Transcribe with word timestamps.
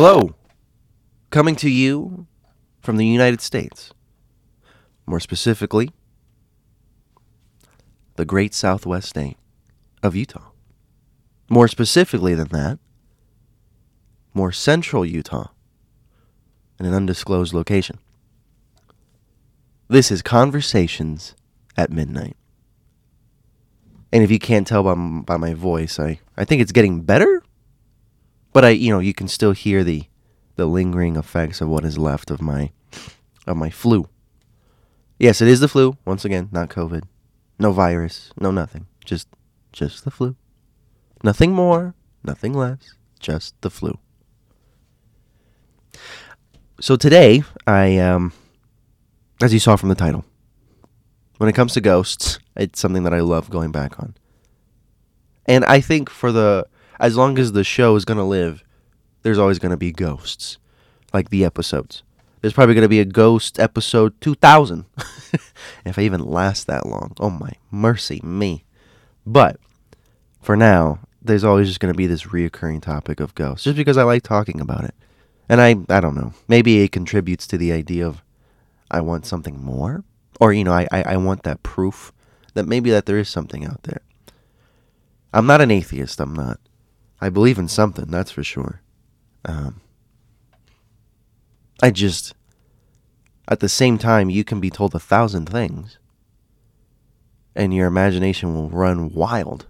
Hello. 0.00 0.36
Coming 1.30 1.56
to 1.56 1.68
you 1.68 2.28
from 2.80 2.98
the 2.98 3.04
United 3.04 3.40
States. 3.40 3.92
More 5.06 5.18
specifically, 5.18 5.90
the 8.14 8.24
great 8.24 8.54
southwest 8.54 9.08
state 9.08 9.36
of 10.00 10.14
Utah. 10.14 10.52
More 11.50 11.66
specifically 11.66 12.36
than 12.36 12.46
that, 12.50 12.78
more 14.34 14.52
central 14.52 15.04
Utah 15.04 15.48
in 16.78 16.86
an 16.86 16.94
undisclosed 16.94 17.52
location. 17.52 17.98
This 19.88 20.12
is 20.12 20.22
Conversations 20.22 21.34
at 21.76 21.90
Midnight. 21.90 22.36
And 24.12 24.22
if 24.22 24.30
you 24.30 24.38
can't 24.38 24.64
tell 24.64 24.84
by, 24.84 24.94
by 24.94 25.36
my 25.38 25.54
voice, 25.54 25.98
I, 25.98 26.20
I 26.36 26.44
think 26.44 26.62
it's 26.62 26.70
getting 26.70 27.00
better. 27.00 27.37
But 28.52 28.64
I, 28.64 28.70
you 28.70 28.92
know, 28.92 28.98
you 28.98 29.14
can 29.14 29.28
still 29.28 29.52
hear 29.52 29.84
the 29.84 30.04
the 30.56 30.66
lingering 30.66 31.16
effects 31.16 31.60
of 31.60 31.68
what 31.68 31.84
is 31.84 31.98
left 31.98 32.30
of 32.30 32.42
my 32.42 32.72
of 33.46 33.56
my 33.56 33.70
flu. 33.70 34.08
Yes, 35.18 35.40
it 35.40 35.48
is 35.48 35.60
the 35.60 35.68
flu. 35.68 35.96
Once 36.04 36.24
again, 36.24 36.48
not 36.52 36.68
COVID. 36.68 37.04
No 37.58 37.72
virus, 37.72 38.32
no 38.38 38.50
nothing. 38.50 38.86
Just 39.04 39.28
just 39.72 40.04
the 40.04 40.10
flu. 40.10 40.36
Nothing 41.22 41.52
more, 41.52 41.94
nothing 42.24 42.52
less, 42.52 42.94
just 43.18 43.60
the 43.60 43.70
flu. 43.70 43.98
So 46.80 46.96
today, 46.96 47.42
I 47.66 47.98
um 47.98 48.32
as 49.42 49.52
you 49.52 49.60
saw 49.60 49.76
from 49.76 49.88
the 49.88 49.94
title, 49.94 50.24
when 51.38 51.48
it 51.48 51.54
comes 51.54 51.74
to 51.74 51.80
ghosts, 51.80 52.38
it's 52.56 52.80
something 52.80 53.04
that 53.04 53.14
I 53.14 53.20
love 53.20 53.50
going 53.50 53.70
back 53.70 53.98
on. 54.00 54.14
And 55.46 55.64
I 55.64 55.80
think 55.80 56.10
for 56.10 56.30
the 56.30 56.66
as 56.98 57.16
long 57.16 57.38
as 57.38 57.52
the 57.52 57.64
show 57.64 57.96
is 57.96 58.04
going 58.04 58.18
to 58.18 58.24
live, 58.24 58.64
there's 59.22 59.38
always 59.38 59.58
going 59.58 59.70
to 59.70 59.76
be 59.76 59.92
ghosts 59.92 60.58
like 61.12 61.30
the 61.30 61.44
episodes. 61.44 62.02
There's 62.40 62.52
probably 62.52 62.74
going 62.74 62.84
to 62.84 62.88
be 62.88 63.00
a 63.00 63.04
ghost 63.04 63.58
episode 63.58 64.20
2000 64.20 64.84
if 65.84 65.98
I 65.98 66.02
even 66.02 66.24
last 66.24 66.66
that 66.66 66.86
long. 66.86 67.14
Oh 67.18 67.30
my 67.30 67.52
mercy 67.70 68.20
me. 68.22 68.64
But 69.26 69.58
for 70.40 70.56
now, 70.56 71.00
there's 71.20 71.44
always 71.44 71.68
just 71.68 71.80
going 71.80 71.92
to 71.92 71.96
be 71.96 72.06
this 72.06 72.24
reoccurring 72.24 72.80
topic 72.80 73.20
of 73.20 73.34
ghosts 73.34 73.64
just 73.64 73.76
because 73.76 73.96
I 73.96 74.04
like 74.04 74.22
talking 74.22 74.60
about 74.60 74.84
it. 74.84 74.94
And 75.48 75.60
I 75.60 75.76
I 75.88 76.00
don't 76.00 76.14
know. 76.14 76.32
Maybe 76.46 76.80
it 76.80 76.92
contributes 76.92 77.46
to 77.48 77.58
the 77.58 77.72
idea 77.72 78.06
of 78.06 78.22
I 78.90 79.00
want 79.00 79.26
something 79.26 79.62
more 79.62 80.04
or 80.40 80.52
you 80.52 80.62
know, 80.62 80.72
I 80.72 80.86
I, 80.92 81.02
I 81.02 81.16
want 81.16 81.42
that 81.42 81.62
proof 81.62 82.12
that 82.54 82.66
maybe 82.66 82.90
that 82.90 83.06
there 83.06 83.18
is 83.18 83.28
something 83.28 83.64
out 83.64 83.82
there. 83.82 84.02
I'm 85.32 85.46
not 85.46 85.60
an 85.60 85.70
atheist, 85.70 86.20
I'm 86.20 86.34
not. 86.34 86.60
I 87.20 87.28
believe 87.28 87.58
in 87.58 87.68
something, 87.68 88.06
that's 88.06 88.30
for 88.30 88.44
sure. 88.44 88.80
Um, 89.44 89.80
I 91.82 91.90
just, 91.90 92.34
at 93.48 93.60
the 93.60 93.68
same 93.68 93.98
time, 93.98 94.30
you 94.30 94.44
can 94.44 94.60
be 94.60 94.70
told 94.70 94.94
a 94.94 95.00
thousand 95.00 95.48
things, 95.48 95.98
and 97.54 97.74
your 97.74 97.86
imagination 97.86 98.54
will 98.54 98.68
run 98.68 99.12
wild. 99.12 99.66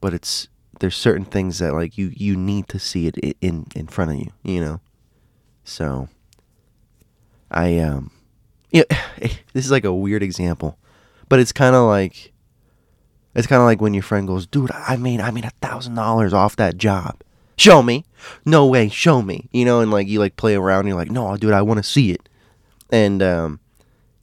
But 0.00 0.14
it's 0.14 0.48
there's 0.80 0.96
certain 0.96 1.26
things 1.26 1.58
that 1.58 1.74
like 1.74 1.98
you 1.98 2.10
you 2.14 2.36
need 2.36 2.68
to 2.68 2.78
see 2.78 3.06
it 3.06 3.16
in 3.40 3.66
in 3.74 3.86
front 3.86 4.12
of 4.12 4.16
you, 4.18 4.32
you 4.42 4.60
know. 4.60 4.80
So, 5.62 6.08
I 7.50 7.78
um, 7.78 8.10
yeah, 8.70 8.84
this 9.52 9.64
is 9.64 9.70
like 9.70 9.84
a 9.84 9.94
weird 9.94 10.22
example, 10.22 10.78
but 11.28 11.38
it's 11.38 11.52
kind 11.52 11.76
of 11.76 11.86
like 11.86 12.32
it's 13.34 13.46
kind 13.46 13.60
of 13.60 13.66
like 13.66 13.80
when 13.80 13.94
your 13.94 14.02
friend 14.02 14.26
goes, 14.26 14.46
"Dude, 14.46 14.70
I 14.72 14.96
made 14.96 15.20
I 15.20 15.30
made 15.30 15.44
a 15.44 15.52
thousand 15.62 15.94
dollars 15.94 16.32
off 16.32 16.56
that 16.56 16.76
job. 16.76 17.16
Show 17.56 17.82
me." 17.82 18.04
No 18.44 18.66
way, 18.66 18.88
show 18.88 19.22
me. 19.22 19.48
You 19.52 19.64
know, 19.64 19.80
and 19.80 19.90
like 19.90 20.08
you 20.08 20.18
like 20.18 20.36
play 20.36 20.54
around. 20.54 20.86
You're 20.86 20.96
like, 20.96 21.10
"No, 21.10 21.36
dude, 21.36 21.52
I 21.52 21.62
want 21.62 21.78
to 21.78 21.84
see 21.84 22.10
it." 22.12 22.28
And 22.90 23.22
um, 23.22 23.60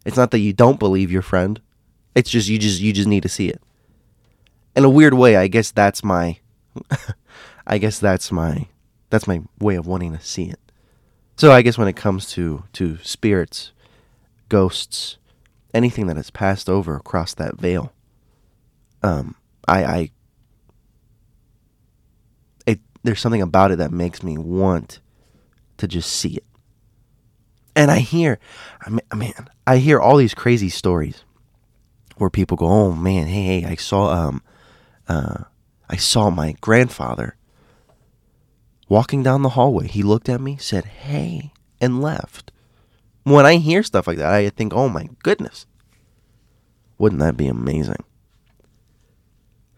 it's 0.06 0.18
not 0.18 0.32
that 0.32 0.40
you 0.40 0.54
don't 0.54 0.80
believe 0.80 1.12
your 1.12 1.22
friend. 1.22 1.60
It's 2.16 2.30
just 2.30 2.48
you 2.48 2.58
just 2.58 2.82
you 2.82 2.94
just 2.94 3.08
need 3.08 3.24
to 3.24 3.30
see 3.30 3.50
it. 3.50 3.62
In 4.76 4.84
a 4.84 4.90
weird 4.90 5.14
way, 5.14 5.36
I 5.36 5.48
guess 5.48 5.72
that's 5.72 6.04
my, 6.04 6.38
I 7.68 7.78
guess 7.78 8.00
that's 8.00 8.32
my, 8.32 8.68
that's 9.10 9.28
my 9.28 9.42
way 9.60 9.76
of 9.76 9.88
wanting 9.88 10.16
to 10.16 10.24
see 10.24 10.46
it. 10.46 10.60
So 11.36 11.52
I 11.52 11.62
guess 11.62 11.78
when 11.78 11.88
it 11.88 11.96
comes 11.96 12.30
to 12.32 12.64
to 12.74 12.98
spirits, 13.04 13.72
ghosts, 14.50 15.18
anything 15.74 16.08
that 16.08 16.18
has 16.18 16.32
passed 16.32 16.70
over 16.70 16.96
across 16.96 17.34
that 17.36 17.58
veil, 17.58 17.92
um, 19.04 19.36
I, 19.68 19.84
I, 19.84 20.12
it, 22.66 22.80
there's 23.04 23.20
something 23.20 23.42
about 23.42 23.72
it 23.72 23.78
that 23.78 23.92
makes 23.92 24.24
me 24.24 24.38
want 24.38 25.00
to 25.78 25.88
just 25.88 26.12
see 26.12 26.36
it. 26.36 26.46
And 27.76 27.92
I 27.92 28.00
hear, 28.00 28.40
I 28.82 28.90
mean, 28.90 29.02
man, 29.14 29.50
I 29.68 29.78
hear 29.78 30.00
all 30.00 30.18
these 30.18 30.34
crazy 30.34 30.70
stories 30.70 31.24
where 32.18 32.32
people 32.32 32.58
go, 32.58 32.66
"Oh 32.66 32.92
man, 32.92 33.28
hey, 33.28 33.62
hey, 33.62 33.66
I 33.68 33.76
saw, 33.76 34.12
um, 34.12 34.42
uh, 35.08 35.44
I 35.88 35.96
saw 35.96 36.32
my 36.32 36.56
grandfather 36.60 37.38
walking 38.90 39.22
down 39.22 39.44
the 39.44 39.50
hallway. 39.50 39.88
He 39.88 40.02
looked 40.02 40.28
at 40.28 40.42
me, 40.42 40.58
said, 40.58 40.86
"Hey," 40.86 41.52
and 41.80 42.02
left. 42.02 42.52
When 43.24 43.46
I 43.46 43.58
hear 43.58 43.84
stuff 43.84 44.08
like 44.08 44.18
that, 44.18 44.34
I 44.34 44.50
think, 44.50 44.74
"Oh 44.74 44.90
my 44.90 45.10
goodness, 45.22 45.68
wouldn't 46.98 47.22
that 47.22 47.38
be 47.38 47.48
amazing?" 47.48 48.04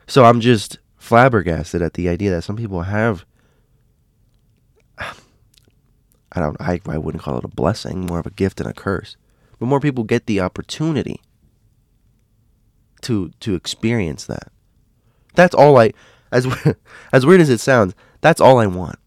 So 0.10 0.26
I'm 0.26 0.42
just 0.42 0.80
flabbergasted 0.98 1.84
at 1.84 1.94
the 1.94 2.10
idea 2.10 2.32
that 2.32 2.42
some 2.42 2.58
people 2.58 2.82
have. 2.82 3.26
I 4.98 5.14
don't. 6.36 6.60
I, 6.60 6.82
I 6.88 6.98
wouldn't 6.98 7.24
call 7.24 7.38
it 7.38 7.44
a 7.44 7.50
blessing, 7.50 8.08
more 8.08 8.20
of 8.20 8.26
a 8.26 8.32
gift 8.32 8.60
and 8.60 8.68
a 8.68 8.74
curse. 8.74 9.18
But 9.60 9.68
more 9.68 9.80
people 9.80 10.04
get 10.04 10.26
the 10.26 10.42
opportunity 10.42 11.22
to 13.02 13.32
to 13.40 13.54
experience 13.54 14.26
that. 14.26 14.52
That's 15.36 15.54
all 15.54 15.78
I. 15.78 15.92
As 16.32 16.48
as 17.14 17.26
weird 17.26 17.42
as 17.42 17.50
it 17.50 17.60
sounds, 17.60 17.94
that's 18.20 18.42
all 18.42 18.58
I 18.58 18.66
want. 18.66 18.98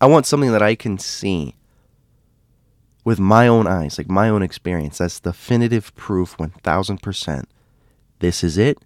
I 0.00 0.06
want 0.06 0.26
something 0.26 0.52
that 0.52 0.62
I 0.62 0.76
can 0.76 0.98
see 0.98 1.56
with 3.04 3.18
my 3.18 3.48
own 3.48 3.66
eyes, 3.66 3.98
like 3.98 4.08
my 4.08 4.28
own 4.28 4.42
experience. 4.44 4.98
That's 4.98 5.18
definitive 5.18 5.92
proof, 5.96 6.38
one 6.38 6.50
thousand 6.50 7.02
percent 7.02 7.48
this 8.18 8.44
is 8.44 8.58
it, 8.58 8.78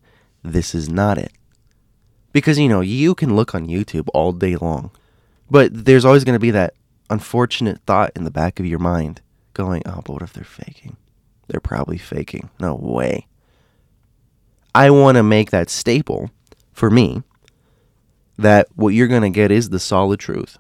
this 0.43 0.75
is 0.75 0.89
not 0.89 1.19
it. 1.19 1.33
Because, 2.33 2.59
you 2.59 2.69
know, 2.69 2.81
you 2.81 3.15
can 3.15 3.35
look 3.35 3.55
on 3.55 3.67
YouTube 3.67 4.09
all 4.15 4.33
day 4.33 4.57
long, 4.57 4.91
but 5.51 5.71
there's 5.73 6.05
always 6.05 6.25
going 6.25 6.35
to 6.35 6.41
be 6.41 6.51
that 6.51 6.75
unfortunate 7.11 7.81
thought 7.87 8.13
in 8.15 8.25
the 8.25 8.31
back 8.31 8.61
of 8.61 8.67
your 8.67 8.79
mind 8.79 9.21
going, 9.55 9.83
oh, 9.87 10.03
but 10.05 10.13
what 10.13 10.23
if 10.23 10.33
they're 10.33 10.45
faking? 10.45 10.97
They're 11.49 11.61
probably 11.61 11.99
faking. 11.99 12.51
No 12.61 12.75
way. 12.75 13.27
I 14.75 14.91
want 14.91 15.17
to 15.17 15.23
make 15.23 15.51
that 15.51 15.71
staple 15.71 16.31
for 16.73 16.91
me 16.91 17.23
that 18.39 18.69
what 18.77 18.91
you're 18.91 19.09
going 19.09 19.23
to 19.23 19.31
get 19.31 19.51
is 19.51 19.71
the 19.71 19.81
solid 19.81 20.21
truth 20.21 20.59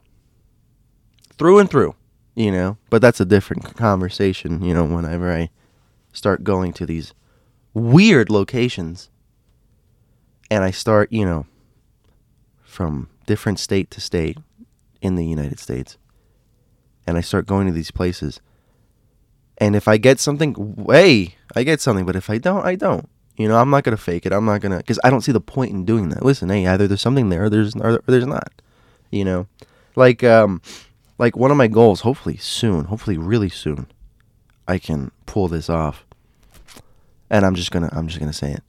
through 1.38 1.60
and 1.60 1.70
through, 1.70 1.94
you 2.34 2.50
know, 2.50 2.76
but 2.90 3.00
that's 3.00 3.20
a 3.20 3.24
different 3.24 3.76
conversation, 3.76 4.62
you 4.62 4.74
know, 4.74 4.84
whenever 4.84 5.32
I 5.32 5.50
start 6.12 6.42
going 6.42 6.72
to 6.72 6.86
these 6.86 7.14
weird 7.78 8.30
locations 8.30 9.10
and 10.50 10.64
I 10.64 10.70
start, 10.70 11.12
you 11.12 11.24
know, 11.24 11.46
from 12.62 13.08
different 13.26 13.58
state 13.58 13.90
to 13.92 14.00
state 14.00 14.38
in 15.00 15.14
the 15.14 15.26
United 15.26 15.58
States 15.58 15.96
and 17.06 17.16
I 17.16 17.20
start 17.20 17.46
going 17.46 17.66
to 17.66 17.72
these 17.72 17.90
places 17.90 18.40
and 19.58 19.74
if 19.74 19.88
I 19.88 19.96
get 19.96 20.20
something, 20.20 20.86
hey, 20.88 21.34
I 21.54 21.64
get 21.64 21.80
something, 21.80 22.06
but 22.06 22.16
if 22.16 22.30
I 22.30 22.38
don't, 22.38 22.64
I 22.64 22.76
don't. 22.76 23.08
You 23.36 23.48
know, 23.48 23.56
I'm 23.56 23.70
not 23.70 23.84
gonna 23.84 23.96
fake 23.96 24.26
it. 24.26 24.32
I'm 24.32 24.44
not 24.44 24.60
gonna 24.60 24.78
because 24.78 24.98
I 25.04 25.10
don't 25.10 25.20
see 25.20 25.32
the 25.32 25.40
point 25.40 25.72
in 25.72 25.84
doing 25.84 26.08
that. 26.08 26.24
Listen, 26.24 26.48
hey, 26.48 26.66
either 26.66 26.88
there's 26.88 27.00
something 27.00 27.28
there, 27.28 27.44
or 27.44 27.50
there's 27.50 27.74
or 27.76 28.02
there's 28.06 28.26
not. 28.26 28.50
You 29.10 29.24
know, 29.24 29.46
like 29.94 30.24
um, 30.24 30.60
like 31.18 31.36
one 31.36 31.52
of 31.52 31.56
my 31.56 31.68
goals, 31.68 32.00
hopefully 32.00 32.36
soon, 32.36 32.86
hopefully 32.86 33.16
really 33.16 33.48
soon, 33.48 33.86
I 34.66 34.78
can 34.78 35.12
pull 35.26 35.46
this 35.46 35.70
off. 35.70 36.04
And 37.30 37.44
I'm 37.44 37.54
just 37.54 37.70
gonna 37.70 37.90
I'm 37.92 38.08
just 38.08 38.20
gonna 38.20 38.32
say 38.32 38.52
it. 38.52 38.62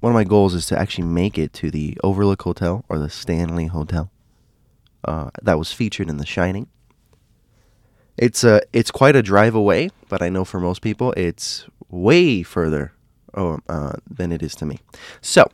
One 0.00 0.12
of 0.12 0.14
my 0.14 0.24
goals 0.24 0.54
is 0.54 0.66
to 0.66 0.78
actually 0.78 1.08
make 1.08 1.38
it 1.38 1.52
to 1.54 1.70
the 1.70 1.98
Overlook 2.04 2.42
Hotel 2.42 2.84
or 2.88 2.98
the 2.98 3.10
Stanley 3.10 3.66
Hotel. 3.66 4.10
Uh, 5.04 5.30
that 5.42 5.58
was 5.58 5.72
featured 5.72 6.08
in 6.08 6.18
The 6.18 6.26
Shining. 6.26 6.68
It's 8.16 8.44
a 8.44 8.60
it's 8.72 8.90
quite 8.90 9.16
a 9.16 9.22
drive 9.22 9.54
away, 9.54 9.90
but 10.08 10.22
I 10.22 10.28
know 10.28 10.44
for 10.44 10.60
most 10.60 10.82
people 10.82 11.12
it's 11.16 11.66
way 11.88 12.42
further 12.42 12.92
oh, 13.34 13.58
uh, 13.68 13.92
than 14.08 14.32
it 14.32 14.42
is 14.42 14.54
to 14.56 14.66
me. 14.66 14.80
So 15.20 15.50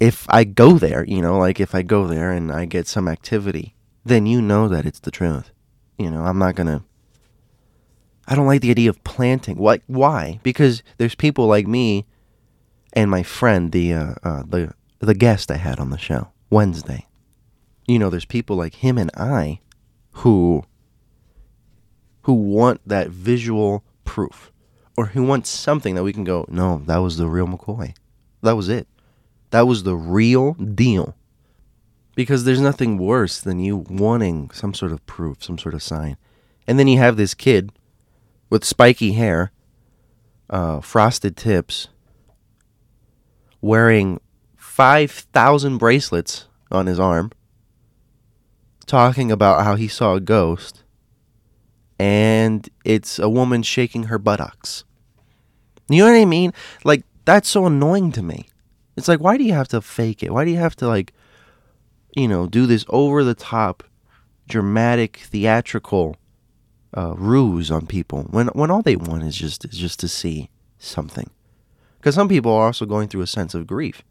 if 0.00 0.26
I 0.28 0.44
go 0.44 0.78
there, 0.78 1.04
you 1.04 1.22
know, 1.22 1.38
like 1.38 1.60
if 1.60 1.74
I 1.74 1.82
go 1.82 2.06
there 2.06 2.30
and 2.30 2.52
I 2.52 2.66
get 2.66 2.86
some 2.86 3.08
activity, 3.08 3.74
then 4.04 4.26
you 4.26 4.42
know 4.42 4.68
that 4.68 4.84
it's 4.84 5.00
the 5.00 5.10
truth. 5.10 5.50
You 5.98 6.10
know, 6.10 6.24
I'm 6.24 6.38
not 6.38 6.54
gonna. 6.54 6.84
I 8.26 8.34
don't 8.34 8.46
like 8.46 8.62
the 8.62 8.70
idea 8.70 8.90
of 8.90 9.02
planting. 9.04 9.56
What? 9.56 9.82
Why? 9.86 10.40
Because 10.42 10.82
there's 10.98 11.14
people 11.14 11.46
like 11.46 11.66
me, 11.66 12.06
and 12.92 13.10
my 13.10 13.22
friend, 13.22 13.72
the 13.72 13.92
uh, 13.92 14.14
uh, 14.22 14.42
the 14.46 14.74
the 15.00 15.14
guest 15.14 15.50
I 15.50 15.56
had 15.56 15.78
on 15.78 15.90
the 15.90 15.98
show, 15.98 16.28
Wednesday. 16.50 17.06
You 17.86 17.98
know, 17.98 18.08
there's 18.08 18.24
people 18.24 18.56
like 18.56 18.76
him 18.76 18.96
and 18.96 19.10
I 19.14 19.60
who 20.12 20.64
who 22.22 22.32
want 22.32 22.80
that 22.86 23.08
visual 23.08 23.84
proof 24.04 24.50
or 24.96 25.06
who 25.06 25.22
want 25.22 25.46
something 25.46 25.94
that 25.94 26.04
we 26.04 26.12
can 26.12 26.24
go, 26.24 26.46
no, 26.48 26.82
that 26.86 26.98
was 26.98 27.16
the 27.16 27.28
real 27.28 27.46
McCoy. 27.46 27.94
That 28.42 28.56
was 28.56 28.68
it. 28.68 28.86
That 29.50 29.66
was 29.66 29.82
the 29.82 29.96
real 29.96 30.54
deal. 30.54 31.16
Because 32.14 32.44
there's 32.44 32.60
nothing 32.60 32.96
worse 32.96 33.40
than 33.40 33.58
you 33.58 33.84
wanting 33.88 34.50
some 34.50 34.72
sort 34.72 34.92
of 34.92 35.04
proof, 35.06 35.42
some 35.42 35.58
sort 35.58 35.74
of 35.74 35.82
sign. 35.82 36.16
And 36.66 36.78
then 36.78 36.88
you 36.88 36.98
have 36.98 37.16
this 37.16 37.34
kid 37.34 37.72
with 38.50 38.64
spiky 38.64 39.12
hair, 39.12 39.52
uh, 40.50 40.80
frosted 40.80 41.36
tips, 41.36 41.88
wearing 43.60 44.20
5,000 44.56 45.78
bracelets 45.78 46.46
on 46.70 46.86
his 46.86 47.00
arm, 47.00 47.30
talking 48.86 49.30
about 49.32 49.64
how 49.64 49.76
he 49.76 49.88
saw 49.88 50.14
a 50.14 50.20
ghost, 50.20 50.82
and 51.98 52.68
it's 52.84 53.18
a 53.18 53.28
woman 53.28 53.62
shaking 53.62 54.04
her 54.04 54.18
buttocks. 54.18 54.84
You 55.88 55.98
know 55.98 56.12
what 56.12 56.20
I 56.20 56.24
mean? 56.24 56.52
Like, 56.84 57.04
that's 57.24 57.48
so 57.48 57.66
annoying 57.66 58.12
to 58.12 58.22
me. 58.22 58.48
It's 58.96 59.08
like, 59.08 59.20
why 59.20 59.36
do 59.36 59.44
you 59.44 59.52
have 59.52 59.68
to 59.68 59.80
fake 59.80 60.22
it? 60.22 60.32
Why 60.32 60.44
do 60.44 60.50
you 60.50 60.58
have 60.58 60.76
to, 60.76 60.86
like, 60.86 61.12
you 62.16 62.28
know, 62.28 62.46
do 62.46 62.66
this 62.66 62.84
over 62.88 63.24
the 63.24 63.34
top, 63.34 63.82
dramatic, 64.48 65.18
theatrical 65.18 66.16
uh, 66.96 67.14
ruse 67.16 67.70
on 67.70 67.86
people 67.86 68.22
when 68.30 68.48
when 68.48 68.70
all 68.70 68.82
they 68.82 68.96
want 68.96 69.22
is 69.24 69.36
just 69.36 69.64
is 69.64 69.78
just 69.78 70.00
to 70.00 70.08
see 70.08 70.50
something? 70.78 71.30
Because 71.98 72.14
some 72.14 72.28
people 72.28 72.52
are 72.52 72.66
also 72.66 72.86
going 72.86 73.08
through 73.08 73.22
a 73.22 73.26
sense 73.26 73.54
of 73.54 73.66
grief. 73.66 74.02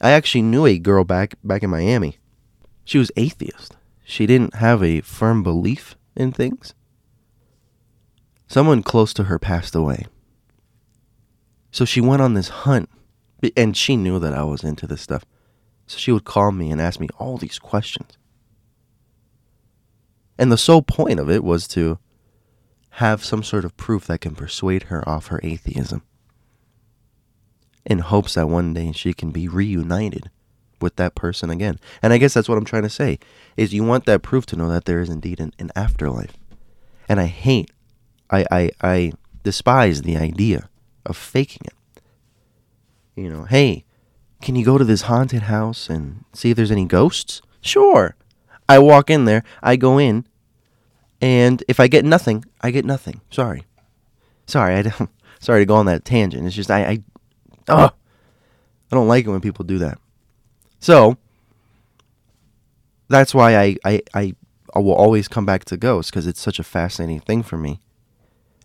I 0.00 0.10
actually 0.10 0.42
knew 0.42 0.66
a 0.66 0.78
girl 0.78 1.04
back 1.04 1.34
back 1.42 1.62
in 1.62 1.70
Miami. 1.70 2.18
She 2.84 2.98
was 2.98 3.10
atheist. 3.16 3.76
She 4.04 4.26
didn't 4.26 4.54
have 4.56 4.82
a 4.82 5.00
firm 5.00 5.42
belief 5.42 5.96
in 6.14 6.32
things. 6.32 6.74
Someone 8.46 8.82
close 8.82 9.12
to 9.14 9.24
her 9.24 9.38
passed 9.38 9.74
away. 9.74 10.06
So 11.72 11.84
she 11.84 12.00
went 12.00 12.22
on 12.22 12.34
this 12.34 12.48
hunt, 12.48 12.88
and 13.56 13.76
she 13.76 13.96
knew 13.96 14.18
that 14.18 14.32
I 14.32 14.44
was 14.44 14.62
into 14.62 14.86
this 14.86 15.02
stuff. 15.02 15.24
So 15.86 15.98
she 15.98 16.12
would 16.12 16.24
call 16.24 16.52
me 16.52 16.70
and 16.70 16.80
ask 16.80 17.00
me 17.00 17.08
all 17.18 17.36
these 17.36 17.58
questions. 17.58 18.16
And 20.38 20.52
the 20.52 20.58
sole 20.58 20.82
point 20.82 21.18
of 21.18 21.30
it 21.30 21.42
was 21.42 21.66
to 21.68 21.98
have 22.90 23.24
some 23.24 23.42
sort 23.42 23.64
of 23.64 23.76
proof 23.76 24.06
that 24.06 24.20
can 24.20 24.34
persuade 24.34 24.84
her 24.84 25.06
off 25.08 25.26
her 25.28 25.40
atheism 25.42 26.02
in 27.84 28.00
hopes 28.00 28.34
that 28.34 28.48
one 28.48 28.74
day 28.74 28.92
she 28.92 29.12
can 29.12 29.30
be 29.30 29.48
reunited 29.48 30.30
with 30.80 30.96
that 30.96 31.14
person 31.14 31.50
again. 31.50 31.78
And 32.02 32.12
I 32.12 32.18
guess 32.18 32.34
that's 32.34 32.48
what 32.48 32.58
I'm 32.58 32.64
trying 32.64 32.82
to 32.82 32.90
say 32.90 33.18
is 33.56 33.72
you 33.72 33.84
want 33.84 34.06
that 34.06 34.22
proof 34.22 34.44
to 34.46 34.56
know 34.56 34.68
that 34.68 34.84
there 34.84 35.00
is 35.00 35.08
indeed 35.08 35.40
an, 35.40 35.52
an 35.58 35.70
afterlife. 35.76 36.36
And 37.08 37.20
I 37.20 37.26
hate 37.26 37.70
I, 38.30 38.44
I 38.50 38.70
I 38.82 39.12
despise 39.42 40.02
the 40.02 40.16
idea 40.16 40.68
of 41.04 41.16
faking 41.16 41.62
it. 41.64 42.02
You 43.14 43.30
know, 43.30 43.44
hey, 43.44 43.84
can 44.42 44.56
you 44.56 44.64
go 44.64 44.76
to 44.76 44.84
this 44.84 45.02
haunted 45.02 45.42
house 45.42 45.88
and 45.88 46.24
see 46.32 46.50
if 46.50 46.56
there's 46.56 46.70
any 46.70 46.84
ghosts? 46.84 47.40
Sure. 47.60 48.16
I 48.68 48.78
walk 48.78 49.10
in 49.10 49.24
there, 49.24 49.42
I 49.62 49.76
go 49.76 49.98
in, 49.98 50.26
and 51.20 51.62
if 51.68 51.80
I 51.80 51.88
get 51.88 52.04
nothing, 52.04 52.44
I 52.60 52.70
get 52.70 52.84
nothing. 52.84 53.20
Sorry. 53.30 53.64
Sorry, 54.46 54.74
I 54.74 54.82
don't 54.82 55.10
sorry 55.40 55.62
to 55.62 55.66
go 55.66 55.76
on 55.76 55.86
that 55.86 56.04
tangent. 56.04 56.46
It's 56.46 56.54
just 56.54 56.70
I 56.70 56.84
I 56.84 57.02
I 57.68 57.90
don't 58.90 59.08
like 59.08 59.26
it 59.26 59.30
when 59.30 59.40
people 59.40 59.64
do 59.64 59.78
that. 59.78 59.98
So 60.78 61.16
that's 63.08 63.34
why 63.34 63.56
I 63.56 63.76
I 63.84 64.02
I, 64.14 64.34
I 64.74 64.78
will 64.78 64.94
always 64.94 65.28
come 65.28 65.46
back 65.46 65.64
to 65.66 65.76
ghosts 65.76 66.10
because 66.10 66.26
it's 66.26 66.40
such 66.40 66.58
a 66.58 66.64
fascinating 66.64 67.20
thing 67.20 67.42
for 67.42 67.56
me, 67.56 67.80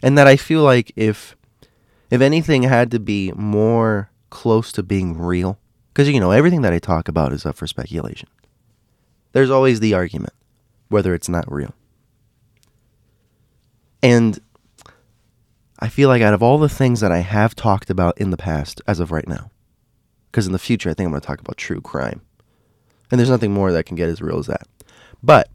and 0.03 0.17
that 0.17 0.27
I 0.27 0.35
feel 0.35 0.61
like 0.61 0.91
if 0.95 1.35
if 2.09 2.21
anything 2.21 2.63
had 2.63 2.91
to 2.91 2.99
be 2.99 3.31
more 3.35 4.09
close 4.29 4.71
to 4.73 4.83
being 4.83 5.17
real, 5.17 5.57
because 5.93 6.09
you 6.09 6.19
know 6.19 6.31
everything 6.31 6.61
that 6.61 6.73
I 6.73 6.79
talk 6.79 7.07
about 7.07 7.33
is 7.33 7.45
up 7.45 7.55
for 7.55 7.67
speculation. 7.67 8.29
There's 9.31 9.49
always 9.49 9.79
the 9.79 9.93
argument 9.93 10.33
whether 10.89 11.13
it's 11.13 11.29
not 11.29 11.51
real, 11.51 11.73
and 14.03 14.39
I 15.79 15.89
feel 15.89 16.09
like 16.09 16.21
out 16.21 16.33
of 16.33 16.43
all 16.43 16.57
the 16.57 16.69
things 16.69 16.99
that 16.99 17.11
I 17.11 17.19
have 17.19 17.55
talked 17.55 17.89
about 17.89 18.17
in 18.17 18.29
the 18.29 18.37
past, 18.37 18.81
as 18.87 18.99
of 18.99 19.11
right 19.11 19.27
now, 19.27 19.49
because 20.29 20.45
in 20.45 20.53
the 20.53 20.59
future 20.59 20.89
I 20.89 20.93
think 20.93 21.07
I'm 21.07 21.11
going 21.11 21.21
to 21.21 21.27
talk 21.27 21.41
about 21.41 21.57
true 21.57 21.81
crime. 21.81 22.21
And 23.09 23.19
there's 23.19 23.29
nothing 23.29 23.53
more 23.53 23.71
that 23.71 23.85
can 23.85 23.95
get 23.95 24.07
as 24.07 24.21
real 24.21 24.39
as 24.39 24.47
that. 24.47 24.67
But 25.21 25.49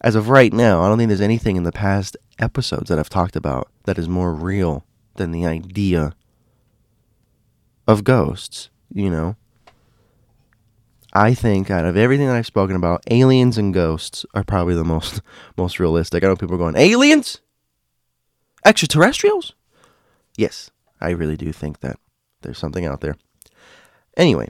as 0.00 0.14
of 0.14 0.28
right 0.28 0.52
now, 0.52 0.82
I 0.82 0.88
don't 0.88 0.98
think 0.98 1.08
there's 1.08 1.20
anything 1.20 1.56
in 1.56 1.62
the 1.62 1.72
past 1.72 2.16
episodes 2.38 2.88
that 2.88 2.98
I've 2.98 3.08
talked 3.08 3.36
about 3.36 3.68
that 3.84 3.98
is 3.98 4.08
more 4.08 4.34
real 4.34 4.84
than 5.16 5.30
the 5.30 5.46
idea 5.46 6.14
of 7.86 8.04
ghosts, 8.04 8.68
you 8.92 9.10
know? 9.10 9.36
I 11.12 11.34
think 11.34 11.70
out 11.70 11.84
of 11.84 11.96
everything 11.96 12.26
that 12.28 12.36
I've 12.36 12.46
spoken 12.46 12.76
about, 12.76 13.02
aliens 13.10 13.58
and 13.58 13.74
ghosts 13.74 14.24
are 14.34 14.44
probably 14.44 14.74
the 14.74 14.84
most 14.84 15.20
most 15.56 15.80
realistic. 15.80 16.22
I 16.22 16.28
know 16.28 16.36
people 16.36 16.54
are 16.54 16.58
going, 16.58 16.76
"Aliens? 16.76 17.40
Extraterrestrials?" 18.64 19.54
Yes, 20.36 20.70
I 21.00 21.10
really 21.10 21.36
do 21.36 21.52
think 21.52 21.80
that 21.80 21.98
there's 22.42 22.58
something 22.58 22.86
out 22.86 23.00
there. 23.00 23.16
Anyway, 24.16 24.48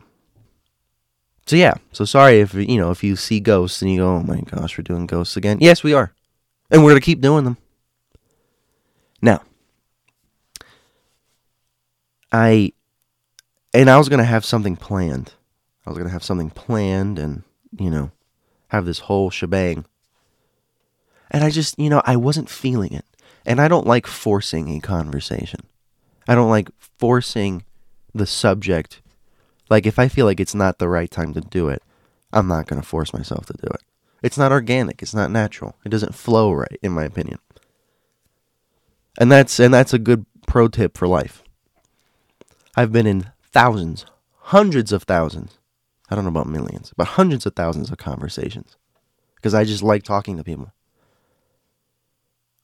so 1.47 1.57
yeah, 1.57 1.75
so 1.93 2.05
sorry 2.05 2.41
if 2.41 2.55
you 2.55 2.79
know 2.79 2.91
if 2.91 3.03
you 3.03 3.17
see 3.17 3.41
ghosts 3.41 3.81
and 3.81 3.91
you 3.91 3.99
go, 3.99 4.17
"Oh 4.17 4.23
my 4.23 4.41
gosh, 4.41 4.77
we're 4.77 4.83
doing 4.83 5.07
ghosts 5.07 5.37
again." 5.37 5.59
Yes, 5.61 5.83
we 5.83 5.95
are, 5.95 6.13
and 6.71 6.85
we're 6.85 6.91
gonna 6.91 7.01
keep 7.01 7.23
doing 7.23 7.45
them. 7.45 7.57
Now, 9.23 9.43
I 12.31 12.73
and 13.73 13.89
I 13.89 13.97
was 13.97 14.11
gonna 14.11 14.25
have 14.25 14.45
something 14.45 14.77
planned. 14.77 15.33
I 15.91 15.93
was 15.93 15.99
gonna 15.99 16.11
have 16.11 16.25
something 16.25 16.51
planned, 16.51 17.19
and 17.19 17.43
you 17.77 17.91
know, 17.91 18.13
have 18.69 18.85
this 18.85 19.01
whole 19.01 19.31
shebang. 19.31 19.85
And 21.33 21.45
I 21.45 21.51
just, 21.51 21.79
you 21.79 21.91
know, 21.91 22.03
I 22.05 22.17
wasn't 22.17 22.49
feeling 22.49 22.93
it, 22.93 23.05
and 23.45 23.61
I 23.61 23.69
don't 23.69 23.87
like 23.87 24.07
forcing 24.07 24.77
a 24.77 24.81
conversation. 24.81 25.61
I 26.29 26.35
don't 26.35 26.51
like 26.51 26.71
forcing 26.99 27.65
the 28.15 28.27
subject 28.27 29.01
like 29.71 29.87
if 29.87 29.99
I 29.99 30.09
feel 30.09 30.27
like 30.27 30.41
it's 30.41 30.55
not 30.55 30.79
the 30.79 30.89
right 30.89 31.11
time 31.11 31.33
to 31.35 31.41
do 31.41 31.69
it, 31.69 31.83
I'm 32.33 32.49
not 32.49 32.67
going 32.67 32.83
to 32.83 32.87
force 32.87 33.15
myself 33.15 33.47
to 33.47 33.55
do 33.55 33.69
it. 33.73 33.83
It's 34.23 34.37
not 34.37 34.53
organic, 34.53 35.01
it's 35.01 35.15
not 35.15 35.31
natural. 35.31 35.77
It 35.87 35.89
doesn't 35.89 36.15
flow 36.15 36.53
right 36.53 36.79
in 36.83 36.93
my 36.93 37.05
opinion. 37.05 37.39
And 39.19 39.33
that's 39.33 39.59
and 39.59 39.73
that's 39.73 39.95
a 39.95 39.99
good 39.99 40.27
pro 40.47 40.69
tip 40.69 40.99
for 40.99 41.09
life. 41.09 41.43
I've 42.77 42.93
been 42.93 43.07
in 43.07 43.31
thousands, 43.43 44.05
hundreds 44.39 44.93
of 44.93 45.05
thousands. 45.05 45.59
I 46.11 46.15
don't 46.15 46.25
know 46.25 46.31
about 46.31 46.49
millions, 46.49 46.93
but 46.97 47.07
hundreds 47.07 47.47
of 47.47 47.55
thousands 47.55 47.91
of 47.91 47.99
conversations 47.99 48.77
because 49.37 49.55
I 49.55 49.65
just 49.65 49.83
like 49.83 50.03
talking 50.03 50.37
to 50.37 50.45
people. 50.45 50.73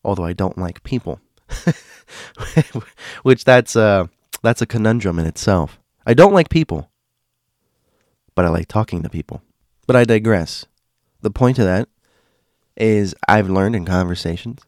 Although 0.04 0.24
I 0.24 0.32
don't 0.32 0.58
like 0.58 0.82
people. 0.82 1.20
Which 3.22 3.44
that's 3.44 3.76
uh 3.76 4.06
that's 4.42 4.62
a 4.62 4.66
conundrum 4.66 5.18
in 5.18 5.26
itself. 5.26 5.78
I 6.06 6.14
don't 6.14 6.32
like 6.32 6.48
people 6.48 6.90
but 8.36 8.44
I 8.44 8.48
like 8.50 8.68
talking 8.68 9.02
to 9.02 9.08
people. 9.08 9.42
But 9.88 9.96
I 9.96 10.04
digress. 10.04 10.66
The 11.22 11.30
point 11.30 11.58
of 11.58 11.64
that 11.64 11.88
is 12.76 13.16
I've 13.26 13.50
learned 13.50 13.74
in 13.74 13.84
conversations 13.84 14.60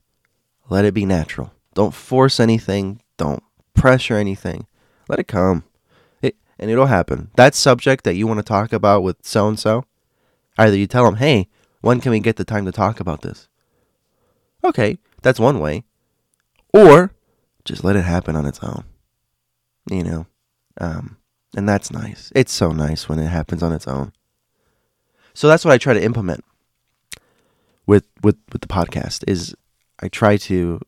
let 0.70 0.84
it 0.84 0.92
be 0.92 1.06
natural. 1.06 1.52
Don't 1.72 1.94
force 1.94 2.40
anything, 2.40 3.00
don't 3.16 3.42
pressure 3.72 4.16
anything. 4.16 4.66
Let 5.08 5.18
it 5.18 5.28
come. 5.28 5.64
And 6.58 6.70
it'll 6.70 6.86
happen. 6.86 7.30
That 7.36 7.54
subject 7.54 8.04
that 8.04 8.16
you 8.16 8.26
want 8.26 8.38
to 8.38 8.44
talk 8.44 8.72
about 8.72 9.02
with 9.02 9.16
so 9.22 9.48
and 9.48 9.58
so, 9.58 9.84
either 10.56 10.76
you 10.76 10.86
tell 10.86 11.04
them, 11.04 11.16
hey, 11.16 11.48
when 11.80 12.00
can 12.00 12.10
we 12.10 12.20
get 12.20 12.36
the 12.36 12.44
time 12.44 12.64
to 12.64 12.72
talk 12.72 13.00
about 13.00 13.22
this? 13.22 13.48
Okay, 14.64 14.98
that's 15.22 15.38
one 15.38 15.60
way. 15.60 15.84
Or 16.72 17.12
just 17.64 17.84
let 17.84 17.96
it 17.96 18.04
happen 18.04 18.34
on 18.34 18.46
its 18.46 18.58
own. 18.62 18.84
You 19.90 20.02
know, 20.02 20.26
um, 20.80 21.16
and 21.56 21.68
that's 21.68 21.90
nice. 21.90 22.32
It's 22.34 22.52
so 22.52 22.72
nice 22.72 23.08
when 23.08 23.18
it 23.18 23.28
happens 23.28 23.62
on 23.62 23.72
its 23.72 23.86
own. 23.86 24.12
So 25.32 25.48
that's 25.48 25.64
what 25.64 25.72
I 25.72 25.78
try 25.78 25.94
to 25.94 26.02
implement 26.02 26.44
with 27.86 28.06
with 28.22 28.36
with 28.52 28.60
the 28.60 28.68
podcast 28.68 29.24
is 29.26 29.54
I 30.00 30.08
try 30.08 30.36
to 30.36 30.80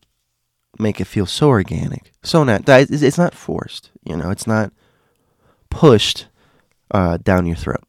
make 0.77 1.01
it 1.01 1.05
feel 1.05 1.25
so 1.25 1.49
organic, 1.49 2.11
so 2.23 2.43
not 2.43 2.67
it's 2.67 3.17
not 3.17 3.33
forced. 3.33 3.91
You 4.03 4.17
know, 4.17 4.29
it's 4.29 4.47
not 4.47 4.71
pushed 5.71 6.27
uh, 6.91 7.17
down 7.17 7.47
your 7.47 7.55
throat. 7.55 7.83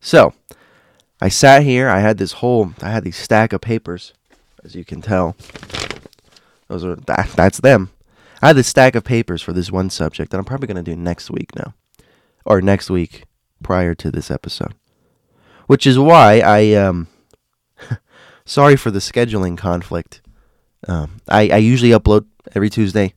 So 0.00 0.32
I 1.20 1.28
sat 1.28 1.62
here. 1.62 1.90
I 1.90 2.00
had 2.00 2.16
this 2.16 2.32
whole 2.32 2.72
I 2.80 2.90
had 2.90 3.04
these 3.04 3.16
stack 3.16 3.52
of 3.52 3.60
papers, 3.60 4.14
as 4.64 4.74
you 4.74 4.84
can 4.84 5.02
tell. 5.02 5.36
Those 6.68 6.84
are 6.84 6.96
that, 6.96 7.30
that's 7.36 7.60
them. 7.60 7.90
I 8.40 8.46
had 8.48 8.56
this 8.56 8.68
stack 8.68 8.94
of 8.94 9.04
papers 9.04 9.42
for 9.42 9.52
this 9.52 9.70
one 9.70 9.90
subject 9.90 10.30
that 10.30 10.38
I'm 10.38 10.44
probably 10.44 10.66
going 10.66 10.82
to 10.82 10.90
do 10.90 10.96
next 10.96 11.30
week 11.30 11.54
now. 11.54 11.74
Or 12.44 12.62
next 12.62 12.88
week, 12.88 13.24
prior 13.62 13.94
to 13.94 14.10
this 14.10 14.30
episode, 14.30 14.74
which 15.66 15.86
is 15.86 15.98
why 15.98 16.40
I 16.40 16.72
um. 16.72 17.08
sorry 18.44 18.76
for 18.76 18.90
the 18.90 18.98
scheduling 18.98 19.56
conflict. 19.56 20.20
Um, 20.88 21.20
I, 21.28 21.48
I 21.48 21.56
usually 21.58 21.90
upload 21.90 22.26
every 22.54 22.70
Tuesday, 22.70 23.14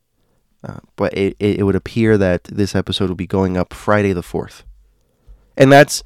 uh, 0.66 0.80
but 0.96 1.14
it, 1.14 1.36
it, 1.40 1.64
would 1.64 1.76
appear 1.76 2.18
that 2.18 2.46
this 2.46 2.76
episode 2.76 3.10
will 3.10 3.16
be 3.16 3.28
going 3.28 3.56
up 3.56 3.74
Friday 3.74 4.14
the 4.14 4.22
4th. 4.22 4.64
And 5.56 5.72
that's 5.72 6.04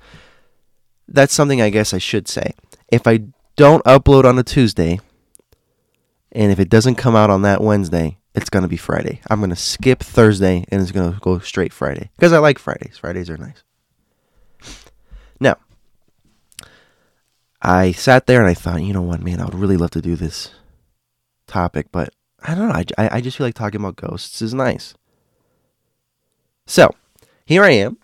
that's 1.07 1.33
something 1.33 1.61
I 1.61 1.69
guess 1.69 1.93
I 1.93 1.97
should 1.97 2.27
say. 2.27 2.53
If 2.91 3.07
I 3.07 3.21
don't 3.55 3.83
upload 3.85 4.25
on 4.25 4.37
a 4.37 4.43
Tuesday, 4.43 4.99
and 6.31 6.51
if 6.51 6.59
it 6.59 6.69
doesn't 6.69 6.95
come 6.95 7.15
out 7.15 7.29
on 7.29 7.41
that 7.43 7.61
Wednesday, 7.61 8.17
it's 8.35 8.49
going 8.49 8.63
to 8.63 8.69
be 8.69 8.77
Friday. 8.77 9.21
I'm 9.29 9.39
going 9.39 9.49
to 9.49 9.55
skip 9.55 10.01
Thursday 10.01 10.65
and 10.69 10.81
it's 10.81 10.91
going 10.91 11.13
to 11.13 11.19
go 11.19 11.39
straight 11.39 11.73
Friday 11.73 12.11
because 12.15 12.33
I 12.33 12.39
like 12.39 12.59
Fridays. 12.59 12.97
Fridays 12.97 13.29
are 13.29 13.37
nice. 13.37 13.63
Now, 15.39 15.57
I 17.61 17.91
sat 17.93 18.27
there 18.27 18.41
and 18.41 18.49
I 18.49 18.53
thought, 18.53 18.83
you 18.83 18.93
know 18.93 19.01
what, 19.01 19.23
man, 19.23 19.39
I 19.39 19.45
would 19.45 19.55
really 19.55 19.77
love 19.77 19.91
to 19.91 20.01
do 20.01 20.15
this 20.15 20.51
topic, 21.47 21.87
but 21.91 22.13
I 22.43 22.55
don't 22.55 22.69
know. 22.69 22.83
I, 22.97 23.17
I 23.17 23.21
just 23.21 23.37
feel 23.37 23.47
like 23.47 23.55
talking 23.55 23.79
about 23.79 23.95
ghosts 23.95 24.41
is 24.41 24.53
nice. 24.53 24.93
So, 26.65 26.93
here 27.45 27.63
I 27.63 27.71
am 27.71 27.97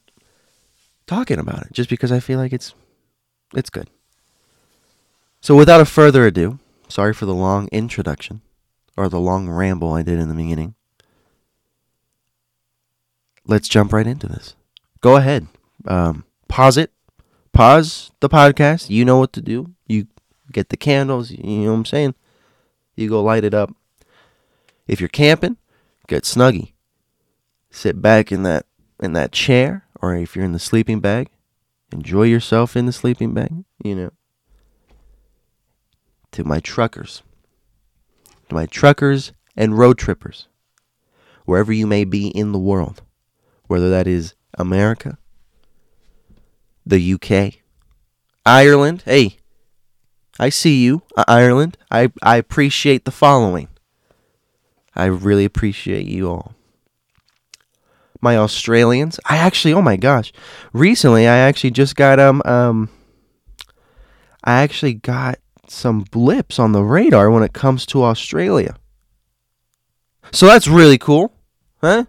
talking 1.07 1.39
about 1.39 1.63
it 1.63 1.71
just 1.71 1.89
because 1.89 2.11
I 2.11 2.19
feel 2.19 2.39
like 2.39 2.51
it's 2.51 2.73
it's 3.53 3.69
good. 3.69 3.89
So, 5.39 5.55
without 5.55 5.81
a 5.81 5.85
further 5.85 6.25
ado, 6.25 6.59
sorry 6.87 7.13
for 7.13 7.25
the 7.25 7.33
long 7.33 7.69
introduction 7.71 8.41
or 8.97 9.09
the 9.09 9.19
long 9.19 9.49
ramble 9.49 9.93
I 9.93 10.01
did 10.01 10.19
in 10.19 10.29
the 10.29 10.35
beginning. 10.35 10.75
Let's 13.45 13.67
jump 13.67 13.93
right 13.93 14.07
into 14.07 14.27
this. 14.27 14.55
Go 15.01 15.17
ahead. 15.17 15.47
Um, 15.85 16.25
pause 16.47 16.77
it. 16.77 16.91
Pause 17.53 18.11
the 18.19 18.29
podcast. 18.29 18.89
You 18.89 19.05
know 19.05 19.17
what 19.17 19.33
to 19.33 19.41
do. 19.41 19.75
You 19.87 20.07
get 20.51 20.69
the 20.69 20.77
candles. 20.77 21.29
You 21.29 21.43
know 21.43 21.71
what 21.71 21.77
I'm 21.77 21.85
saying? 21.85 22.15
You 22.95 23.09
go 23.09 23.21
light 23.21 23.43
it 23.43 23.53
up. 23.53 23.75
If 24.87 24.99
you're 24.99 25.09
camping, 25.09 25.57
get 26.07 26.23
snuggy. 26.23 26.73
Sit 27.69 28.01
back 28.01 28.31
in 28.31 28.43
that 28.43 28.65
in 29.01 29.13
that 29.13 29.31
chair, 29.31 29.85
or 30.01 30.15
if 30.15 30.35
you're 30.35 30.45
in 30.45 30.53
the 30.53 30.59
sleeping 30.59 30.99
bag, 30.99 31.29
enjoy 31.91 32.23
yourself 32.23 32.75
in 32.77 32.85
the 32.85 32.93
sleeping 32.93 33.33
bag. 33.33 33.65
You 33.83 33.95
know. 33.95 34.11
To 36.31 36.43
my 36.43 36.59
truckers, 36.59 37.23
to 38.49 38.55
my 38.55 38.65
truckers 38.65 39.31
and 39.55 39.77
road 39.77 39.97
trippers, 39.97 40.47
wherever 41.45 41.71
you 41.71 41.87
may 41.87 42.03
be 42.03 42.27
in 42.27 42.51
the 42.51 42.59
world, 42.59 43.01
whether 43.67 43.89
that 43.89 44.07
is 44.07 44.35
America, 44.57 45.17
the 46.85 47.13
UK, 47.13 47.61
Ireland. 48.45 49.03
Hey, 49.05 49.37
I 50.39 50.49
see 50.49 50.83
you, 50.83 51.03
uh, 51.15 51.23
Ireland. 51.27 51.77
I, 51.89 52.11
I 52.21 52.37
appreciate 52.37 53.05
the 53.05 53.11
following. 53.11 53.69
I 54.95 55.05
really 55.05 55.45
appreciate 55.45 56.07
you 56.07 56.29
all. 56.29 56.55
My 58.21 58.37
Australians. 58.37 59.19
I 59.25 59.37
actually, 59.37 59.73
oh 59.73 59.81
my 59.81 59.97
gosh. 59.97 60.31
Recently, 60.73 61.27
I 61.27 61.37
actually 61.37 61.71
just 61.71 61.95
got, 61.95 62.19
um, 62.19 62.41
um, 62.45 62.89
I 64.43 64.61
actually 64.61 64.93
got 64.93 65.39
some 65.67 66.01
blips 66.11 66.59
on 66.59 66.71
the 66.71 66.83
radar 66.83 67.29
when 67.29 67.43
it 67.43 67.53
comes 67.53 67.85
to 67.87 68.03
Australia. 68.03 68.77
So 70.31 70.47
that's 70.47 70.67
really 70.67 70.97
cool, 70.97 71.33
huh? 71.81 72.05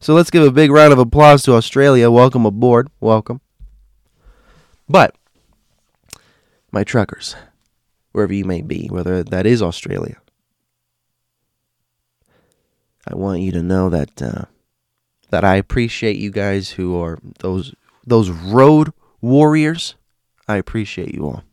So 0.00 0.14
let's 0.14 0.30
give 0.30 0.42
a 0.42 0.50
big 0.50 0.70
round 0.70 0.92
of 0.92 0.98
applause 0.98 1.42
to 1.44 1.54
Australia. 1.54 2.10
Welcome 2.10 2.44
aboard. 2.44 2.88
Welcome. 3.00 3.40
But, 4.88 5.14
my 6.72 6.84
truckers, 6.84 7.36
wherever 8.12 8.32
you 8.32 8.44
may 8.44 8.62
be, 8.62 8.88
whether 8.88 9.22
that 9.22 9.46
is 9.46 9.62
Australia, 9.62 10.16
I 13.10 13.16
want 13.16 13.40
you 13.40 13.52
to 13.52 13.62
know 13.62 13.90
that 13.90 14.22
uh, 14.22 14.44
that 15.30 15.44
I 15.44 15.56
appreciate 15.56 16.16
you 16.16 16.30
guys 16.30 16.70
who 16.70 17.00
are 17.00 17.18
those 17.40 17.74
those 18.06 18.30
road 18.30 18.92
warriors. 19.20 19.94
I 20.48 20.56
appreciate 20.56 21.14
you 21.14 21.24
all. 21.26 21.44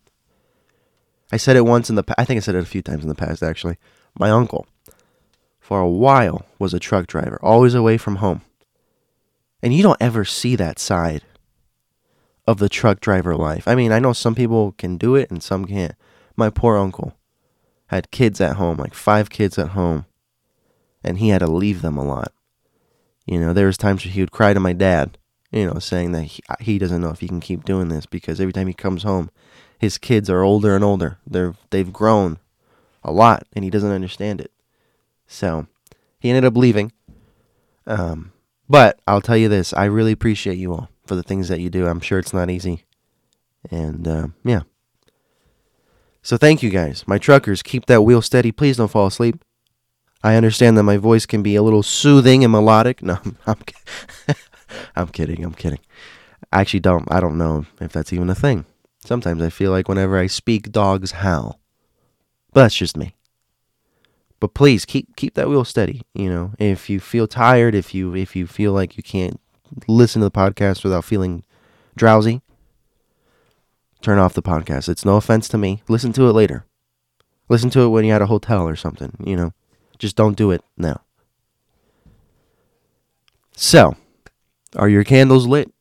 I 1.32 1.38
said 1.38 1.56
it 1.56 1.66
once 1.66 1.90
in 1.90 1.96
the 1.96 2.04
I 2.18 2.26
think 2.26 2.38
I 2.38 2.42
said 2.42 2.56
it 2.56 2.64
a 2.64 2.66
few 2.66 2.82
times 2.82 3.04
in 3.04 3.10
the 3.10 3.16
past 3.16 3.44
actually. 3.44 3.78
My 4.18 4.30
uncle 4.30 4.68
for 5.60 5.80
a 5.80 5.90
while 5.90 6.46
was 6.60 6.74
a 6.74 6.80
truck 6.80 7.08
driver, 7.08 7.40
always 7.42 7.74
away 7.74 7.98
from 7.98 8.18
home. 8.18 8.42
And 9.62 9.74
you 9.74 9.84
don't 9.84 10.02
ever 10.02 10.24
see 10.24 10.56
that 10.56 10.80
side 10.80 11.24
of 12.48 12.60
the 12.60 12.70
truck 12.70 13.02
driver 13.02 13.36
life. 13.36 13.68
I 13.68 13.76
mean, 13.76 13.92
I 13.92 14.00
know 14.00 14.14
some 14.14 14.34
people 14.34 14.72
can 14.78 14.98
do 14.98 15.16
it 15.16 15.30
and 15.30 15.44
some 15.44 15.66
can't. 15.66 15.94
My 16.38 16.50
poor 16.50 16.78
uncle 16.78 17.18
had 17.88 18.12
kids 18.12 18.40
at 18.40 18.56
home, 18.56 18.78
like 18.78 18.94
5 18.94 19.30
kids 19.30 19.58
at 19.58 19.70
home, 19.70 20.06
and 21.08 21.20
he 21.20 21.30
had 21.30 21.40
to 21.40 21.48
leave 21.48 21.82
them 21.82 21.98
a 21.98 22.06
lot. 22.06 22.34
You 23.26 23.40
know, 23.40 23.54
there 23.54 23.66
was 23.66 23.78
times 23.78 24.06
where 24.06 24.12
he 24.12 24.22
would 24.22 24.32
cry 24.32 24.54
to 24.54 24.60
my 24.60 24.74
dad, 24.74 25.18
you 25.52 25.66
know, 25.66 25.80
saying 25.80 26.12
that 26.12 26.24
he, 26.24 26.44
he 26.60 26.78
doesn't 26.78 27.02
know 27.02 27.10
if 27.10 27.20
he 27.20 27.28
can 27.28 27.40
keep 27.40 27.66
doing 27.66 27.88
this 27.88 28.06
because 28.06 28.40
every 28.40 28.54
time 28.54 28.68
he 28.68 28.74
comes 28.74 29.04
home, 29.04 29.30
his 29.80 29.98
kids 29.98 30.30
are 30.30 30.44
older 30.44 30.76
and 30.76 30.84
older. 30.84 31.20
They're 31.26 31.56
they've 31.70 31.92
grown 31.92 32.40
a 33.04 33.12
lot, 33.12 33.48
and 33.54 33.64
he 33.64 33.70
doesn't 33.70 33.92
understand 33.92 34.42
it. 34.42 34.52
So 35.28 35.68
he 36.20 36.30
ended 36.30 36.46
up 36.46 36.58
leaving. 36.58 36.92
Um, 37.86 38.34
but 38.68 39.00
I'll 39.08 39.22
tell 39.22 39.38
you 39.38 39.50
this: 39.50 39.74
I 39.74 39.86
really 39.86 40.12
appreciate 40.12 40.58
you 40.58 40.74
all 40.74 40.90
for 41.06 41.16
the 41.16 41.24
things 41.24 41.48
that 41.48 41.62
you 41.62 41.70
do. 41.70 41.88
I'm 41.88 42.02
sure 42.02 42.20
it's 42.20 42.34
not 42.34 42.50
easy, 42.50 42.86
and 43.70 44.08
uh, 44.08 44.28
yeah. 44.44 44.62
So 46.22 46.36
thank 46.36 46.64
you 46.64 46.70
guys, 46.70 47.06
my 47.08 47.18
truckers. 47.18 47.64
Keep 47.64 47.86
that 47.86 48.02
wheel 48.02 48.22
steady. 48.22 48.52
Please 48.52 48.78
don't 48.78 48.92
fall 48.92 49.08
asleep. 49.08 49.42
I 50.24 50.36
understand 50.36 50.78
that 50.78 50.84
my 50.84 50.98
voice 50.98 51.26
can 51.26 51.44
be 51.44 51.56
a 51.56 51.64
little 51.64 51.84
soothing 51.84 52.44
and 52.44 52.52
melodic. 52.52 53.02
No, 53.04 53.20
I'm, 53.48 53.58
I'm 54.96 55.08
kidding. 55.10 55.44
I'm 55.44 55.54
kidding. 55.54 55.80
I 56.52 56.62
actually 56.62 56.80
don't. 56.80 57.10
I 57.12 57.20
don't 57.20 57.38
know 57.38 57.66
if 57.80 57.92
that's 57.92 58.14
even 58.14 58.30
a 58.30 58.36
thing. 58.36 58.66
Sometimes 59.04 59.42
I 59.42 59.50
feel 59.50 59.72
like 59.72 59.88
whenever 59.88 60.18
I 60.18 60.28
speak, 60.28 60.72
dogs 60.72 61.12
howl. 61.12 61.60
But 62.52 62.64
that's 62.64 62.76
just 62.76 62.98
me. 62.98 63.16
But 64.40 64.54
please 64.54 64.86
keep 64.86 65.16
keep 65.16 65.34
that 65.36 65.50
wheel 65.50 65.66
steady. 65.66 66.02
You 66.14 66.30
know, 66.30 66.52
if 66.60 66.90
you 66.90 67.00
feel 67.00 67.28
tired, 67.28 67.74
if 67.74 67.94
you 67.94 68.16
if 68.16 68.36
you 68.36 68.48
feel 68.48 68.74
like 68.74 68.98
you 68.98 69.04
can't 69.04 69.40
listen 69.88 70.22
to 70.22 70.30
the 70.30 70.32
podcast 70.32 70.84
without 70.84 71.06
feeling 71.06 71.44
drowsy, 71.96 72.42
turn 74.02 74.20
off 74.20 74.34
the 74.34 74.44
podcast. 74.44 74.90
It's 74.90 75.06
no 75.06 75.18
offense 75.18 75.48
to 75.50 75.58
me. 75.58 75.82
Listen 75.88 76.14
to 76.14 76.28
it 76.30 76.34
later. 76.34 76.66
Listen 77.50 77.70
to 77.72 77.82
it 77.82 77.90
when 77.90 78.06
you're 78.06 78.16
at 78.16 78.22
a 78.22 78.28
hotel 78.28 78.68
or 78.68 78.76
something. 78.76 79.16
You 79.26 79.36
know, 79.36 79.54
just 79.98 80.16
don't 80.16 80.38
do 80.38 80.52
it 80.52 80.62
now. 80.78 81.02
So, 83.56 83.96
are 84.76 84.90
your 84.90 85.04
candles 85.04 85.48
lit? 85.48 85.72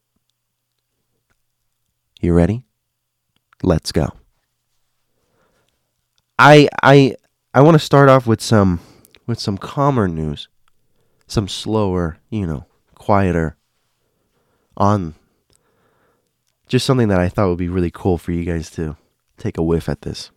You 2.20 2.32
ready? 2.32 2.62
Let's 3.62 3.92
go. 3.92 4.08
I 6.38 6.68
I 6.82 7.16
I 7.52 7.60
want 7.60 7.74
to 7.74 7.78
start 7.84 8.08
off 8.08 8.26
with 8.26 8.40
some 8.40 8.80
with 9.26 9.38
some 9.40 9.58
calmer 9.58 10.08
news. 10.08 10.48
Some 11.28 11.48
slower, 11.48 12.18
you 12.30 12.46
know, 12.46 12.66
quieter 12.94 13.56
on 14.76 15.14
just 16.68 16.86
something 16.86 17.08
that 17.08 17.18
I 17.18 17.28
thought 17.28 17.48
would 17.48 17.58
be 17.58 17.68
really 17.68 17.90
cool 17.90 18.18
for 18.18 18.32
you 18.32 18.44
guys 18.44 18.70
to 18.72 18.96
take 19.36 19.58
a 19.58 19.62
whiff 19.62 19.88
at 19.88 20.02
this. 20.02 20.30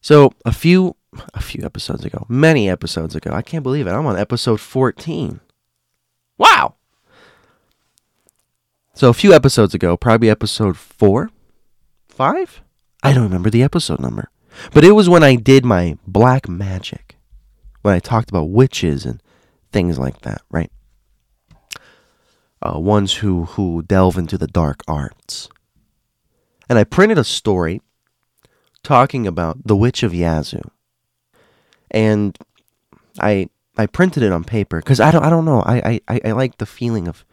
So, 0.00 0.32
a 0.44 0.52
few 0.52 0.96
a 1.34 1.40
few 1.40 1.64
episodes 1.64 2.04
ago, 2.04 2.26
many 2.28 2.68
episodes 2.68 3.14
ago, 3.14 3.30
I 3.32 3.42
can't 3.42 3.62
believe 3.62 3.86
it. 3.86 3.90
I'm 3.90 4.06
on 4.06 4.18
episode 4.18 4.60
14. 4.60 5.40
Wow. 6.38 6.74
So 8.94 9.10
a 9.10 9.14
few 9.14 9.32
episodes 9.34 9.74
ago, 9.74 9.96
probably 9.96 10.30
episode 10.30 10.76
four, 10.76 11.30
five. 12.08 12.62
I 13.02 13.12
don't 13.12 13.24
remember 13.24 13.50
the 13.50 13.62
episode 13.62 14.00
number, 14.00 14.30
but 14.72 14.84
it 14.84 14.92
was 14.92 15.08
when 15.08 15.22
I 15.22 15.34
did 15.34 15.64
my 15.64 15.98
black 16.06 16.48
magic, 16.48 17.16
when 17.82 17.94
I 17.94 17.98
talked 17.98 18.30
about 18.30 18.50
witches 18.50 19.04
and 19.04 19.22
things 19.70 19.98
like 19.98 20.22
that, 20.22 20.40
right? 20.50 20.70
Uh, 22.62 22.78
ones 22.78 23.16
who 23.16 23.44
who 23.44 23.82
delve 23.82 24.16
into 24.16 24.38
the 24.38 24.46
dark 24.46 24.82
arts. 24.88 25.50
And 26.68 26.78
I 26.78 26.84
printed 26.84 27.18
a 27.18 27.24
story 27.24 27.80
talking 28.82 29.26
about 29.26 29.66
the 29.66 29.76
witch 29.76 30.02
of 30.02 30.14
Yazoo, 30.14 30.70
and 31.90 32.38
I 33.20 33.48
I 33.76 33.86
printed 33.86 34.22
it 34.22 34.32
on 34.32 34.44
paper 34.44 34.78
because 34.78 35.00
I 35.00 35.10
don't 35.10 35.24
I 35.24 35.30
don't 35.30 35.44
know 35.44 35.62
I, 35.64 36.00
I 36.08 36.20
I 36.24 36.32
like 36.32 36.58
the 36.58 36.66
feeling 36.66 37.08
of 37.08 37.24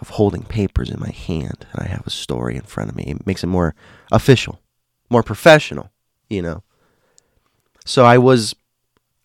of 0.00 0.10
holding 0.10 0.42
papers 0.42 0.90
in 0.90 1.00
my 1.00 1.10
hand 1.10 1.66
and 1.72 1.84
I 1.84 1.88
have 1.88 2.06
a 2.06 2.10
story 2.10 2.56
in 2.56 2.62
front 2.62 2.90
of 2.90 2.96
me. 2.96 3.04
It 3.04 3.26
makes 3.26 3.42
it 3.42 3.48
more 3.48 3.74
official, 4.12 4.60
more 5.10 5.22
professional, 5.22 5.90
you 6.28 6.42
know. 6.42 6.62
So 7.84 8.04
I 8.04 8.18
was 8.18 8.54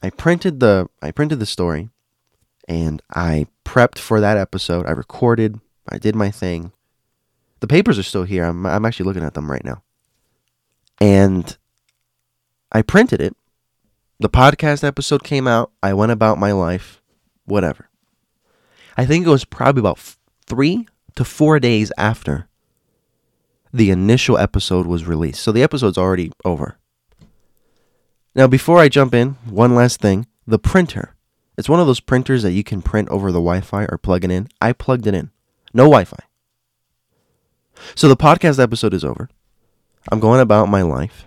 I 0.02 0.10
printed 0.10 0.60
the 0.60 0.90
I 1.02 1.12
printed 1.12 1.40
the 1.40 1.46
story 1.46 1.90
and 2.68 3.02
I 3.14 3.48
prepped 3.66 4.00
for 4.00 4.20
that 4.20 4.38
episode. 4.38 4.86
I 4.86 4.92
recorded 4.92 5.60
I 5.90 5.98
did 5.98 6.16
my 6.16 6.32
thing. 6.32 6.72
The 7.60 7.68
papers 7.68 8.00
are 8.00 8.04
still 8.04 8.24
here. 8.24 8.46
I'm 8.46 8.66
I'm 8.66 8.86
actually 8.86 9.06
looking 9.06 9.24
at 9.24 9.34
them 9.34 9.52
right 9.52 9.64
now. 9.64 9.84
And 11.00 11.56
I 12.72 12.82
printed 12.82 13.22
it. 13.22 13.36
The 14.20 14.30
podcast 14.30 14.84
episode 14.84 15.24
came 15.24 15.48
out. 15.48 15.72
I 15.82 15.94
went 15.94 16.12
about 16.12 16.38
my 16.38 16.52
life. 16.52 17.02
Whatever. 17.46 17.90
I 18.96 19.06
think 19.06 19.26
it 19.26 19.30
was 19.30 19.46
probably 19.46 19.82
about 19.82 19.98
f- 19.98 20.18
3 20.46 20.88
to 21.16 21.26
4 21.26 21.60
days 21.60 21.92
after 21.98 22.48
the 23.74 23.90
initial 23.90 24.38
episode 24.38 24.86
was 24.86 25.06
released. 25.06 25.42
So 25.42 25.52
the 25.52 25.64
episode's 25.64 25.98
already 25.98 26.32
over. 26.46 26.78
Now, 28.36 28.48
before 28.48 28.80
I 28.80 28.88
jump 28.88 29.14
in, 29.14 29.32
one 29.50 29.76
last 29.76 30.00
thing 30.00 30.28
the 30.46 30.60
printer. 30.60 31.16
It's 31.58 31.70
one 31.70 31.80
of 31.80 31.88
those 31.88 32.00
printers 32.00 32.44
that 32.44 32.52
you 32.52 32.64
can 32.64 32.82
print 32.82 33.10
over 33.10 33.32
the 33.32 33.40
Wi 33.40 33.62
Fi 33.62 33.86
or 33.86 33.98
plug 33.98 34.24
it 34.26 34.32
in. 34.32 34.48
I 34.60 34.74
plugged 34.74 35.08
it 35.08 35.14
in. 35.14 35.32
No 35.74 35.84
Wi 35.84 36.04
Fi. 36.04 36.18
So 37.96 38.08
the 38.08 38.18
podcast 38.18 38.60
episode 38.60 38.94
is 38.94 39.04
over. 39.04 39.30
I'm 40.12 40.20
going 40.20 40.40
about 40.40 40.70
my 40.70 40.82
life. 40.82 41.26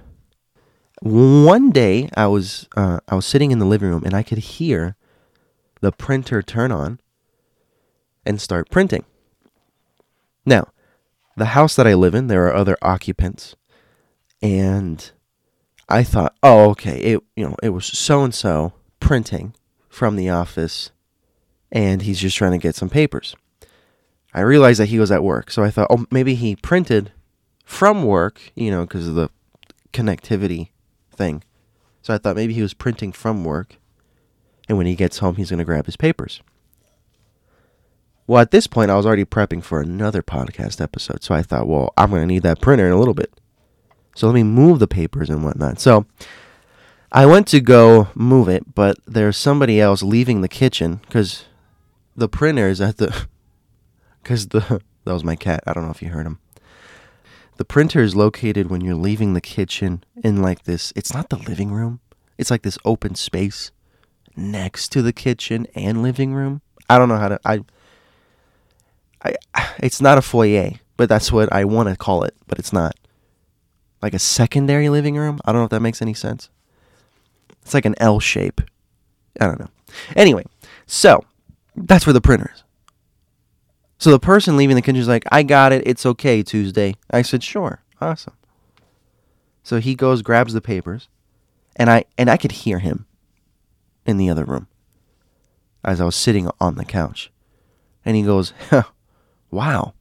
One 1.02 1.70
day 1.70 2.08
I 2.16 2.26
was 2.26 2.68
uh, 2.76 3.00
I 3.08 3.14
was 3.14 3.26
sitting 3.26 3.50
in 3.50 3.58
the 3.58 3.66
living 3.66 3.90
room 3.90 4.04
and 4.04 4.14
I 4.14 4.22
could 4.22 4.38
hear 4.38 4.96
the 5.80 5.92
printer 5.92 6.42
turn 6.42 6.72
on 6.72 7.00
and 8.24 8.40
start 8.40 8.70
printing. 8.70 9.04
Now, 10.46 10.68
the 11.36 11.46
house 11.46 11.76
that 11.76 11.86
I 11.86 11.94
live 11.94 12.14
in, 12.14 12.28
there 12.28 12.46
are 12.46 12.54
other 12.54 12.78
occupants, 12.80 13.56
and 14.40 15.10
I 15.88 16.02
thought, 16.02 16.34
oh, 16.42 16.70
okay, 16.70 16.98
it 16.98 17.20
you 17.36 17.46
know 17.46 17.56
it 17.62 17.70
was 17.70 17.86
so 17.86 18.24
and 18.24 18.34
so 18.34 18.72
printing 18.98 19.54
from 19.90 20.16
the 20.16 20.30
office, 20.30 20.92
and 21.70 22.02
he's 22.02 22.20
just 22.20 22.36
trying 22.36 22.52
to 22.52 22.58
get 22.58 22.74
some 22.74 22.88
papers. 22.88 23.36
I 24.32 24.40
realized 24.40 24.80
that 24.80 24.88
he 24.88 24.98
was 24.98 25.10
at 25.10 25.22
work, 25.22 25.50
so 25.50 25.62
I 25.62 25.70
thought, 25.70 25.88
oh, 25.90 26.06
maybe 26.10 26.34
he 26.34 26.56
printed 26.56 27.12
from 27.64 28.04
work, 28.04 28.40
you 28.54 28.70
know, 28.70 28.82
because 28.82 29.08
of 29.08 29.14
the 29.14 29.30
connectivity 29.92 30.70
thing. 31.16 31.42
So 32.02 32.14
I 32.14 32.18
thought 32.18 32.36
maybe 32.36 32.54
he 32.54 32.62
was 32.62 32.74
printing 32.74 33.12
from 33.12 33.44
work, 33.44 33.76
and 34.68 34.78
when 34.78 34.86
he 34.86 34.94
gets 34.94 35.18
home, 35.18 35.36
he's 35.36 35.50
going 35.50 35.58
to 35.58 35.64
grab 35.64 35.86
his 35.86 35.96
papers. 35.96 36.42
Well, 38.26 38.42
at 38.42 38.50
this 38.50 38.66
point, 38.66 38.90
I 38.90 38.96
was 38.96 39.06
already 39.06 39.24
prepping 39.24 39.62
for 39.62 39.80
another 39.80 40.22
podcast 40.22 40.80
episode, 40.80 41.22
so 41.22 41.34
I 41.34 41.42
thought, 41.42 41.68
well, 41.68 41.92
I'm 41.96 42.10
going 42.10 42.22
to 42.22 42.26
need 42.26 42.42
that 42.42 42.60
printer 42.60 42.86
in 42.86 42.92
a 42.92 42.98
little 42.98 43.14
bit. 43.14 43.32
So 44.16 44.26
let 44.26 44.34
me 44.34 44.42
move 44.42 44.78
the 44.78 44.88
papers 44.88 45.30
and 45.30 45.44
whatnot. 45.44 45.78
So 45.78 46.06
I 47.12 47.26
went 47.26 47.46
to 47.48 47.60
go 47.60 48.08
move 48.14 48.48
it, 48.48 48.74
but 48.74 48.98
there's 49.06 49.36
somebody 49.36 49.80
else 49.80 50.02
leaving 50.02 50.40
the 50.40 50.48
kitchen 50.48 51.00
because 51.06 51.44
the 52.16 52.28
printer 52.28 52.68
is 52.68 52.80
at 52.80 52.96
the. 52.98 53.26
Because 54.22 54.48
the. 54.48 54.80
That 55.04 55.12
was 55.12 55.22
my 55.22 55.36
cat. 55.36 55.62
I 55.68 55.72
don't 55.72 55.84
know 55.84 55.92
if 55.92 56.02
you 56.02 56.08
heard 56.08 56.26
him. 56.26 56.40
The 57.56 57.64
printer 57.64 58.02
is 58.02 58.14
located 58.14 58.68
when 58.70 58.82
you're 58.82 58.94
leaving 58.94 59.32
the 59.32 59.40
kitchen 59.40 60.04
in 60.22 60.42
like 60.42 60.64
this. 60.64 60.92
It's 60.94 61.14
not 61.14 61.30
the 61.30 61.38
living 61.38 61.70
room, 61.70 62.00
it's 62.38 62.50
like 62.50 62.62
this 62.62 62.78
open 62.84 63.14
space 63.14 63.70
next 64.36 64.90
to 64.92 65.02
the 65.02 65.12
kitchen 65.12 65.66
and 65.74 66.02
living 66.02 66.34
room. 66.34 66.60
I 66.88 66.98
don't 66.98 67.08
know 67.08 67.16
how 67.16 67.28
to. 67.28 67.40
I. 67.44 67.60
I. 69.24 69.34
It's 69.78 70.00
not 70.00 70.18
a 70.18 70.22
foyer, 70.22 70.72
but 70.96 71.08
that's 71.08 71.32
what 71.32 71.52
I 71.52 71.64
want 71.64 71.88
to 71.88 71.96
call 71.96 72.24
it, 72.24 72.34
but 72.46 72.58
it's 72.58 72.72
not 72.72 72.94
like 74.02 74.14
a 74.14 74.18
secondary 74.18 74.88
living 74.88 75.16
room. 75.16 75.40
I 75.44 75.52
don't 75.52 75.60
know 75.60 75.64
if 75.64 75.70
that 75.70 75.80
makes 75.80 76.02
any 76.02 76.14
sense. 76.14 76.50
It's 77.62 77.74
like 77.74 77.86
an 77.86 77.94
L 77.98 78.20
shape. 78.20 78.60
I 79.40 79.46
don't 79.46 79.58
know. 79.58 79.70
Anyway, 80.14 80.44
so 80.86 81.24
that's 81.74 82.06
where 82.06 82.12
the 82.12 82.20
printer 82.20 82.52
is. 82.54 82.62
So 83.98 84.10
the 84.10 84.18
person 84.18 84.56
leaving 84.56 84.76
the 84.76 84.82
kitchen 84.82 85.00
is 85.00 85.08
like, 85.08 85.24
I 85.32 85.42
got 85.42 85.72
it. 85.72 85.82
It's 85.86 86.04
okay, 86.04 86.42
Tuesday. 86.42 86.94
I 87.10 87.22
said, 87.22 87.42
sure. 87.42 87.82
Awesome. 88.00 88.34
So 89.62 89.80
he 89.80 89.94
goes, 89.94 90.22
grabs 90.22 90.52
the 90.52 90.60
papers, 90.60 91.08
and 91.74 91.90
I 91.90 92.04
and 92.16 92.30
I 92.30 92.36
could 92.36 92.52
hear 92.52 92.78
him 92.78 93.06
in 94.04 94.16
the 94.16 94.30
other 94.30 94.44
room 94.44 94.68
as 95.84 96.00
I 96.00 96.04
was 96.04 96.14
sitting 96.14 96.48
on 96.60 96.76
the 96.76 96.84
couch. 96.84 97.32
And 98.04 98.16
he 98.16 98.22
goes, 98.22 98.52
huh, 98.70 98.84
wow. 99.50 99.94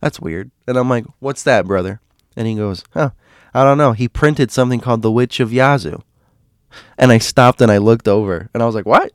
That's 0.00 0.20
weird. 0.20 0.50
And 0.66 0.78
I'm 0.78 0.88
like, 0.88 1.04
what's 1.18 1.42
that, 1.42 1.66
brother? 1.66 2.00
And 2.36 2.46
he 2.46 2.54
goes, 2.54 2.84
huh, 2.94 3.10
I 3.52 3.64
don't 3.64 3.78
know. 3.78 3.92
He 3.92 4.08
printed 4.08 4.50
something 4.50 4.80
called 4.80 5.02
The 5.02 5.12
Witch 5.12 5.38
of 5.38 5.52
Yazoo. 5.52 6.02
And 6.96 7.12
I 7.12 7.18
stopped 7.18 7.60
and 7.60 7.70
I 7.70 7.76
looked 7.76 8.08
over 8.08 8.48
and 8.54 8.62
I 8.62 8.66
was 8.66 8.74
like, 8.74 8.86
what? 8.86 9.12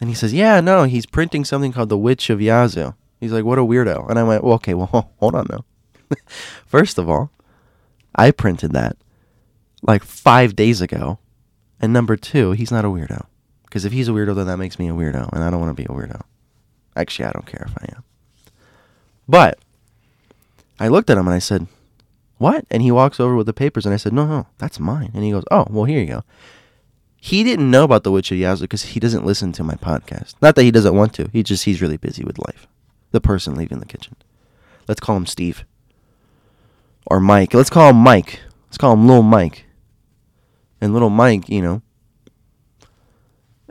And 0.00 0.08
he 0.08 0.14
says, 0.14 0.32
yeah, 0.32 0.60
no, 0.60 0.84
he's 0.84 1.06
printing 1.06 1.44
something 1.44 1.72
called 1.72 1.90
The 1.90 1.98
Witch 1.98 2.30
of 2.30 2.40
Yazoo. 2.40 2.94
He's 3.20 3.32
like, 3.32 3.44
what 3.44 3.58
a 3.58 3.62
weirdo. 3.62 4.08
And 4.08 4.18
I 4.18 4.22
went, 4.22 4.42
well, 4.42 4.54
okay, 4.54 4.74
well, 4.74 5.12
hold 5.18 5.34
on 5.34 5.46
now. 5.50 5.64
First 6.66 6.98
of 6.98 7.08
all, 7.08 7.30
I 8.14 8.30
printed 8.30 8.72
that 8.72 8.96
like 9.82 10.02
five 10.02 10.56
days 10.56 10.80
ago. 10.80 11.18
And 11.80 11.92
number 11.92 12.16
two, 12.16 12.52
he's 12.52 12.70
not 12.70 12.84
a 12.84 12.88
weirdo. 12.88 13.26
Because 13.64 13.84
if 13.84 13.92
he's 13.92 14.08
a 14.08 14.12
weirdo, 14.12 14.34
then 14.34 14.46
that 14.46 14.56
makes 14.56 14.78
me 14.78 14.88
a 14.88 14.92
weirdo. 14.92 15.32
And 15.32 15.44
I 15.44 15.50
don't 15.50 15.60
want 15.60 15.76
to 15.76 15.80
be 15.80 15.86
a 15.86 15.94
weirdo. 15.94 16.22
Actually, 16.96 17.26
I 17.26 17.32
don't 17.32 17.46
care 17.46 17.66
if 17.66 17.76
I 17.78 17.94
am. 17.96 18.04
But 19.28 19.58
I 20.78 20.88
looked 20.88 21.08
at 21.08 21.18
him 21.18 21.26
and 21.26 21.34
I 21.34 21.38
said, 21.38 21.68
what? 22.38 22.64
And 22.70 22.82
he 22.82 22.90
walks 22.90 23.20
over 23.20 23.36
with 23.36 23.46
the 23.46 23.52
papers, 23.52 23.84
and 23.84 23.92
I 23.92 23.98
said, 23.98 24.14
no, 24.14 24.26
no, 24.26 24.46
that's 24.58 24.80
mine. 24.80 25.10
And 25.12 25.22
he 25.22 25.30
goes, 25.30 25.44
oh, 25.50 25.66
well, 25.68 25.84
here 25.84 26.00
you 26.00 26.06
go. 26.06 26.24
He 27.20 27.44
didn't 27.44 27.70
know 27.70 27.84
about 27.84 28.02
the 28.02 28.10
Witch 28.10 28.32
of 28.32 28.38
Yazoo 28.38 28.64
because 28.64 28.82
he 28.82 29.00
doesn't 29.00 29.26
listen 29.26 29.52
to 29.52 29.62
my 29.62 29.74
podcast. 29.74 30.34
Not 30.40 30.54
that 30.54 30.62
he 30.62 30.70
doesn't 30.70 30.94
want 30.94 31.12
to. 31.14 31.28
He 31.32 31.42
just 31.42 31.64
he's 31.64 31.82
really 31.82 31.98
busy 31.98 32.24
with 32.24 32.38
life. 32.38 32.66
The 33.10 33.20
person 33.20 33.54
leaving 33.54 33.78
the 33.78 33.86
kitchen. 33.86 34.16
Let's 34.88 35.00
call 35.00 35.16
him 35.16 35.26
Steve. 35.26 35.64
Or 37.06 37.20
Mike. 37.20 37.52
Let's 37.52 37.68
call 37.70 37.90
him 37.90 37.96
Mike. 37.96 38.40
Let's 38.66 38.78
call 38.78 38.94
him 38.94 39.06
Little 39.06 39.22
Mike. 39.22 39.66
And 40.80 40.94
Little 40.94 41.10
Mike, 41.10 41.48
you 41.48 41.60
know, 41.60 41.82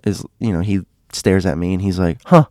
is 0.03 0.23
you 0.39 0.53
know 0.53 0.61
he 0.61 0.81
stares 1.11 1.45
at 1.45 1.57
me 1.57 1.73
and 1.73 1.81
he's 1.81 1.97
like, 1.97 2.19
"Huh." 2.25 2.45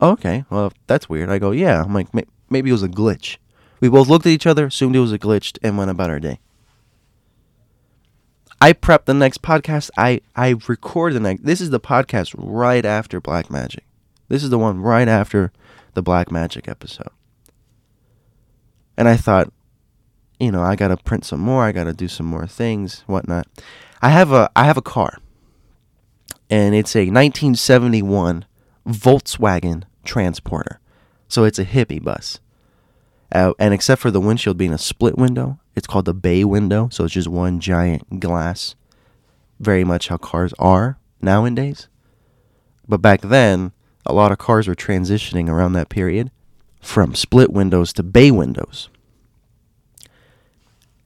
Oh, 0.00 0.10
okay, 0.12 0.44
well 0.50 0.72
that's 0.88 1.08
weird. 1.08 1.30
I 1.30 1.38
go, 1.38 1.52
"Yeah." 1.52 1.82
I'm 1.82 1.94
like, 1.94 2.08
maybe 2.50 2.70
it 2.70 2.72
was 2.72 2.82
a 2.82 2.88
glitch. 2.88 3.36
We 3.80 3.88
both 3.88 4.08
looked 4.08 4.26
at 4.26 4.32
each 4.32 4.46
other, 4.46 4.66
assumed 4.66 4.96
it 4.96 5.00
was 5.00 5.12
a 5.12 5.18
glitch, 5.18 5.56
and 5.62 5.78
went 5.78 5.90
about 5.90 6.10
our 6.10 6.18
day. 6.18 6.40
I 8.60 8.72
prep 8.72 9.04
the 9.04 9.14
next 9.14 9.42
podcast. 9.42 9.90
I 9.96 10.20
I 10.34 10.56
record 10.66 11.14
the 11.14 11.20
next. 11.20 11.44
This 11.44 11.60
is 11.60 11.70
the 11.70 11.80
podcast 11.80 12.34
right 12.36 12.84
after 12.84 13.20
Black 13.20 13.50
Magic. 13.50 13.84
This 14.28 14.42
is 14.42 14.50
the 14.50 14.58
one 14.58 14.80
right 14.80 15.08
after 15.08 15.52
the 15.94 16.02
Black 16.02 16.30
Magic 16.30 16.68
episode. 16.68 17.10
And 18.96 19.08
I 19.08 19.16
thought, 19.16 19.52
you 20.40 20.50
know, 20.50 20.62
I 20.62 20.74
gotta 20.74 20.96
print 20.96 21.24
some 21.24 21.40
more. 21.40 21.64
I 21.64 21.72
gotta 21.72 21.92
do 21.92 22.08
some 22.08 22.26
more 22.26 22.46
things, 22.46 23.04
whatnot. 23.06 23.46
I 24.02 24.10
have 24.10 24.32
a 24.32 24.50
I 24.56 24.64
have 24.64 24.76
a 24.76 24.82
car, 24.82 25.18
and 26.50 26.74
it's 26.74 26.96
a 26.96 27.10
1971 27.10 28.44
Volkswagen 28.86 29.84
Transporter. 30.04 30.80
So 31.28 31.44
it's 31.44 31.58
a 31.58 31.64
hippie 31.64 32.02
bus. 32.02 32.40
Uh, 33.30 33.52
and 33.58 33.74
except 33.74 34.00
for 34.00 34.10
the 34.10 34.20
windshield 34.20 34.56
being 34.56 34.72
a 34.72 34.78
split 34.78 35.18
window, 35.18 35.58
it's 35.78 35.86
called 35.86 36.04
the 36.04 36.14
bay 36.14 36.44
window. 36.44 36.88
So 36.92 37.04
it's 37.04 37.14
just 37.14 37.28
one 37.28 37.60
giant 37.60 38.20
glass. 38.20 38.74
Very 39.58 39.84
much 39.84 40.08
how 40.08 40.18
cars 40.18 40.52
are 40.58 40.98
nowadays. 41.22 41.88
But 42.86 43.02
back 43.02 43.22
then, 43.22 43.72
a 44.04 44.12
lot 44.12 44.32
of 44.32 44.38
cars 44.38 44.68
were 44.68 44.74
transitioning 44.74 45.48
around 45.48 45.72
that 45.72 45.88
period 45.88 46.30
from 46.80 47.14
split 47.14 47.52
windows 47.52 47.92
to 47.94 48.02
bay 48.02 48.30
windows. 48.30 48.88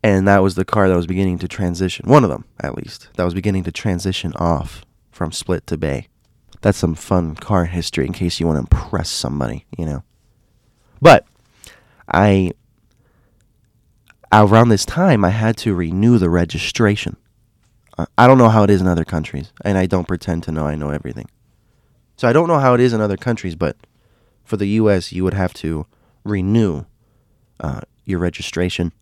And 0.02 0.26
that 0.26 0.42
was 0.42 0.56
the 0.56 0.64
car 0.64 0.88
that 0.88 0.96
was 0.96 1.06
beginning 1.06 1.38
to 1.38 1.48
transition, 1.48 2.08
one 2.08 2.24
of 2.24 2.30
them 2.30 2.44
at 2.60 2.74
least, 2.74 3.08
that 3.14 3.24
was 3.24 3.34
beginning 3.34 3.62
to 3.64 3.72
transition 3.72 4.32
off 4.34 4.84
from 5.12 5.30
split 5.30 5.66
to 5.68 5.78
bay. 5.78 6.08
That's 6.60 6.78
some 6.78 6.94
fun 6.94 7.36
car 7.36 7.66
history 7.66 8.06
in 8.06 8.12
case 8.12 8.40
you 8.40 8.46
want 8.46 8.56
to 8.56 8.76
impress 8.76 9.10
somebody, 9.10 9.66
you 9.76 9.86
know. 9.86 10.02
But 11.00 11.26
I 12.12 12.52
around 14.32 14.70
this 14.70 14.84
time 14.84 15.24
I 15.24 15.30
had 15.30 15.56
to 15.58 15.74
renew 15.74 16.18
the 16.18 16.30
registration. 16.30 17.16
I 18.16 18.26
don't 18.26 18.38
know 18.38 18.48
how 18.48 18.62
it 18.62 18.70
is 18.70 18.80
in 18.80 18.86
other 18.86 19.04
countries, 19.04 19.52
and 19.64 19.76
I 19.76 19.86
don't 19.86 20.08
pretend 20.08 20.42
to 20.44 20.52
know 20.52 20.66
I 20.66 20.74
know 20.74 20.90
everything. 20.90 21.28
So 22.16 22.26
I 22.26 22.32
don't 22.32 22.48
know 22.48 22.58
how 22.58 22.74
it 22.74 22.80
is 22.80 22.92
in 22.92 23.00
other 23.00 23.16
countries, 23.16 23.54
but 23.54 23.76
for 24.44 24.56
the 24.56 24.66
U.S., 24.66 25.12
you 25.12 25.24
would 25.24 25.34
have 25.34 25.52
to 25.54 25.86
renew 26.24 26.84
uh, 27.60 27.82
your 28.04 28.18
registration 28.18 28.92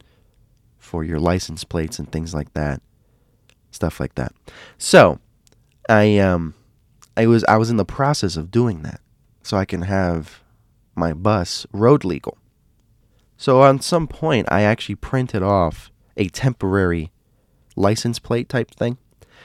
for 0.79 1.05
your 1.05 1.21
license 1.21 1.62
plates 1.64 1.99
and 1.99 2.11
things 2.11 2.35
like 2.35 2.53
that, 2.55 2.83
stuff 3.71 4.01
like 4.01 4.16
that. 4.16 4.33
So 4.79 5.21
I 5.88 6.19
um 6.19 6.55
I 7.16 7.27
was 7.27 7.45
I 7.45 7.57
was 7.57 7.71
in 7.71 7.77
the 7.77 7.85
process 7.85 8.37
of 8.37 8.51
doing 8.51 8.83
that, 8.83 9.01
so 9.43 9.57
I 9.57 9.64
can 9.64 9.83
have 9.83 10.43
my 10.95 11.12
bus 11.12 11.66
road 11.73 12.05
legal. 12.05 12.37
So 13.40 13.62
on 13.62 13.81
some 13.81 14.07
point, 14.07 14.48
I 14.53 14.64
actually 14.64 14.96
printed 14.96 15.42
off 15.42 15.90
a 16.14 16.29
temporary 16.29 17.11
license 17.74 18.18
plate 18.18 18.50
type 18.50 18.70
thing 18.70 18.98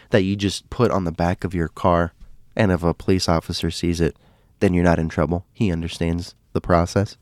that 0.09 0.23
you 0.23 0.35
just 0.35 0.69
put 0.69 0.91
on 0.91 1.05
the 1.05 1.13
back 1.13 1.45
of 1.45 1.55
your 1.55 1.69
car, 1.69 2.11
and 2.57 2.73
if 2.73 2.83
a 2.83 2.93
police 2.93 3.29
officer 3.29 3.71
sees 3.71 4.01
it, 4.01 4.17
then 4.59 4.73
you're 4.73 4.83
not 4.83 4.99
in 4.99 5.07
trouble. 5.07 5.45
He 5.53 5.71
understands 5.71 6.35
the 6.51 6.59
process. 6.59 7.15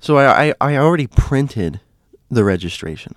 So 0.00 0.18
I, 0.18 0.50
I, 0.50 0.54
I 0.60 0.76
already 0.76 1.06
printed 1.06 1.80
the 2.30 2.44
registration. 2.44 3.14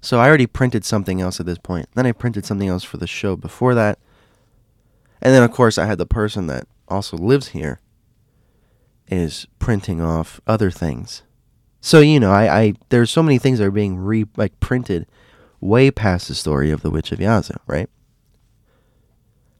So 0.00 0.18
I 0.18 0.26
already 0.26 0.46
printed 0.46 0.86
something 0.86 1.20
else 1.20 1.38
at 1.38 1.44
this 1.44 1.58
point. 1.58 1.90
Then 1.92 2.06
I 2.06 2.12
printed 2.12 2.46
something 2.46 2.66
else 2.66 2.82
for 2.82 2.96
the 2.96 3.06
show 3.06 3.36
before 3.36 3.74
that. 3.74 3.98
And 5.20 5.34
then 5.34 5.42
of 5.42 5.52
course 5.52 5.76
I 5.76 5.84
had 5.84 5.98
the 5.98 6.06
person 6.06 6.46
that 6.46 6.66
also 6.88 7.18
lives 7.18 7.48
here 7.48 7.78
is 9.06 9.46
printing 9.58 10.00
off 10.00 10.40
other 10.46 10.70
things. 10.70 11.24
So 11.84 11.98
you 11.98 12.20
know, 12.20 12.30
I, 12.30 12.60
I 12.60 12.74
there's 12.90 13.10
so 13.10 13.24
many 13.24 13.38
things 13.38 13.58
that 13.58 13.66
are 13.66 13.72
being 13.72 13.98
re 13.98 14.24
like 14.36 14.58
printed 14.60 15.06
way 15.60 15.90
past 15.90 16.28
the 16.28 16.34
story 16.34 16.70
of 16.70 16.80
the 16.82 16.90
Witch 16.90 17.10
of 17.10 17.20
Yazoo, 17.20 17.54
right? 17.66 17.90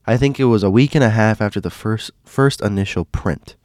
I 0.07 0.17
think 0.17 0.39
it 0.39 0.45
was 0.45 0.63
a 0.63 0.71
week 0.71 0.95
and 0.95 1.03
a 1.03 1.11
half 1.11 1.41
after 1.41 1.61
the 1.61 1.69
first 1.69 2.13
first 2.25 2.61
initial 2.61 3.05
print. 3.07 3.57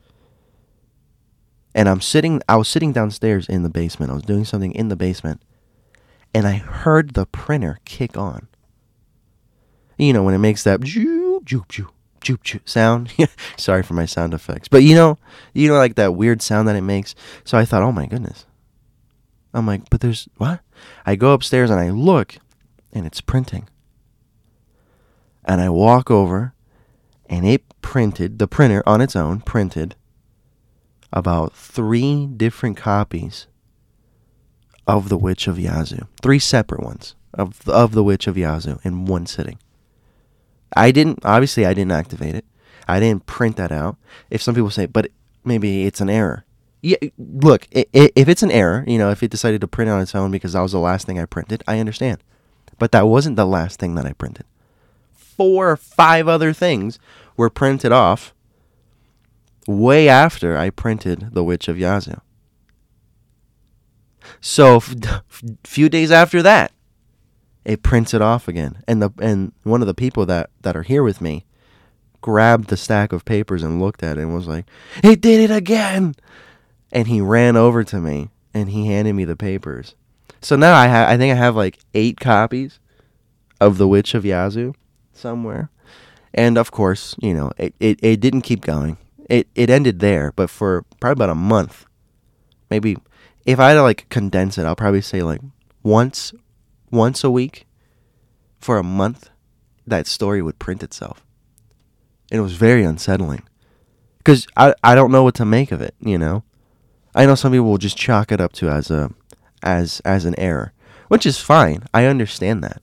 And 1.76 1.88
I'm 1.88 2.02
sitting 2.02 2.42
I 2.50 2.56
was 2.56 2.68
sitting 2.68 2.92
downstairs 2.92 3.48
in 3.48 3.62
the 3.62 3.70
basement. 3.70 4.12
I 4.12 4.16
was 4.16 4.24
doing 4.24 4.44
something 4.44 4.72
in 4.72 4.88
the 4.88 4.96
basement 4.96 5.44
and 6.34 6.48
I 6.48 6.54
heard 6.54 7.14
the 7.14 7.28
printer 7.28 7.78
kick 7.86 8.18
on. 8.18 8.48
You 10.00 10.14
know, 10.14 10.24
when 10.24 10.34
it 10.34 10.40
makes 10.40 10.64
that 10.64 10.80
joop 10.80 11.44
joop 11.44 11.68
joop 11.68 11.92
joop 12.22 12.40
joop 12.40 12.68
sound. 12.68 13.14
Sorry 13.58 13.84
for 13.84 13.94
my 13.94 14.06
sound 14.06 14.34
effects. 14.34 14.68
But 14.68 14.82
you 14.82 14.96
know, 14.96 15.20
you 15.54 15.68
know 15.68 15.78
like 15.78 15.94
that 15.94 16.16
weird 16.16 16.42
sound 16.42 16.68
that 16.68 16.76
it 16.76 16.82
makes. 16.82 17.14
So 17.44 17.56
I 17.56 17.66
thought, 17.66 17.84
"Oh 17.84 17.92
my 17.92 18.08
goodness." 18.08 18.47
I'm 19.54 19.66
like, 19.66 19.90
"But 19.90 20.02
there's 20.02 20.28
what?" 20.38 20.62
I 21.06 21.16
go 21.16 21.34
upstairs 21.34 21.70
and 21.70 21.80
I 21.80 21.90
look 21.90 22.38
and 22.94 23.06
it's 23.06 23.22
printing 23.22 23.68
and 25.48 25.62
I 25.62 25.70
walk 25.70 26.12
over 26.12 26.54
and 27.30 27.48
it 27.48 27.64
printed, 27.82 28.38
the 28.38 28.48
printer 28.48 28.84
on 28.86 29.02
its 29.02 29.16
own 29.16 29.40
printed 29.40 29.96
about 31.12 31.54
three 31.54 32.28
different 32.28 32.78
copies 32.78 33.48
of 34.86 35.10
The 35.10 35.18
Witch 35.18 35.48
of 35.48 35.58
Yazoo. 35.60 36.08
Three 36.22 36.40
separate 36.40 36.84
ones 36.84 37.16
of, 37.34 37.68
of 37.68 37.94
The 37.94 38.04
Witch 38.04 38.28
of 38.28 38.38
Yazoo 38.38 38.80
in 38.84 39.06
one 39.06 39.26
sitting. 39.26 39.58
I 40.76 40.92
didn't, 40.92 41.20
obviously, 41.24 41.66
I 41.66 41.74
didn't 41.74 41.94
activate 41.94 42.36
it. 42.36 42.46
I 42.88 43.00
didn't 43.00 43.26
print 43.26 43.56
that 43.58 43.72
out. 43.72 43.98
If 44.30 44.42
some 44.42 44.54
people 44.56 44.70
say, 44.70 44.86
but 44.86 45.10
maybe 45.44 45.86
it's 45.86 46.02
an 46.02 46.10
error. 46.10 46.46
Yeah, 46.82 46.98
look, 47.18 47.68
if 47.72 48.30
it's 48.30 48.44
an 48.44 48.52
error, 48.52 48.84
you 48.88 48.98
know, 48.98 49.10
if 49.10 49.24
it 49.24 49.32
decided 49.32 49.62
to 49.62 49.68
print 49.68 49.90
on 49.90 50.00
its 50.00 50.14
own 50.14 50.32
because 50.32 50.54
that 50.54 50.62
was 50.62 50.74
the 50.74 50.80
last 50.80 51.08
thing 51.08 51.20
I 51.20 51.26
printed, 51.26 51.64
I 51.68 51.80
understand. 51.80 52.24
But 52.78 52.92
that 52.92 53.08
wasn't 53.08 53.36
the 53.36 53.46
last 53.46 53.80
thing 53.80 53.96
that 53.96 54.06
I 54.06 54.14
printed 54.14 54.46
four 55.38 55.70
or 55.70 55.78
five 55.78 56.28
other 56.28 56.52
things 56.52 57.00
were 57.38 57.50
printed 57.50 57.92
off 57.92 58.34
way 59.68 60.10
after 60.10 60.58
I 60.58 60.72
printed 60.72 61.30
The 61.34 61.44
Witch 61.44 61.68
of 61.68 61.78
Yazoo. 61.78 62.20
So, 64.42 64.78
a 64.78 65.24
few 65.64 65.88
days 65.88 66.12
after 66.12 66.42
that, 66.42 66.72
it 67.64 67.84
prints 67.84 68.14
it 68.14 68.22
off 68.22 68.48
again. 68.48 68.84
And 68.88 69.02
the 69.02 69.12
and 69.20 69.54
one 69.64 69.82
of 69.82 69.88
the 69.88 69.94
people 69.94 70.26
that 70.26 70.50
that 70.62 70.76
are 70.76 70.84
here 70.84 71.04
with 71.04 71.22
me 71.22 71.46
grabbed 72.22 72.70
the 72.70 72.78
stack 72.78 73.14
of 73.14 73.24
papers 73.24 73.64
and 73.64 73.80
looked 73.80 74.04
at 74.04 74.18
it 74.18 74.22
and 74.22 74.34
was 74.34 74.48
like, 74.48 74.66
"It 75.04 75.22
did 75.22 75.50
it 75.50 75.54
again!" 75.54 76.16
And 76.92 77.08
he 77.08 77.22
ran 77.22 77.58
over 77.58 77.84
to 77.84 78.00
me 78.00 78.30
and 78.54 78.70
he 78.70 78.88
handed 78.88 79.14
me 79.14 79.26
the 79.26 79.36
papers. 79.36 79.96
So 80.42 80.56
now 80.56 80.76
I 80.76 80.88
ha- 80.88 81.08
I 81.08 81.18
think 81.18 81.32
I 81.32 81.36
have 81.36 81.56
like 81.56 81.80
eight 81.94 82.20
copies 82.20 82.80
of 83.60 83.78
The 83.78 83.88
Witch 83.88 84.14
of 84.14 84.26
Yazoo 84.26 84.74
somewhere. 85.14 85.70
And 86.34 86.58
of 86.58 86.72
course, 86.72 87.16
you 87.20 87.34
know, 87.34 87.52
it, 87.58 87.74
it, 87.80 88.00
it 88.04 88.20
didn't 88.20 88.42
keep 88.42 88.62
going. 88.62 88.98
It 89.30 89.48
it 89.56 89.70
ended 89.70 90.00
there, 90.00 90.32
but 90.36 90.50
for 90.50 90.86
probably 91.00 91.24
about 91.24 91.32
a 91.32 91.36
month. 91.36 91.86
Maybe 92.70 92.98
if 93.46 93.60
I 93.60 93.70
had 93.70 93.76
to 93.76 93.82
like 93.82 94.08
condense 94.10 94.58
it, 94.58 94.66
I'll 94.66 94.76
probably 94.76 95.02
say 95.02 95.22
like 95.22 95.42
once 95.84 96.34
once 96.92 97.24
a 97.24 97.32
week 97.32 97.66
for 98.60 98.78
a 98.78 98.84
month 98.84 99.30
that 99.86 100.08
story 100.08 100.42
would 100.42 100.60
print 100.60 100.84
itself. 100.84 101.26
And 102.32 102.40
it 102.40 102.44
was 102.44 102.56
very 102.56 102.84
unsettling. 102.84 103.44
Cuz 104.24 104.48
I 104.56 104.74
I 104.84 104.96
don't 104.96 105.12
know 105.12 105.24
what 105.24 105.36
to 105.36 105.46
make 105.46 105.72
of 105.72 105.82
it, 105.82 105.96
you 106.00 106.18
know. 106.18 106.44
I 107.18 107.26
know 107.26 107.34
some 107.34 107.52
people 107.52 107.66
will 107.66 107.80
just 107.80 107.98
chalk 107.98 108.32
it 108.32 108.40
up 108.40 108.54
to 108.54 108.70
as 108.70 108.92
a 108.92 109.12
as 109.64 110.02
as 110.06 110.24
an 110.26 110.36
error, 110.38 110.72
which 111.08 111.26
is 111.26 111.40
fine. 111.40 111.84
I 111.92 112.06
understand 112.06 112.64
that. 112.64 112.82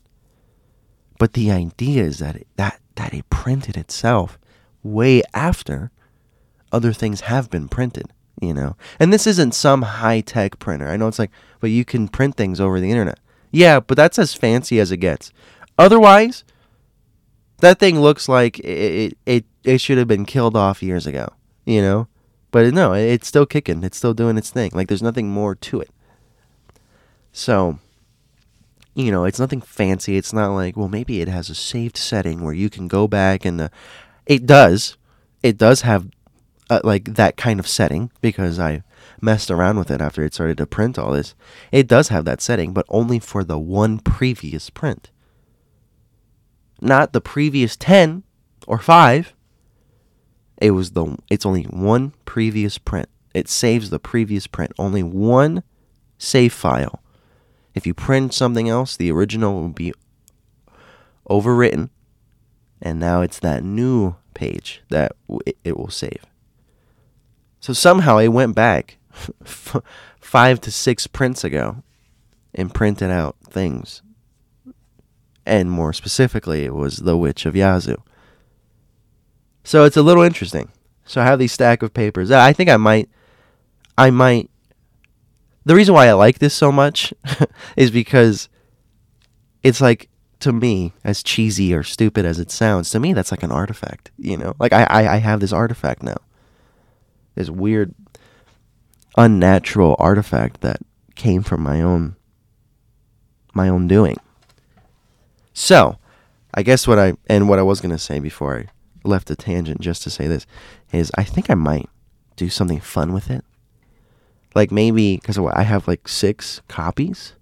But 1.21 1.35
the 1.35 1.53
idea 1.53 2.03
is 2.03 2.19
that 2.19 2.35
it, 2.35 2.49
that 2.57 2.81
that 2.97 3.15
it 3.15 3.31
printed 3.31 3.77
itself 3.77 4.37
way 4.83 5.23
after 5.33 5.93
other 6.73 6.93
things 6.93 7.23
have 7.23 7.49
been 7.49 7.69
printed, 7.69 8.07
you 8.43 8.53
know. 8.53 8.77
And 8.99 9.13
this 9.13 9.29
isn't 9.29 9.55
some 9.55 9.83
high-tech 9.83 10.59
printer. 10.59 10.89
I 10.89 10.97
know 10.97 11.07
it's 11.07 11.21
like, 11.21 11.31
but 11.61 11.71
you 11.71 11.85
can 11.85 12.09
print 12.09 12.35
things 12.35 12.61
over 12.61 12.81
the 12.81 12.91
internet. 12.91 13.21
Yeah, 13.53 13.79
but 13.79 13.97
that's 13.97 14.19
as 14.19 14.35
fancy 14.35 14.81
as 14.81 14.91
it 14.91 14.97
gets. 14.97 15.33
Otherwise, 15.79 16.43
that 17.59 17.79
thing 17.79 18.01
looks 18.01 18.29
like 18.29 18.59
it 18.59 18.65
it, 18.67 19.19
it, 19.27 19.45
it 19.63 19.81
should 19.81 19.99
have 19.99 20.09
been 20.09 20.27
killed 20.27 20.57
off 20.57 20.83
years 20.83 21.07
ago, 21.07 21.29
you 21.65 21.81
know. 21.81 22.09
But 22.55 22.73
no, 22.73 22.93
it's 22.93 23.27
still 23.27 23.47
kicking. 23.47 23.83
It's 23.83 23.97
still 23.97 24.15
doing 24.15 24.39
its 24.39 24.49
thing. 24.49 24.71
Like 24.73 24.87
there's 24.87 25.03
nothing 25.03 25.29
more 25.29 25.57
to 25.57 25.81
it. 25.81 25.91
So, 27.33 27.81
you 28.95 29.11
know, 29.11 29.25
it's 29.25 29.41
nothing 29.41 29.61
fancy. 29.61 30.17
It's 30.17 30.33
not 30.33 30.55
like, 30.55 30.77
well, 30.77 30.87
maybe 30.87 31.21
it 31.21 31.27
has 31.27 31.51
a 31.51 31.55
saved 31.57 31.97
setting 31.97 32.45
where 32.45 32.55
you 32.55 32.71
can 32.71 32.87
go 32.87 33.09
back 33.09 33.45
and 33.45 33.59
the, 33.59 33.73
it 34.25 34.47
does. 34.47 34.97
It 35.43 35.59
does 35.59 35.81
have 35.81 36.07
uh, 36.71 36.79
like 36.85 37.17
that 37.17 37.37
kind 37.37 37.59
of 37.59 37.67
setting 37.67 38.13
because 38.21 38.61
I 38.61 38.85
messed 39.21 39.51
around 39.51 39.77
with 39.77 39.91
it 39.91 40.01
after 40.01 40.23
it 40.23 40.35
started 40.35 40.59
to 40.59 40.67
print 40.67 40.97
all 40.97 41.11
this. 41.11 41.35
It 41.73 41.89
does 41.89 42.07
have 42.11 42.25
that 42.27 42.41
setting, 42.41 42.73
but 42.73 42.87
only 42.89 43.19
for 43.19 43.43
the 43.43 43.59
one 43.59 43.99
previous 43.99 44.71
print. 44.71 45.11
Not 46.81 47.13
the 47.15 47.21
previous 47.21 47.75
10 47.75 48.23
or 48.69 48.79
5. 48.79 49.35
It 50.59 50.73
was 50.73 50.93
the 50.93 51.17
it's 51.31 51.47
only 51.47 51.65
one 51.65 52.13
previous 52.25 52.79
print. 52.79 53.09
It 53.35 53.49
saves 53.49 53.91
the 53.91 53.99
previous 53.99 54.47
print. 54.47 54.73
Only 54.79 55.03
one 55.03 55.63
save 56.19 56.53
file 56.53 57.03
if 57.75 57.87
you 57.87 57.93
print 57.93 58.33
something 58.33 58.69
else, 58.69 58.97
the 58.97 59.11
original 59.11 59.61
will 59.61 59.69
be 59.69 59.93
overwritten, 61.29 61.91
and 62.81 63.01
now 63.01 63.21
it's 63.21 63.41
that 63.41 63.65
new 63.65 64.15
page 64.33 64.83
that 64.91 65.13
it 65.65 65.77
will 65.77 65.91
save. 65.91 66.25
So 67.61 67.73
somehow 67.73 68.19
it 68.19 68.29
went 68.29 68.55
back 68.55 68.99
five 70.21 70.61
to 70.61 70.71
six 70.71 71.07
prints 71.07 71.43
ago 71.43 71.83
and 72.55 72.73
printed 72.73 73.11
out 73.11 73.37
things. 73.43 74.03
And 75.47 75.71
more 75.71 75.93
specifically, 75.93 76.65
it 76.65 76.75
was 76.75 76.99
The 76.99 77.17
Witch 77.17 77.45
of 77.45 77.57
Yazoo. 77.57 78.03
So 79.65 79.85
it's 79.85 79.97
a 79.97 80.03
little 80.03 80.23
interesting. 80.23 80.71
So 81.07 81.21
I 81.21 81.25
have 81.25 81.39
these 81.39 81.53
stack 81.53 81.83
of 81.83 81.93
papers. 81.93 82.31
I 82.31 82.53
think 82.53 82.71
I 82.71 82.77
might 82.77 83.09
I 83.99 84.11
might 84.11 84.51
the 85.65 85.75
reason 85.75 85.95
why 85.95 86.07
I 86.07 86.13
like 86.13 86.39
this 86.39 86.55
so 86.55 86.71
much 86.71 87.13
is 87.77 87.91
because 87.91 88.49
it's 89.63 89.81
like 89.81 90.09
to 90.41 90.53
me, 90.53 90.93
as 91.03 91.23
cheesy 91.23 91.75
or 91.75 91.83
stupid 91.83 92.27
as 92.27 92.39
it 92.39 92.51
sounds, 92.51 92.91
to 92.91 93.01
me 93.01 93.15
that's 93.15 93.31
like 93.31 93.43
an 93.43 93.53
artifact. 93.53 94.11
You 94.19 94.37
know, 94.37 94.55
like 94.59 94.73
I 94.73 94.85
I, 94.85 95.15
I 95.15 95.17
have 95.17 95.41
this 95.41 95.53
artifact 95.53 96.03
now. 96.03 96.19
This 97.35 97.51
weird, 97.51 97.95
unnatural 99.17 99.97
artifact 99.99 100.61
that 100.61 100.79
came 101.15 101.43
from 101.43 101.63
my 101.63 101.81
own 101.81 102.17
my 103.55 103.69
own 103.69 103.89
doing. 103.89 104.19
So, 105.55 105.99
I 106.53 106.63
guess 106.63 106.87
what 106.87 106.99
I 106.99 107.15
and 107.27 107.49
what 107.49 107.59
I 107.59 107.63
was 107.63 107.81
gonna 107.81 107.99
say 107.99 108.19
before 108.19 108.59
I 108.59 108.74
left 109.05 109.31
a 109.31 109.37
tangent, 109.37 109.81
just 109.81 110.03
to 110.03 110.11
say 110.11 110.27
this, 110.27 110.47
is 110.93 111.13
I 111.17 111.25
think 111.25 111.51
I 111.51 111.55
might 111.55 111.89
do 112.37 112.49
something 112.49 112.81
fun 112.81 113.13
with 113.13 113.31
it 113.31 113.45
like 114.55 114.71
maybe 114.71 115.17
because 115.17 115.39
I 115.39 115.63
have 115.63 115.89
like 115.89 116.09
six 116.09 116.61
copies, 116.69 117.35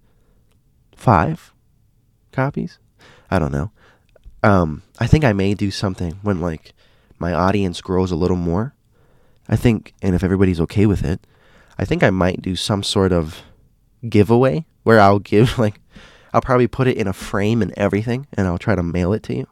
five 0.96 1.52
copies. 2.32 2.78
I 3.30 3.38
don't 3.38 3.52
know. 3.52 3.70
Um, 4.42 4.82
I 4.98 5.06
think 5.06 5.24
I 5.24 5.32
may 5.32 5.54
do 5.54 5.70
something 5.70 6.18
when 6.22 6.40
like 6.40 6.72
my 7.18 7.32
audience 7.32 7.80
grows 7.80 8.10
a 8.10 8.16
little 8.16 8.36
more. 8.36 8.74
I 9.48 9.56
think, 9.56 9.92
and 10.00 10.14
if 10.14 10.24
everybody's 10.24 10.60
okay 10.62 10.86
with 10.86 11.04
it, 11.04 11.26
I 11.78 11.84
think 11.84 12.02
I 12.02 12.10
might 12.10 12.42
do 12.42 12.56
some 12.56 12.82
sort 12.82 13.12
of 13.12 13.42
giveaway 14.08 14.64
where 14.82 15.00
I'll 15.00 15.18
give 15.18 15.58
like 15.58 15.80
I'll 16.32 16.40
probably 16.40 16.66
put 16.66 16.88
it 16.88 16.96
in 16.96 17.06
a 17.06 17.12
frame 17.12 17.60
and 17.60 17.74
everything, 17.76 18.26
and 18.32 18.46
I'll 18.46 18.58
try 18.58 18.74
to 18.74 18.82
mail 18.82 19.12
it 19.12 19.22
to 19.24 19.36
you. 19.36 19.46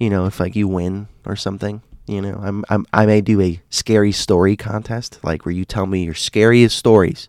You 0.00 0.10
know, 0.10 0.26
if 0.26 0.40
like 0.40 0.56
you 0.56 0.66
win 0.66 1.06
or 1.24 1.36
something, 1.36 1.82
you 2.06 2.20
know, 2.20 2.40
I'm, 2.42 2.64
I'm 2.68 2.86
I 2.92 3.06
may 3.06 3.20
do 3.20 3.40
a 3.40 3.60
scary 3.70 4.10
story 4.10 4.56
contest, 4.56 5.20
like 5.22 5.44
where 5.44 5.54
you 5.54 5.64
tell 5.64 5.86
me 5.86 6.04
your 6.04 6.14
scariest 6.14 6.76
stories, 6.76 7.28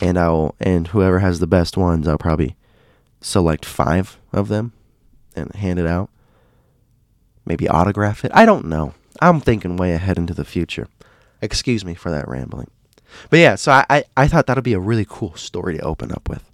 and 0.00 0.18
I'll 0.18 0.54
and 0.60 0.88
whoever 0.88 1.20
has 1.20 1.40
the 1.40 1.46
best 1.46 1.76
ones, 1.76 2.06
I'll 2.06 2.18
probably 2.18 2.56
select 3.20 3.64
five 3.64 4.18
of 4.32 4.48
them 4.48 4.72
and 5.34 5.54
hand 5.54 5.78
it 5.78 5.86
out. 5.86 6.10
Maybe 7.46 7.68
autograph 7.68 8.24
it. 8.24 8.32
I 8.34 8.44
don't 8.44 8.66
know. 8.66 8.94
I'm 9.20 9.40
thinking 9.40 9.76
way 9.76 9.92
ahead 9.92 10.18
into 10.18 10.34
the 10.34 10.44
future. 10.44 10.88
Excuse 11.40 11.84
me 11.84 11.94
for 11.94 12.10
that 12.10 12.28
rambling. 12.28 12.70
But 13.30 13.38
yeah, 13.38 13.54
so 13.56 13.72
I, 13.72 13.86
I, 13.90 14.04
I 14.16 14.28
thought 14.28 14.46
that'd 14.46 14.64
be 14.64 14.72
a 14.72 14.80
really 14.80 15.06
cool 15.08 15.34
story 15.36 15.76
to 15.76 15.84
open 15.84 16.12
up 16.12 16.28
with. 16.28 16.50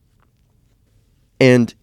And 1.41 1.75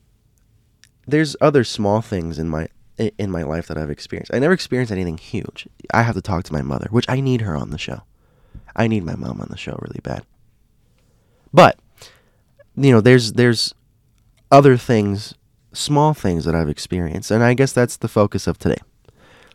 there's 1.07 1.35
other 1.41 1.63
small 1.63 2.01
things 2.01 2.39
in 2.39 2.49
my 2.49 2.67
in 2.97 3.29
my 3.29 3.43
life 3.43 3.67
that 3.67 3.77
I've 3.77 3.89
experienced. 3.89 4.33
I 4.33 4.39
never 4.39 4.53
experienced 4.53 4.91
anything 4.91 5.17
huge. 5.17 5.67
I 5.93 6.03
have 6.03 6.15
to 6.15 6.21
talk 6.21 6.43
to 6.45 6.53
my 6.53 6.61
mother, 6.61 6.87
which 6.91 7.05
I 7.09 7.19
need 7.19 7.41
her 7.41 7.55
on 7.55 7.71
the 7.71 7.77
show. 7.77 8.03
I 8.75 8.87
need 8.87 9.03
my 9.03 9.15
mom 9.15 9.41
on 9.41 9.47
the 9.49 9.57
show 9.57 9.77
really 9.81 9.99
bad. 10.01 10.25
But 11.53 11.77
you 12.75 12.91
know, 12.91 13.01
there's 13.01 13.33
there's 13.33 13.73
other 14.51 14.77
things, 14.77 15.33
small 15.73 16.13
things 16.13 16.45
that 16.45 16.55
I've 16.55 16.69
experienced, 16.69 17.31
and 17.31 17.43
I 17.43 17.53
guess 17.53 17.73
that's 17.73 17.97
the 17.97 18.07
focus 18.07 18.47
of 18.47 18.57
today. 18.57 18.81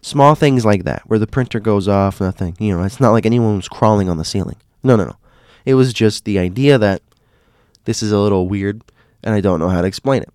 Small 0.02 0.34
things 0.34 0.64
like 0.64 0.84
that, 0.84 1.02
where 1.06 1.18
the 1.18 1.26
printer 1.26 1.60
goes 1.60 1.86
off, 1.86 2.20
nothing. 2.20 2.56
You 2.58 2.76
know, 2.76 2.84
it's 2.84 3.00
not 3.00 3.12
like 3.12 3.26
anyone 3.26 3.56
was 3.56 3.68
crawling 3.68 4.08
on 4.08 4.16
the 4.16 4.24
ceiling. 4.24 4.56
No, 4.82 4.96
no, 4.96 5.04
no. 5.04 5.16
It 5.66 5.74
was 5.74 5.92
just 5.92 6.24
the 6.24 6.38
idea 6.38 6.78
that 6.78 7.02
this 7.84 8.02
is 8.02 8.12
a 8.12 8.18
little 8.18 8.48
weird, 8.48 8.82
and 9.22 9.34
I 9.34 9.42
don't 9.42 9.60
know 9.60 9.68
how 9.68 9.82
to 9.82 9.86
explain 9.86 10.22
it. 10.22 10.30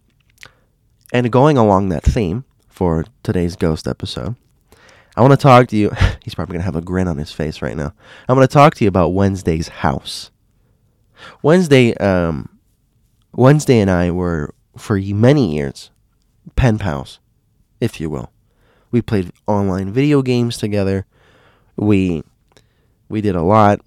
And 1.15 1.31
going 1.31 1.57
along 1.57 1.87
that 1.89 2.03
theme 2.03 2.43
for 2.67 3.05
today's 3.23 3.55
ghost 3.55 3.87
episode, 3.87 4.35
I 5.15 5.21
want 5.21 5.31
to 5.31 5.37
talk 5.37 5.69
to 5.69 5.77
you. 5.77 5.91
He's 6.25 6.35
probably 6.35 6.51
going 6.55 6.59
to 6.59 6.65
have 6.65 6.75
a 6.75 6.81
grin 6.81 7.07
on 7.07 7.17
his 7.17 7.31
face 7.31 7.61
right 7.61 7.77
now. 7.77 7.93
I'm 8.27 8.35
going 8.35 8.45
to 8.45 8.53
talk 8.53 8.75
to 8.75 8.83
you 8.83 8.89
about 8.89 9.13
Wednesday's 9.13 9.69
house. 9.69 10.29
Wednesday, 11.41 11.93
um, 11.99 12.59
Wednesday 13.31 13.79
and 13.79 13.89
I 13.89 14.11
were 14.11 14.53
for 14.77 14.97
many 14.99 15.55
years 15.55 15.89
pen 16.57 16.77
pals, 16.77 17.21
if 17.79 18.01
you 18.01 18.09
will. 18.09 18.29
We 18.91 19.01
played 19.01 19.31
online 19.47 19.93
video 19.93 20.21
games 20.21 20.57
together. 20.57 21.05
We 21.77 22.23
we 23.07 23.21
did 23.21 23.37
a 23.37 23.41
lot. 23.41 23.79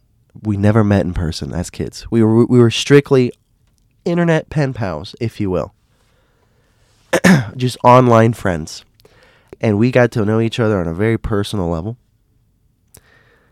We 0.44 0.56
never 0.56 0.82
met 0.82 1.04
in 1.04 1.12
person 1.12 1.52
as 1.52 1.68
kids. 1.68 2.10
We 2.10 2.22
were 2.22 2.46
we 2.46 2.58
were 2.58 2.70
strictly 2.70 3.32
internet 4.06 4.48
pen 4.48 4.72
pals, 4.72 5.14
if 5.20 5.40
you 5.40 5.50
will. 5.50 5.74
Just 7.56 7.76
online 7.84 8.32
friends. 8.32 8.84
And 9.60 9.78
we 9.78 9.90
got 9.90 10.12
to 10.12 10.24
know 10.24 10.40
each 10.40 10.60
other 10.60 10.78
on 10.78 10.86
a 10.86 10.94
very 10.94 11.18
personal 11.18 11.68
level. 11.68 11.96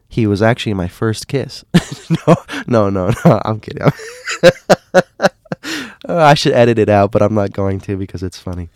He 0.09 0.27
was 0.27 0.41
actually 0.41 0.75
my 0.75 0.89
first 0.89 1.27
kiss. 1.27 1.65
no, 2.27 2.37
no, 2.67 2.91
no, 2.91 3.13
no. 3.25 3.41
I'm 3.45 3.61
kidding. 3.61 3.83
I 6.09 6.35
should 6.35 6.53
edit 6.53 6.79
it 6.79 6.89
out, 6.89 7.11
but 7.11 7.23
I'm 7.23 7.35
not 7.35 7.53
going 7.53 7.81
to 7.81 7.97
because 7.97 8.23
it's 8.23 8.39
funny. 8.39 8.69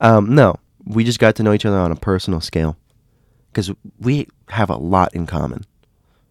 Um, 0.00 0.34
no, 0.34 0.56
we 0.84 1.04
just 1.04 1.18
got 1.18 1.34
to 1.36 1.42
know 1.42 1.52
each 1.52 1.66
other 1.66 1.78
on 1.78 1.90
a 1.90 1.96
personal 1.96 2.40
scale 2.40 2.76
because 3.52 3.72
we 3.98 4.28
have 4.48 4.70
a 4.70 4.76
lot 4.76 5.14
in 5.14 5.26
common, 5.26 5.64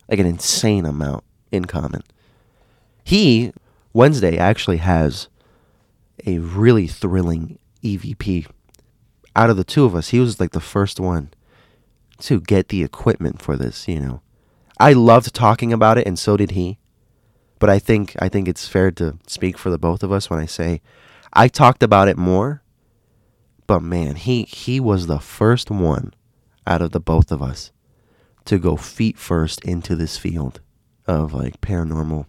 like 0.09 0.19
an 0.19 0.25
insane 0.25 0.85
amount 0.85 1.23
in 1.51 1.65
common. 1.65 2.01
He 3.03 3.51
Wednesday 3.93 4.37
actually 4.37 4.77
has 4.77 5.27
a 6.25 6.39
really 6.39 6.87
thrilling 6.87 7.59
EVP. 7.83 8.47
Out 9.35 9.49
of 9.49 9.57
the 9.57 9.63
two 9.63 9.85
of 9.85 9.95
us, 9.95 10.09
he 10.09 10.19
was 10.19 10.39
like 10.39 10.51
the 10.51 10.59
first 10.59 10.99
one 10.99 11.31
to 12.19 12.39
get 12.39 12.69
the 12.69 12.83
equipment 12.83 13.41
for 13.41 13.55
this, 13.55 13.87
you 13.87 13.99
know. 13.99 14.21
I 14.79 14.93
loved 14.93 15.33
talking 15.33 15.71
about 15.71 15.97
it 15.97 16.07
and 16.07 16.17
so 16.17 16.37
did 16.37 16.51
he. 16.51 16.79
But 17.59 17.69
I 17.69 17.77
think 17.77 18.15
I 18.19 18.27
think 18.27 18.47
it's 18.47 18.67
fair 18.67 18.89
to 18.91 19.19
speak 19.27 19.57
for 19.57 19.69
the 19.69 19.77
both 19.77 20.01
of 20.01 20.11
us 20.11 20.29
when 20.29 20.39
I 20.39 20.47
say 20.47 20.81
I 21.31 21.47
talked 21.47 21.83
about 21.83 22.07
it 22.07 22.17
more. 22.17 22.63
But 23.67 23.81
man, 23.81 24.15
he 24.15 24.43
he 24.43 24.79
was 24.79 25.05
the 25.05 25.19
first 25.19 25.69
one 25.69 26.13
out 26.65 26.81
of 26.81 26.91
the 26.91 26.99
both 26.99 27.31
of 27.31 27.41
us 27.41 27.71
to 28.45 28.57
go 28.57 28.75
feet 28.75 29.17
first 29.17 29.63
into 29.63 29.95
this 29.95 30.17
field 30.17 30.59
of 31.05 31.33
like 31.33 31.61
paranormal 31.61 32.25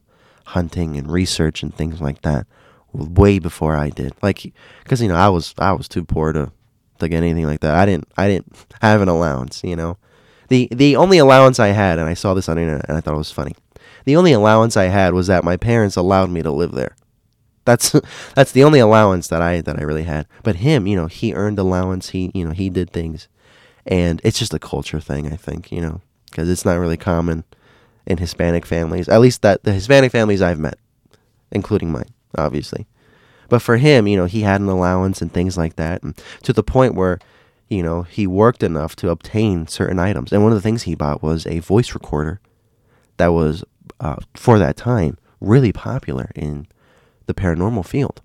hunting 0.48 0.96
and 0.96 1.10
research 1.10 1.62
and 1.62 1.74
things 1.74 2.00
like 2.00 2.20
that 2.22 2.46
way 2.92 3.38
before 3.38 3.76
I 3.76 3.90
did. 3.90 4.14
Like 4.22 4.52
cuz 4.84 5.02
you 5.02 5.08
know, 5.08 5.16
I 5.16 5.28
was 5.28 5.54
I 5.58 5.72
was 5.72 5.88
too 5.88 6.04
poor 6.04 6.32
to 6.32 6.52
to 6.98 7.08
get 7.08 7.22
anything 7.22 7.46
like 7.46 7.60
that. 7.60 7.74
I 7.74 7.86
didn't 7.86 8.08
I 8.16 8.28
didn't 8.28 8.54
have 8.80 9.00
an 9.00 9.08
allowance, 9.08 9.62
you 9.64 9.76
know. 9.76 9.96
The 10.48 10.68
the 10.70 10.96
only 10.96 11.18
allowance 11.18 11.58
I 11.58 11.68
had 11.68 11.98
and 11.98 12.08
I 12.08 12.14
saw 12.14 12.34
this 12.34 12.48
on 12.48 12.56
the 12.56 12.62
internet 12.62 12.86
and 12.88 12.96
I 12.96 13.00
thought 13.00 13.14
it 13.14 13.18
was 13.18 13.32
funny. 13.32 13.54
The 14.04 14.16
only 14.16 14.32
allowance 14.32 14.76
I 14.76 14.84
had 14.84 15.14
was 15.14 15.28
that 15.28 15.44
my 15.44 15.56
parents 15.56 15.96
allowed 15.96 16.30
me 16.30 16.42
to 16.42 16.50
live 16.50 16.72
there. 16.72 16.96
That's 17.64 17.94
that's 18.34 18.52
the 18.52 18.64
only 18.64 18.80
allowance 18.80 19.28
that 19.28 19.42
I 19.42 19.60
that 19.60 19.78
I 19.78 19.82
really 19.82 20.04
had. 20.04 20.26
But 20.42 20.56
him, 20.56 20.86
you 20.86 20.96
know, 20.96 21.06
he 21.06 21.34
earned 21.34 21.58
allowance. 21.58 22.10
He, 22.10 22.30
you 22.34 22.44
know, 22.44 22.52
he 22.52 22.70
did 22.70 22.90
things, 22.90 23.28
and 23.86 24.20
it's 24.24 24.38
just 24.38 24.54
a 24.54 24.58
culture 24.58 25.00
thing, 25.00 25.32
I 25.32 25.36
think, 25.36 25.70
you 25.72 25.80
know, 25.80 26.00
because 26.30 26.48
it's 26.48 26.64
not 26.64 26.78
really 26.78 26.96
common 26.96 27.44
in 28.06 28.18
Hispanic 28.18 28.66
families. 28.66 29.08
At 29.08 29.20
least 29.20 29.42
that 29.42 29.64
the 29.64 29.72
Hispanic 29.72 30.12
families 30.12 30.42
I've 30.42 30.58
met, 30.58 30.78
including 31.50 31.92
mine, 31.92 32.10
obviously. 32.36 32.86
But 33.48 33.60
for 33.62 33.76
him, 33.76 34.06
you 34.06 34.16
know, 34.16 34.24
he 34.26 34.42
had 34.42 34.60
an 34.60 34.68
allowance 34.68 35.20
and 35.20 35.32
things 35.32 35.56
like 35.58 35.76
that, 35.76 36.02
and 36.02 36.20
to 36.42 36.52
the 36.52 36.62
point 36.62 36.94
where, 36.94 37.18
you 37.68 37.82
know, 37.82 38.02
he 38.02 38.26
worked 38.26 38.62
enough 38.62 38.96
to 38.96 39.10
obtain 39.10 39.66
certain 39.66 39.98
items. 39.98 40.32
And 40.32 40.42
one 40.42 40.52
of 40.52 40.56
the 40.56 40.62
things 40.62 40.82
he 40.82 40.94
bought 40.94 41.22
was 41.22 41.46
a 41.46 41.58
voice 41.58 41.94
recorder 41.94 42.40
that 43.18 43.28
was 43.28 43.64
uh, 44.00 44.16
for 44.34 44.58
that 44.58 44.76
time 44.76 45.18
really 45.40 45.72
popular 45.72 46.30
in 46.34 46.66
the 47.26 47.34
paranormal 47.34 47.84
field. 47.86 48.22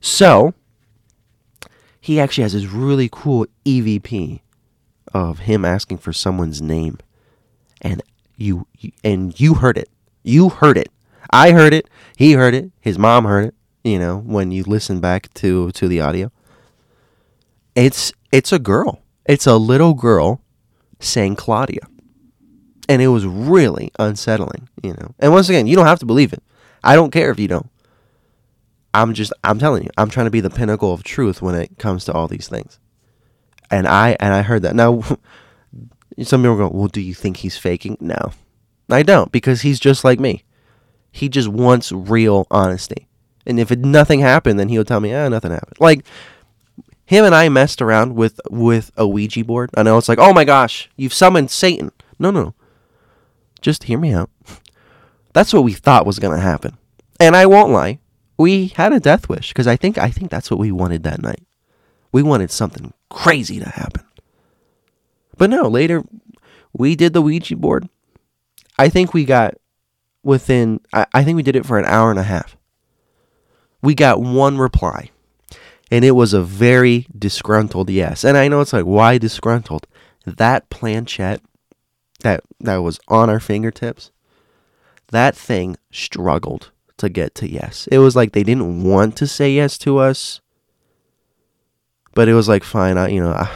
So 0.00 0.54
he 2.00 2.20
actually 2.20 2.42
has 2.42 2.52
this 2.52 2.66
really 2.66 3.08
cool 3.10 3.46
EVP 3.64 4.40
of 5.12 5.40
him 5.40 5.64
asking 5.64 5.98
for 5.98 6.12
someone's 6.12 6.60
name, 6.60 6.98
and 7.80 8.02
you 8.36 8.66
and 9.02 9.38
you 9.38 9.54
heard 9.54 9.78
it. 9.78 9.88
You 10.22 10.48
heard 10.48 10.76
it. 10.76 10.90
I 11.30 11.52
heard 11.52 11.74
it. 11.74 11.88
He 12.16 12.32
heard 12.32 12.54
it. 12.54 12.70
His 12.80 12.98
mom 12.98 13.24
heard 13.24 13.46
it. 13.46 13.54
You 13.82 13.98
know 13.98 14.18
when 14.18 14.50
you 14.50 14.64
listen 14.64 15.00
back 15.00 15.32
to 15.34 15.70
to 15.72 15.88
the 15.88 16.00
audio. 16.00 16.32
It's 17.74 18.12
it's 18.32 18.52
a 18.52 18.58
girl. 18.58 19.02
It's 19.26 19.46
a 19.46 19.56
little 19.56 19.94
girl 19.94 20.40
saying 21.00 21.36
Claudia 21.36 21.80
and 22.88 23.00
it 23.00 23.08
was 23.08 23.26
really 23.26 23.90
unsettling, 23.98 24.68
you 24.82 24.92
know. 24.92 25.14
And 25.18 25.32
once 25.32 25.48
again, 25.48 25.66
you 25.66 25.76
don't 25.76 25.86
have 25.86 25.98
to 26.00 26.06
believe 26.06 26.32
it. 26.32 26.42
I 26.82 26.94
don't 26.94 27.10
care 27.10 27.30
if 27.30 27.38
you 27.38 27.48
don't. 27.48 27.70
I'm 28.92 29.14
just 29.14 29.32
I'm 29.42 29.58
telling 29.58 29.84
you, 29.84 29.90
I'm 29.96 30.10
trying 30.10 30.26
to 30.26 30.30
be 30.30 30.40
the 30.40 30.50
pinnacle 30.50 30.92
of 30.92 31.02
truth 31.02 31.42
when 31.42 31.54
it 31.54 31.78
comes 31.78 32.04
to 32.04 32.12
all 32.12 32.28
these 32.28 32.48
things. 32.48 32.78
And 33.70 33.88
I 33.88 34.16
and 34.20 34.32
I 34.32 34.42
heard 34.42 34.62
that. 34.62 34.76
Now 34.76 35.02
some 36.22 36.42
people 36.42 36.56
go, 36.56 36.70
"Well, 36.72 36.88
do 36.88 37.00
you 37.00 37.14
think 37.14 37.38
he's 37.38 37.56
faking?" 37.56 37.96
No. 38.00 38.32
I 38.90 39.02
don't 39.02 39.32
because 39.32 39.62
he's 39.62 39.80
just 39.80 40.04
like 40.04 40.20
me. 40.20 40.44
He 41.14 41.28
just 41.28 41.46
wants 41.46 41.92
real 41.92 42.44
honesty. 42.50 43.06
And 43.46 43.60
if 43.60 43.70
it, 43.70 43.78
nothing 43.78 44.18
happened, 44.18 44.58
then 44.58 44.68
he'll 44.68 44.84
tell 44.84 44.98
me, 44.98 45.14
"Ah, 45.14 45.28
nothing 45.28 45.52
happened." 45.52 45.78
Like 45.78 46.04
him 47.04 47.24
and 47.24 47.32
I 47.32 47.48
messed 47.48 47.80
around 47.80 48.16
with 48.16 48.40
with 48.50 48.90
a 48.96 49.06
Ouija 49.06 49.44
board. 49.44 49.70
I 49.76 49.84
know 49.84 49.96
it's 49.96 50.08
like, 50.08 50.18
"Oh 50.18 50.32
my 50.32 50.42
gosh, 50.42 50.90
you've 50.96 51.14
summoned 51.14 51.52
Satan." 51.52 51.92
No, 52.18 52.32
no. 52.32 52.54
Just 53.60 53.84
hear 53.84 53.96
me 53.96 54.12
out. 54.12 54.28
That's 55.34 55.52
what 55.52 55.62
we 55.62 55.72
thought 55.72 56.04
was 56.04 56.18
going 56.18 56.34
to 56.34 56.42
happen. 56.42 56.76
And 57.20 57.36
I 57.36 57.46
won't 57.46 57.70
lie. 57.70 58.00
We 58.36 58.68
had 58.74 58.92
a 58.92 58.98
death 58.98 59.28
wish 59.28 59.50
because 59.50 59.68
I 59.68 59.76
think 59.76 59.96
I 59.98 60.10
think 60.10 60.32
that's 60.32 60.50
what 60.50 60.58
we 60.58 60.72
wanted 60.72 61.04
that 61.04 61.22
night. 61.22 61.46
We 62.10 62.24
wanted 62.24 62.50
something 62.50 62.92
crazy 63.08 63.60
to 63.60 63.68
happen. 63.68 64.02
But 65.38 65.50
no, 65.50 65.68
later 65.68 66.02
we 66.72 66.96
did 66.96 67.12
the 67.12 67.22
Ouija 67.22 67.54
board. 67.54 67.88
I 68.76 68.88
think 68.88 69.14
we 69.14 69.24
got 69.24 69.54
within 70.24 70.80
I, 70.92 71.06
I 71.12 71.24
think 71.24 71.36
we 71.36 71.42
did 71.42 71.56
it 71.56 71.66
for 71.66 71.78
an 71.78 71.84
hour 71.84 72.10
and 72.10 72.18
a 72.18 72.24
half. 72.24 72.56
We 73.82 73.94
got 73.94 74.20
one 74.20 74.58
reply. 74.58 75.10
And 75.90 76.04
it 76.04 76.12
was 76.12 76.32
a 76.32 76.42
very 76.42 77.06
disgruntled 77.16 77.90
yes. 77.90 78.24
And 78.24 78.36
I 78.36 78.48
know 78.48 78.60
it's 78.60 78.72
like, 78.72 78.86
why 78.86 79.18
disgruntled? 79.18 79.86
That 80.26 80.70
planchette 80.70 81.42
that 82.24 82.42
that 82.58 82.78
was 82.78 82.98
on 83.06 83.30
our 83.30 83.38
fingertips, 83.38 84.10
that 85.08 85.36
thing 85.36 85.76
struggled 85.92 86.72
to 86.96 87.08
get 87.08 87.34
to 87.36 87.48
yes. 87.48 87.86
It 87.92 87.98
was 87.98 88.16
like 88.16 88.32
they 88.32 88.42
didn't 88.42 88.82
want 88.82 89.16
to 89.18 89.28
say 89.28 89.52
yes 89.52 89.78
to 89.78 89.98
us, 89.98 90.40
but 92.14 92.28
it 92.28 92.34
was 92.34 92.48
like 92.48 92.64
fine, 92.64 92.98
I 92.98 93.08
you 93.08 93.22
know, 93.22 93.32
I, 93.32 93.48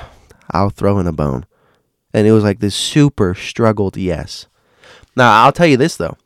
I'll 0.50 0.70
throw 0.70 0.98
in 1.00 1.08
a 1.08 1.12
bone. 1.12 1.46
And 2.14 2.26
it 2.26 2.32
was 2.32 2.44
like 2.44 2.60
this 2.60 2.74
super 2.74 3.34
struggled 3.34 3.96
yes. 3.96 4.46
Now, 5.16 5.44
I'll 5.44 5.52
tell 5.52 5.66
you 5.66 5.76
this 5.76 5.96
though. 5.96 6.16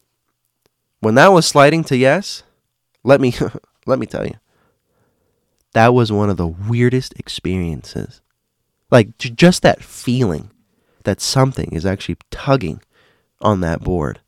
When 1.03 1.17
that 1.17 1.33
was 1.33 1.47
sliding 1.47 1.83
to 1.85 1.97
yes, 1.97 2.45
let 3.03 3.21
me 3.21 3.35
let 3.87 3.99
me 3.99 4.07
tell 4.07 4.25
you. 4.25 4.35
That 5.73 5.95
was 5.95 6.13
one 6.13 6.31
of 6.31 6.37
the 6.37 6.47
weirdest 6.47 7.19
experiences. 7.19 8.21
Like 8.89 9.19
just 9.19 9.63
that 9.63 9.83
feeling 9.83 10.51
that 11.03 11.21
something 11.21 11.73
is 11.73 11.85
actually 11.85 12.19
tugging 12.31 12.81
on 13.41 13.63
that 13.63 13.81
board. 13.81 14.21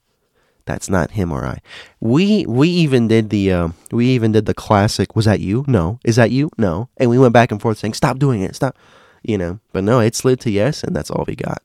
That's 0.64 0.90
not 0.90 1.12
him 1.12 1.30
or 1.30 1.44
I. 1.44 1.60
We 2.00 2.44
we 2.46 2.68
even 2.70 3.06
did 3.06 3.30
the 3.30 3.52
uh, 3.52 3.68
we 3.92 4.08
even 4.08 4.32
did 4.32 4.46
the 4.46 4.54
classic. 4.54 5.14
Was 5.14 5.26
that 5.26 5.38
you? 5.38 5.64
No. 5.68 6.00
Is 6.04 6.16
that 6.16 6.32
you? 6.32 6.50
No. 6.58 6.88
And 6.96 7.08
we 7.08 7.20
went 7.20 7.34
back 7.34 7.52
and 7.52 7.62
forth 7.62 7.78
saying, 7.78 7.94
"Stop 7.94 8.18
doing 8.18 8.42
it. 8.42 8.56
Stop." 8.56 8.76
You 9.22 9.38
know. 9.38 9.60
But 9.72 9.84
no, 9.84 10.00
it 10.00 10.16
slid 10.16 10.40
to 10.40 10.50
yes, 10.50 10.82
and 10.82 10.96
that's 10.96 11.10
all 11.10 11.24
we 11.28 11.36
got. 11.36 11.62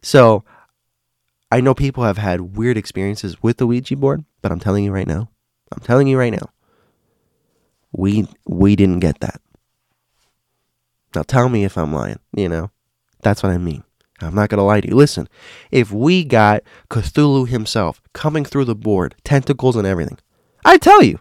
So 0.00 0.42
I 1.50 1.60
know 1.60 1.74
people 1.74 2.04
have 2.04 2.18
had 2.18 2.56
weird 2.56 2.76
experiences 2.76 3.42
with 3.42 3.56
the 3.56 3.66
Ouija 3.66 3.96
board, 3.96 4.24
but 4.42 4.52
I'm 4.52 4.60
telling 4.60 4.84
you 4.84 4.92
right 4.92 5.06
now, 5.06 5.30
I'm 5.72 5.80
telling 5.80 6.06
you 6.06 6.18
right 6.18 6.32
now, 6.32 6.50
we 7.92 8.28
we 8.46 8.76
didn't 8.76 9.00
get 9.00 9.20
that. 9.20 9.40
Now 11.14 11.22
tell 11.22 11.48
me 11.48 11.64
if 11.64 11.78
I'm 11.78 11.92
lying, 11.92 12.18
you 12.34 12.48
know? 12.48 12.70
That's 13.22 13.42
what 13.42 13.52
I 13.52 13.58
mean. 13.58 13.82
I'm 14.20 14.34
not 14.34 14.48
going 14.48 14.58
to 14.58 14.64
lie 14.64 14.80
to 14.80 14.88
you. 14.88 14.94
Listen, 14.94 15.28
if 15.70 15.92
we 15.92 16.24
got 16.24 16.62
Cthulhu 16.90 17.48
himself 17.48 18.02
coming 18.12 18.44
through 18.44 18.64
the 18.64 18.74
board, 18.74 19.14
tentacles 19.24 19.76
and 19.76 19.86
everything, 19.86 20.18
I 20.64 20.76
tell 20.76 21.02
you. 21.02 21.20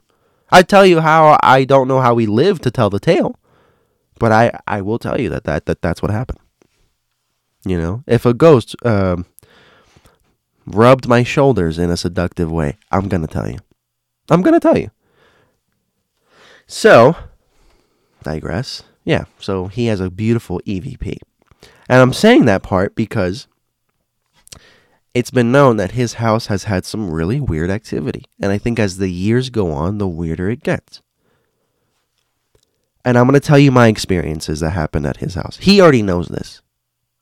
I 0.50 0.62
tell 0.62 0.86
you 0.86 1.02
how 1.02 1.38
I 1.44 1.64
don't 1.64 1.88
know 1.88 2.02
how 2.02 2.14
we 2.14 2.26
live 2.26 2.60
to 2.62 2.72
tell 2.72 2.90
the 2.90 3.00
tale, 3.00 3.40
but 4.20 4.32
I, 4.32 4.60
I 4.68 4.82
will 4.82 4.98
tell 4.98 5.20
you 5.20 5.30
that, 5.30 5.44
that, 5.44 5.66
that 5.66 5.82
that's 5.82 6.02
what 6.02 6.12
happened. 6.12 6.40
You 7.66 7.78
know, 7.78 8.04
if 8.08 8.26
a 8.26 8.34
ghost 8.34 8.76
um, 8.86 9.26
rubbed 10.68 11.08
my 11.08 11.24
shoulders 11.24 11.80
in 11.80 11.90
a 11.90 11.98
seductive 11.98 12.52
way, 12.52 12.78
I'm 12.92 13.08
going 13.08 13.22
to 13.22 13.28
tell 13.28 13.50
you. 13.50 13.60
I'm 14.30 14.42
going 14.42 14.54
to 14.54 14.60
tell 14.60 14.78
you. 14.78 14.92
So, 16.68 17.16
digress. 18.24 18.84
Yeah, 19.06 19.24
so 19.40 19.68
he 19.68 19.86
has 19.86 20.02
a 20.02 20.12
beautiful 20.12 20.60
EVP. 20.66 21.18
And 21.88 22.02
I'm 22.02 22.14
saying 22.14 22.46
that 22.46 22.62
part 22.62 22.94
because 22.94 23.48
it's 25.14 25.32
been 25.32 25.52
known 25.52 25.78
that 25.78 25.92
his 25.92 26.16
house 26.16 26.48
has 26.48 26.66
had 26.66 26.86
some 26.86 27.10
really 27.10 27.40
weird 27.40 27.72
activity. 27.72 28.26
And 28.42 28.52
I 28.52 28.58
think 28.58 28.78
as 28.80 28.98
the 28.98 29.10
years 29.10 29.50
go 29.50 29.72
on, 29.72 29.98
the 29.98 30.08
weirder 30.08 30.50
it 30.50 30.62
gets. 30.62 31.02
And 33.06 33.18
I'm 33.18 33.26
going 33.26 33.40
to 33.40 33.48
tell 33.48 33.58
you 33.58 33.72
my 33.72 33.88
experiences 33.88 34.60
that 34.60 34.72
happened 34.72 35.06
at 35.06 35.18
his 35.18 35.36
house. 35.36 35.58
He 35.58 35.80
already 35.80 36.02
knows 36.02 36.28
this, 36.28 36.62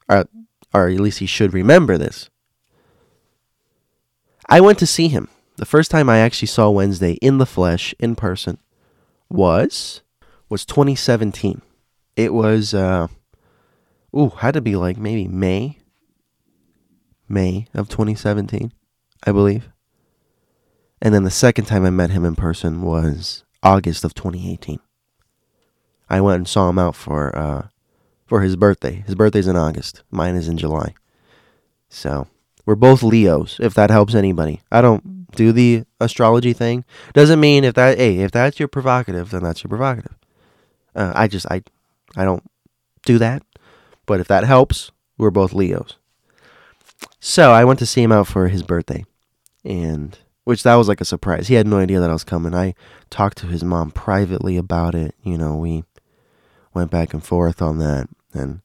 or, 0.10 0.26
or 0.74 0.90
at 0.90 1.00
least 1.00 1.20
he 1.20 1.28
should 1.28 1.54
remember 1.54 2.00
this. 2.00 2.32
I 4.48 4.62
went 4.62 4.80
to 4.80 4.88
see 4.88 5.08
him. 5.08 5.28
The 5.58 5.66
first 5.66 5.90
time 5.90 6.10
I 6.10 6.20
actually 6.20 6.48
saw 6.48 6.70
Wednesday 6.70 7.14
in 7.14 7.38
the 7.38 7.46
flesh, 7.46 7.96
in 8.00 8.16
person, 8.16 8.58
was 9.30 10.02
was 10.50 10.66
2017. 10.66 11.62
It 12.16 12.34
was 12.34 12.74
uh, 12.74 13.08
ooh, 14.16 14.30
had 14.30 14.54
to 14.54 14.62
be 14.62 14.76
like 14.76 14.98
maybe 14.98 15.28
May, 15.28 15.80
May 17.28 17.68
of 17.74 17.90
2017, 17.90 18.72
I 19.26 19.32
believe. 19.32 19.70
And 21.02 21.14
then 21.14 21.24
the 21.24 21.32
second 21.32 21.66
time 21.66 21.86
I 21.86 21.90
met 21.90 22.12
him 22.12 22.26
in 22.26 22.36
person 22.36 22.82
was 22.82 23.44
August 23.64 24.04
of 24.04 24.14
2018. 24.14 24.80
I 26.10 26.22
went 26.22 26.38
and 26.38 26.48
saw 26.48 26.70
him 26.70 26.80
out 26.80 26.96
for 26.96 27.36
uh, 27.36 27.68
for 28.26 28.42
his 28.42 28.56
birthday. 28.56 29.04
His 29.06 29.16
birthday's 29.16 29.48
in 29.48 29.56
August. 29.56 30.04
Mine 30.12 30.36
is 30.36 30.48
in 30.48 30.58
July. 30.58 30.94
So 31.90 32.28
we're 32.66 32.76
both 32.76 33.04
Leos, 33.04 33.58
if 33.62 33.74
that 33.76 33.90
helps 33.90 34.16
anybody. 34.16 34.62
I 34.72 34.82
don't 34.82 35.32
do 35.36 35.52
the 35.52 35.84
astrology 36.00 36.54
thing. 36.54 36.86
Doesn't 37.14 37.40
mean 37.40 37.64
if 37.64 37.76
that 37.76 37.98
hey, 37.98 38.18
if 38.20 38.32
that's 38.32 38.60
your 38.60 38.68
provocative, 38.68 39.30
then 39.30 39.44
that's 39.44 39.64
your 39.64 39.70
provocative. 39.70 40.16
Uh, 40.96 41.12
I 41.16 41.28
just 41.28 41.46
I 41.52 41.62
I 42.16 42.26
don't 42.26 42.44
do 43.06 43.18
that. 43.20 43.44
But 44.06 44.20
if 44.20 44.28
that 44.28 44.44
helps, 44.44 44.92
we're 45.18 45.32
both 45.32 45.54
Leos. 45.54 45.98
So 47.20 47.52
I 47.52 47.66
went 47.66 47.80
to 47.80 47.86
see 47.86 48.04
him 48.04 48.12
out 48.12 48.28
for 48.28 48.48
his 48.48 48.64
birthday, 48.64 49.06
and 49.64 50.18
which 50.44 50.64
that 50.64 50.76
was 50.76 50.88
like 50.88 51.02
a 51.02 51.06
surprise. 51.06 51.48
He 51.48 51.56
had 51.56 51.68
no 51.68 51.78
idea 51.78 52.00
that 52.00 52.10
I 52.10 52.14
was 52.14 52.24
coming. 52.24 52.54
I 52.54 52.76
talked 53.10 53.38
to 53.40 53.48
his 53.48 53.64
mom 53.64 53.92
privately 53.92 54.58
about 54.58 54.96
it. 54.96 55.16
You 55.24 55.38
know, 55.38 55.56
we 55.56 55.84
went 56.74 56.92
back 56.92 57.14
and 57.14 57.24
forth 57.24 57.62
on 57.62 57.80
that, 57.80 58.08
and 58.34 58.62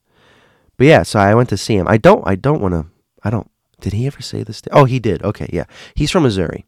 but 0.77 0.87
yeah. 0.87 1.03
So 1.03 1.19
I 1.19 1.35
went 1.35 1.49
to 1.49 1.57
see 1.57 1.75
him. 1.75 1.87
I 1.87 1.97
don't. 1.97 2.23
I 2.25 2.35
don't 2.35 2.61
want 2.61 2.73
to. 2.73 2.85
I 3.23 3.29
don't. 3.29 3.50
Did 3.81 3.93
he 3.93 4.07
ever 4.07 4.21
say 4.21 4.43
this? 4.43 4.61
Oh, 4.71 4.85
he 4.85 4.99
did. 4.99 5.21
Okay, 5.23 5.49
yeah. 5.51 5.65
He's 5.95 6.11
from 6.11 6.23
Missouri. 6.23 6.65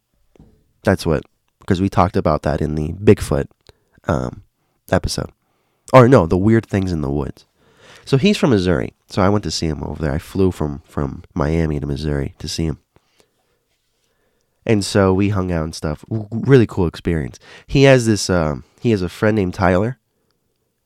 That's 0.84 1.06
what 1.06 1.23
because 1.60 1.80
we 1.80 1.88
talked 1.88 2.17
about 2.17 2.41
that 2.41 2.62
in 2.62 2.76
the 2.76 2.91
Bigfoot 2.93 3.47
um, 4.06 4.43
episode, 4.91 5.32
or 5.93 6.10
no, 6.10 6.26
the 6.26 6.38
weird 6.38 6.65
things 6.65 6.91
in 6.91 7.02
the 7.02 7.10
woods. 7.10 7.45
So 8.06 8.17
he's 8.17 8.38
from 8.38 8.49
Missouri. 8.49 8.93
So 9.08 9.21
I 9.21 9.30
went 9.30 9.45
to 9.45 9.52
see 9.52 9.67
him 9.67 9.82
over 9.84 10.02
there. 10.02 10.12
I 10.12 10.17
flew 10.17 10.52
from 10.52 10.82
from 10.86 11.23
Miami 11.34 11.80
to 11.80 11.88
Missouri 11.88 12.36
to 12.39 12.47
see 12.47 12.65
him. 12.65 12.80
And 14.65 14.84
so 14.84 15.13
we 15.13 15.30
hung 15.30 15.52
out 15.52 15.65
and 15.65 15.76
stuff. 15.76 16.04
Really 16.10 16.67
cool 16.67 16.88
experience. 16.88 17.39
He 17.67 17.84
has 17.84 18.06
this. 18.06 18.30
Um, 18.30 18.63
he 18.82 18.91
has 18.91 19.02
a 19.02 19.10
friend 19.10 19.36
named 19.36 19.54
Tyler, 19.54 19.99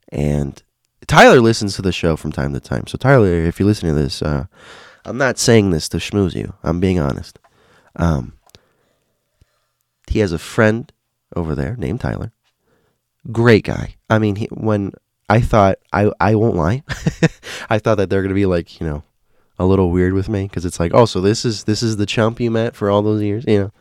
and 0.09 0.61
Tyler 1.07 1.39
listens 1.39 1.75
to 1.75 1.81
the 1.81 1.91
show 1.91 2.15
from 2.15 2.31
time 2.31 2.53
to 2.53 2.59
time. 2.59 2.85
So 2.87 2.97
Tyler, 2.97 3.33
if 3.33 3.59
you're 3.59 3.67
listening 3.67 3.95
to 3.95 4.01
this, 4.01 4.21
uh, 4.21 4.45
I'm 5.05 5.17
not 5.17 5.37
saying 5.37 5.71
this 5.71 5.89
to 5.89 5.97
schmooze 5.97 6.35
you. 6.35 6.53
I'm 6.63 6.79
being 6.79 6.99
honest. 6.99 7.39
Um, 7.95 8.33
he 10.09 10.19
has 10.19 10.31
a 10.31 10.37
friend 10.37 10.91
over 11.35 11.55
there 11.55 11.75
named 11.77 12.01
Tyler. 12.01 12.31
Great 13.31 13.65
guy. 13.65 13.95
I 14.09 14.19
mean, 14.19 14.37
he, 14.37 14.45
when 14.47 14.93
I 15.29 15.41
thought 15.41 15.79
I 15.91 16.11
I 16.19 16.35
won't 16.35 16.55
lie. 16.55 16.83
I 17.69 17.79
thought 17.79 17.95
that 17.95 18.09
they're 18.09 18.21
gonna 18.21 18.33
be 18.33 18.45
like 18.45 18.79
you 18.79 18.87
know 18.87 19.03
a 19.59 19.65
little 19.65 19.91
weird 19.91 20.13
with 20.13 20.29
me 20.29 20.43
because 20.43 20.65
it's 20.65 20.79
like 20.79 20.91
oh 20.93 21.05
so 21.05 21.19
this 21.19 21.43
is 21.43 21.63
this 21.63 21.81
is 21.81 21.97
the 21.97 22.05
chump 22.05 22.39
you 22.39 22.51
met 22.51 22.75
for 22.75 22.89
all 22.89 23.01
those 23.01 23.21
years 23.21 23.43
you 23.47 23.59
know, 23.59 23.71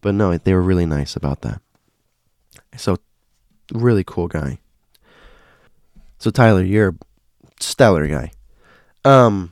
but 0.00 0.14
no 0.14 0.36
they 0.36 0.54
were 0.54 0.62
really 0.62 0.86
nice 0.86 1.16
about 1.16 1.40
that. 1.42 1.60
So 2.76 2.98
really 3.72 4.04
cool 4.04 4.28
guy. 4.28 4.58
So 6.18 6.30
Tyler, 6.30 6.62
you're 6.62 6.90
a 6.90 6.94
stellar 7.58 8.06
guy. 8.06 8.30
Um. 9.04 9.51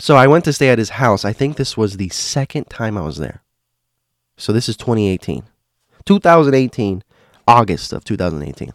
So 0.00 0.16
I 0.16 0.26
went 0.26 0.44
to 0.46 0.52
stay 0.52 0.70
at 0.70 0.78
his 0.78 0.90
house. 0.90 1.24
I 1.24 1.32
think 1.32 1.56
this 1.56 1.76
was 1.76 1.96
the 1.96 2.08
second 2.08 2.70
time 2.70 2.96
I 2.96 3.02
was 3.02 3.18
there. 3.18 3.42
So 4.36 4.52
this 4.52 4.68
is 4.68 4.76
2018. 4.76 5.44
2018, 6.06 7.04
August 7.46 7.92
of 7.92 8.04
2018 8.04 8.72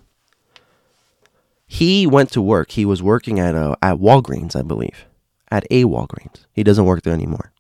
he 1.67 2.05
went 2.05 2.31
to 2.31 2.41
work. 2.41 2.71
He 2.71 2.85
was 2.85 3.01
working 3.01 3.39
at 3.39 3.55
a, 3.55 3.77
at 3.81 3.97
Walgreens, 3.97 4.55
I 4.55 4.61
believe, 4.61 5.05
at 5.49 5.65
a 5.71 5.83
Walgreens. 5.85 6.45
He 6.53 6.63
doesn't 6.63 6.85
work 6.85 7.03
there 7.03 7.13
anymore, 7.13 7.51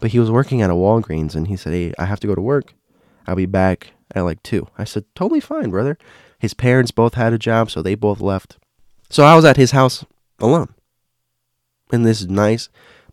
but 0.00 0.10
he 0.10 0.18
was 0.18 0.30
working 0.30 0.62
at 0.62 0.70
a 0.70 0.74
Walgreens, 0.74 1.34
and 1.34 1.48
he 1.48 1.56
said, 1.56 1.72
"Hey, 1.72 1.94
I 1.98 2.06
have 2.06 2.20
to 2.20 2.26
go 2.26 2.34
to 2.34 2.40
work. 2.40 2.74
I'll 3.26 3.36
be 3.36 3.46
back 3.46 3.92
at 4.14 4.22
like 4.22 4.42
two. 4.42 4.66
I 4.76 4.84
said, 4.84 5.04
"Totally 5.14 5.40
fine, 5.40 5.70
brother." 5.70 5.96
His 6.38 6.54
parents 6.54 6.90
both 6.90 7.14
had 7.14 7.32
a 7.32 7.38
job, 7.38 7.70
so 7.70 7.80
they 7.80 7.94
both 7.94 8.20
left. 8.20 8.58
So 9.08 9.24
I 9.24 9.34
was 9.34 9.44
at 9.44 9.56
his 9.56 9.70
house 9.70 10.04
alone 10.38 10.74
in 11.94 12.02
this 12.02 12.24
nice 12.24 12.68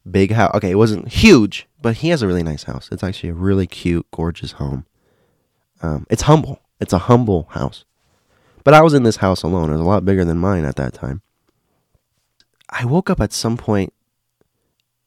big 0.10 0.32
house. 0.32 0.54
Okay, 0.56 0.72
it 0.72 0.76
wasn't 0.76 1.08
huge, 1.08 1.67
but 1.82 1.98
he 1.98 2.10
has 2.10 2.22
a 2.22 2.28
really 2.28 2.44
nice 2.44 2.63
house. 2.63 2.89
It's 2.91 3.04
actually 3.04 3.30
a 3.30 3.34
really 3.34 3.67
cute, 3.67 4.06
gorgeous 4.12 4.54
home. 4.54 4.86
Um, 5.82 6.06
it's 6.10 6.24
humble. 6.24 6.60
It's 6.80 6.94
a 6.94 7.00
humble 7.00 7.48
house. 7.52 7.86
But 8.63 8.74
I 8.74 8.82
was 8.82 8.94
in 8.94 9.04
this 9.04 9.17
house 9.17 9.44
alone. 9.44 9.70
It 9.70 9.74
was 9.74 9.82
a 9.82 9.86
lot 9.86 10.06
bigger 10.06 10.26
than 10.26 10.38
mine 10.38 10.65
at 10.65 10.76
that 10.76 10.94
time. 10.94 11.22
I 12.70 12.86
woke 12.86 13.10
up 13.10 13.20
at 13.20 13.34
some 13.34 13.58
point 13.58 13.94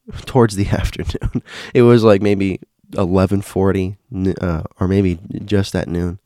towards 0.27 0.57
the 0.57 0.69
afternoon. 0.71 1.43
It 1.73 1.83
was 1.83 2.05
like 2.05 2.23
maybe 2.23 2.61
11:40 2.93 3.97
uh, 4.41 4.63
or 4.79 4.89
maybe 4.89 5.19
just 5.45 5.75
at 5.75 5.89
noon. 5.89 6.19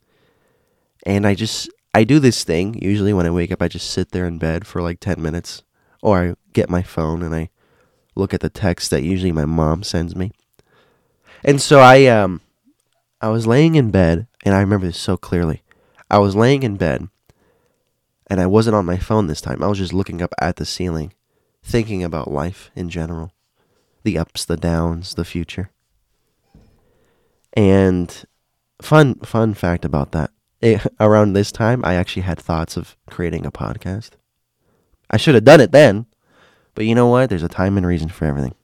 And 1.05 1.25
I 1.25 1.33
just 1.33 1.69
I 1.93 2.03
do 2.03 2.19
this 2.19 2.43
thing 2.43 2.81
usually 2.81 3.13
when 3.13 3.25
I 3.25 3.31
wake 3.31 3.51
up 3.51 3.61
I 3.61 3.67
just 3.67 3.89
sit 3.89 4.11
there 4.11 4.25
in 4.25 4.37
bed 4.37 4.67
for 4.67 4.81
like 4.81 4.99
10 4.99 5.21
minutes 5.21 5.63
or 6.01 6.19
I 6.19 6.35
get 6.53 6.69
my 6.69 6.81
phone 6.81 7.21
and 7.21 7.33
I 7.33 7.49
look 8.15 8.33
at 8.33 8.41
the 8.41 8.49
text 8.49 8.89
that 8.91 9.03
usually 9.03 9.31
my 9.31 9.45
mom 9.45 9.83
sends 9.83 10.15
me. 10.15 10.31
And 11.43 11.61
so 11.61 11.79
I 11.79 12.05
um 12.05 12.41
I 13.21 13.29
was 13.29 13.47
laying 13.47 13.75
in 13.75 13.91
bed 13.91 14.27
and 14.43 14.55
I 14.55 14.59
remember 14.59 14.87
this 14.87 14.97
so 14.97 15.17
clearly. 15.17 15.63
I 16.09 16.19
was 16.19 16.35
laying 16.35 16.63
in 16.63 16.77
bed 16.77 17.07
and 18.27 18.39
I 18.39 18.45
wasn't 18.45 18.75
on 18.75 18.85
my 18.85 18.97
phone 18.97 19.27
this 19.27 19.41
time. 19.41 19.63
I 19.63 19.67
was 19.67 19.77
just 19.77 19.93
looking 19.93 20.21
up 20.21 20.33
at 20.39 20.57
the 20.57 20.65
ceiling, 20.65 21.13
thinking 21.63 22.03
about 22.03 22.31
life 22.31 22.71
in 22.75 22.89
general 22.89 23.33
the 24.03 24.17
ups, 24.17 24.45
the 24.45 24.57
downs, 24.57 25.15
the 25.15 25.25
future. 25.25 25.71
And 27.53 28.25
fun 28.81 29.15
fun 29.15 29.53
fact 29.53 29.85
about 29.85 30.11
that. 30.13 30.31
It, 30.61 30.85
around 30.99 31.33
this 31.33 31.51
time, 31.51 31.83
I 31.83 31.95
actually 31.95 32.23
had 32.23 32.39
thoughts 32.39 32.77
of 32.77 32.95
creating 33.09 33.45
a 33.45 33.51
podcast. 33.51 34.11
I 35.09 35.17
should 35.17 35.35
have 35.35 35.43
done 35.43 35.61
it 35.61 35.71
then, 35.71 36.05
but 36.79 36.85
you 36.85 36.95
know 36.95 37.07
what? 37.07 37.29
There's 37.29 37.43
a 37.43 37.49
time 37.49 37.75
and 37.75 37.85
reason 37.85 38.07
for 38.07 38.23
everything. 38.23 38.55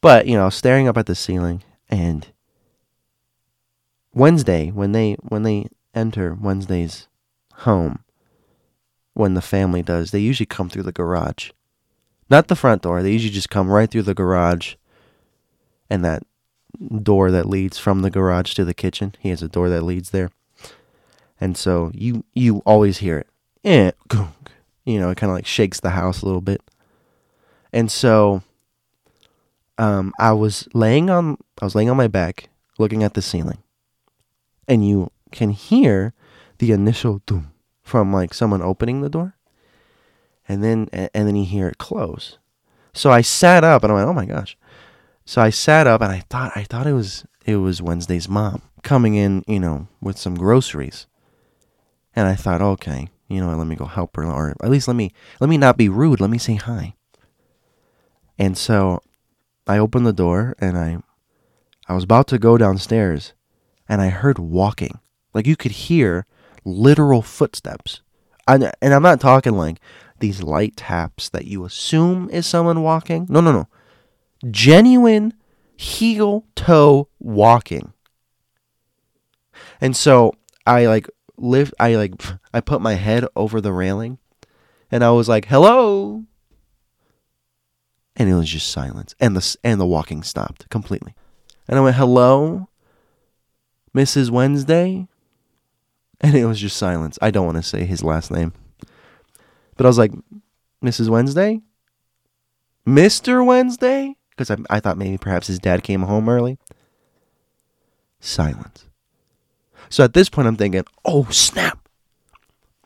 But, 0.00 0.26
you 0.26 0.34
know, 0.34 0.50
staring 0.50 0.88
up 0.88 0.98
at 0.98 1.06
the 1.06 1.14
ceiling 1.14 1.62
and 1.88 2.26
Wednesday, 4.12 4.70
when 4.70 4.90
they 4.90 5.12
when 5.20 5.44
they 5.44 5.68
enter 5.94 6.34
Wednesday's 6.34 7.06
home, 7.58 8.00
when 9.14 9.34
the 9.34 9.40
family 9.40 9.82
does. 9.82 10.10
They 10.10 10.18
usually 10.18 10.46
come 10.46 10.68
through 10.68 10.82
the 10.82 10.90
garage. 10.90 11.52
Not 12.28 12.48
the 12.48 12.56
front 12.56 12.82
door. 12.82 13.04
They 13.04 13.12
usually 13.12 13.30
just 13.30 13.50
come 13.50 13.70
right 13.70 13.88
through 13.88 14.02
the 14.02 14.12
garage 14.12 14.74
and 15.88 16.04
that 16.04 16.24
door 17.04 17.30
that 17.30 17.48
leads 17.48 17.78
from 17.78 18.02
the 18.02 18.10
garage 18.10 18.52
to 18.54 18.64
the 18.64 18.74
kitchen. 18.74 19.14
He 19.20 19.28
has 19.28 19.44
a 19.44 19.48
door 19.48 19.68
that 19.68 19.82
leads 19.82 20.10
there. 20.10 20.32
And 21.40 21.56
so 21.56 21.92
you 21.94 22.24
you 22.34 22.62
always 22.66 22.98
hear 22.98 23.18
it. 23.18 23.28
Eh, 23.62 23.92
you 24.84 24.98
know, 24.98 25.10
it 25.10 25.18
kind 25.18 25.30
of 25.30 25.36
like 25.36 25.46
shakes 25.46 25.78
the 25.78 25.90
house 25.90 26.22
a 26.22 26.26
little 26.26 26.40
bit. 26.40 26.60
And 27.72 27.90
so 27.90 28.42
um, 29.78 30.12
I 30.18 30.32
was 30.32 30.68
laying 30.72 31.10
on 31.10 31.38
I 31.60 31.64
was 31.64 31.74
laying 31.74 31.90
on 31.90 31.96
my 31.96 32.08
back 32.08 32.48
looking 32.78 33.02
at 33.02 33.14
the 33.14 33.22
ceiling. 33.22 33.58
And 34.68 34.86
you 34.86 35.10
can 35.32 35.50
hear 35.50 36.12
the 36.58 36.72
initial 36.72 37.22
doom 37.26 37.52
from 37.82 38.12
like 38.12 38.34
someone 38.34 38.62
opening 38.62 39.00
the 39.00 39.08
door. 39.08 39.36
And 40.48 40.62
then 40.62 40.88
and 40.92 41.26
then 41.26 41.36
you 41.36 41.44
hear 41.44 41.68
it 41.68 41.78
close. 41.78 42.38
So 42.92 43.10
I 43.10 43.20
sat 43.20 43.64
up 43.64 43.82
and 43.82 43.92
I 43.92 43.96
went, 43.96 44.08
"Oh 44.08 44.12
my 44.12 44.26
gosh." 44.26 44.56
So 45.24 45.42
I 45.42 45.50
sat 45.50 45.86
up 45.86 46.00
and 46.00 46.12
I 46.12 46.20
thought 46.30 46.52
I 46.54 46.62
thought 46.62 46.86
it 46.86 46.92
was 46.92 47.24
it 47.44 47.56
was 47.56 47.82
Wednesday's 47.82 48.28
mom 48.28 48.62
coming 48.82 49.14
in, 49.16 49.44
you 49.46 49.60
know, 49.60 49.88
with 50.00 50.18
some 50.18 50.34
groceries. 50.34 51.06
And 52.14 52.26
I 52.28 52.36
thought, 52.36 52.62
"Okay, 52.62 53.08
you 53.28 53.40
know, 53.40 53.54
let 53.54 53.66
me 53.66 53.76
go 53.76 53.86
help 53.86 54.16
her 54.16 54.24
or 54.24 54.54
at 54.62 54.70
least 54.70 54.88
let 54.88 54.96
me 54.96 55.12
let 55.40 55.50
me 55.50 55.58
not 55.58 55.76
be 55.76 55.88
rude. 55.88 56.20
Let 56.20 56.30
me 56.30 56.38
say 56.38 56.54
hi." 56.54 56.94
And 58.38 58.56
so 58.56 59.00
I 59.66 59.78
opened 59.78 60.06
the 60.06 60.12
door 60.12 60.54
and 60.58 60.76
I 60.78 60.98
I 61.88 61.94
was 61.94 62.04
about 62.04 62.26
to 62.28 62.38
go 62.38 62.58
downstairs 62.58 63.32
and 63.88 64.00
I 64.00 64.08
heard 64.08 64.38
walking. 64.38 64.98
Like 65.32 65.46
you 65.46 65.56
could 65.56 65.72
hear 65.72 66.26
literal 66.64 67.22
footsteps. 67.22 68.02
And, 68.48 68.72
and 68.80 68.94
I'm 68.94 69.02
not 69.02 69.20
talking 69.20 69.56
like 69.56 69.78
these 70.18 70.42
light 70.42 70.76
taps 70.76 71.28
that 71.30 71.46
you 71.46 71.64
assume 71.64 72.28
is 72.30 72.46
someone 72.46 72.82
walking. 72.82 73.26
No, 73.28 73.40
no, 73.40 73.52
no. 73.52 73.68
Genuine 74.50 75.34
heel 75.76 76.44
toe 76.54 77.08
walking. 77.18 77.92
And 79.80 79.96
so 79.96 80.32
I 80.66 80.86
like 80.86 81.08
lift 81.36 81.74
I 81.78 81.94
like 81.94 82.14
I 82.52 82.60
put 82.60 82.80
my 82.80 82.94
head 82.94 83.26
over 83.36 83.60
the 83.60 83.72
railing 83.72 84.18
and 84.90 85.04
I 85.04 85.10
was 85.10 85.28
like, 85.28 85.46
"Hello." 85.46 86.24
And 88.16 88.28
it 88.30 88.34
was 88.34 88.48
just 88.48 88.70
silence 88.70 89.14
and 89.20 89.36
the 89.36 89.56
and 89.62 89.80
the 89.80 89.86
walking 89.86 90.22
stopped 90.22 90.68
completely. 90.70 91.14
And 91.68 91.78
I 91.78 91.82
went, 91.82 91.96
"Hello, 91.96 92.68
Mrs. 93.94 94.30
Wednesday?" 94.30 95.06
And 96.20 96.34
it 96.34 96.46
was 96.46 96.60
just 96.60 96.78
silence. 96.78 97.18
I 97.20 97.30
don't 97.30 97.44
want 97.44 97.58
to 97.58 97.62
say 97.62 97.84
his 97.84 98.02
last 98.02 98.30
name. 98.30 98.54
But 99.76 99.84
I 99.84 99.88
was 99.88 99.98
like, 99.98 100.12
"Mrs. 100.82 101.10
Wednesday?" 101.10 101.60
Mr. 102.86 103.44
Wednesday? 103.44 104.16
Because 104.30 104.50
I, 104.50 104.56
I 104.70 104.80
thought 104.80 104.98
maybe 104.98 105.18
perhaps 105.18 105.48
his 105.48 105.58
dad 105.58 105.82
came 105.82 106.02
home 106.02 106.28
early. 106.28 106.58
Silence. 108.20 108.86
So 109.88 110.04
at 110.04 110.14
this 110.14 110.28
point, 110.28 110.48
I'm 110.48 110.56
thinking, 110.56 110.84
oh, 111.04 111.24
snap. 111.30 111.88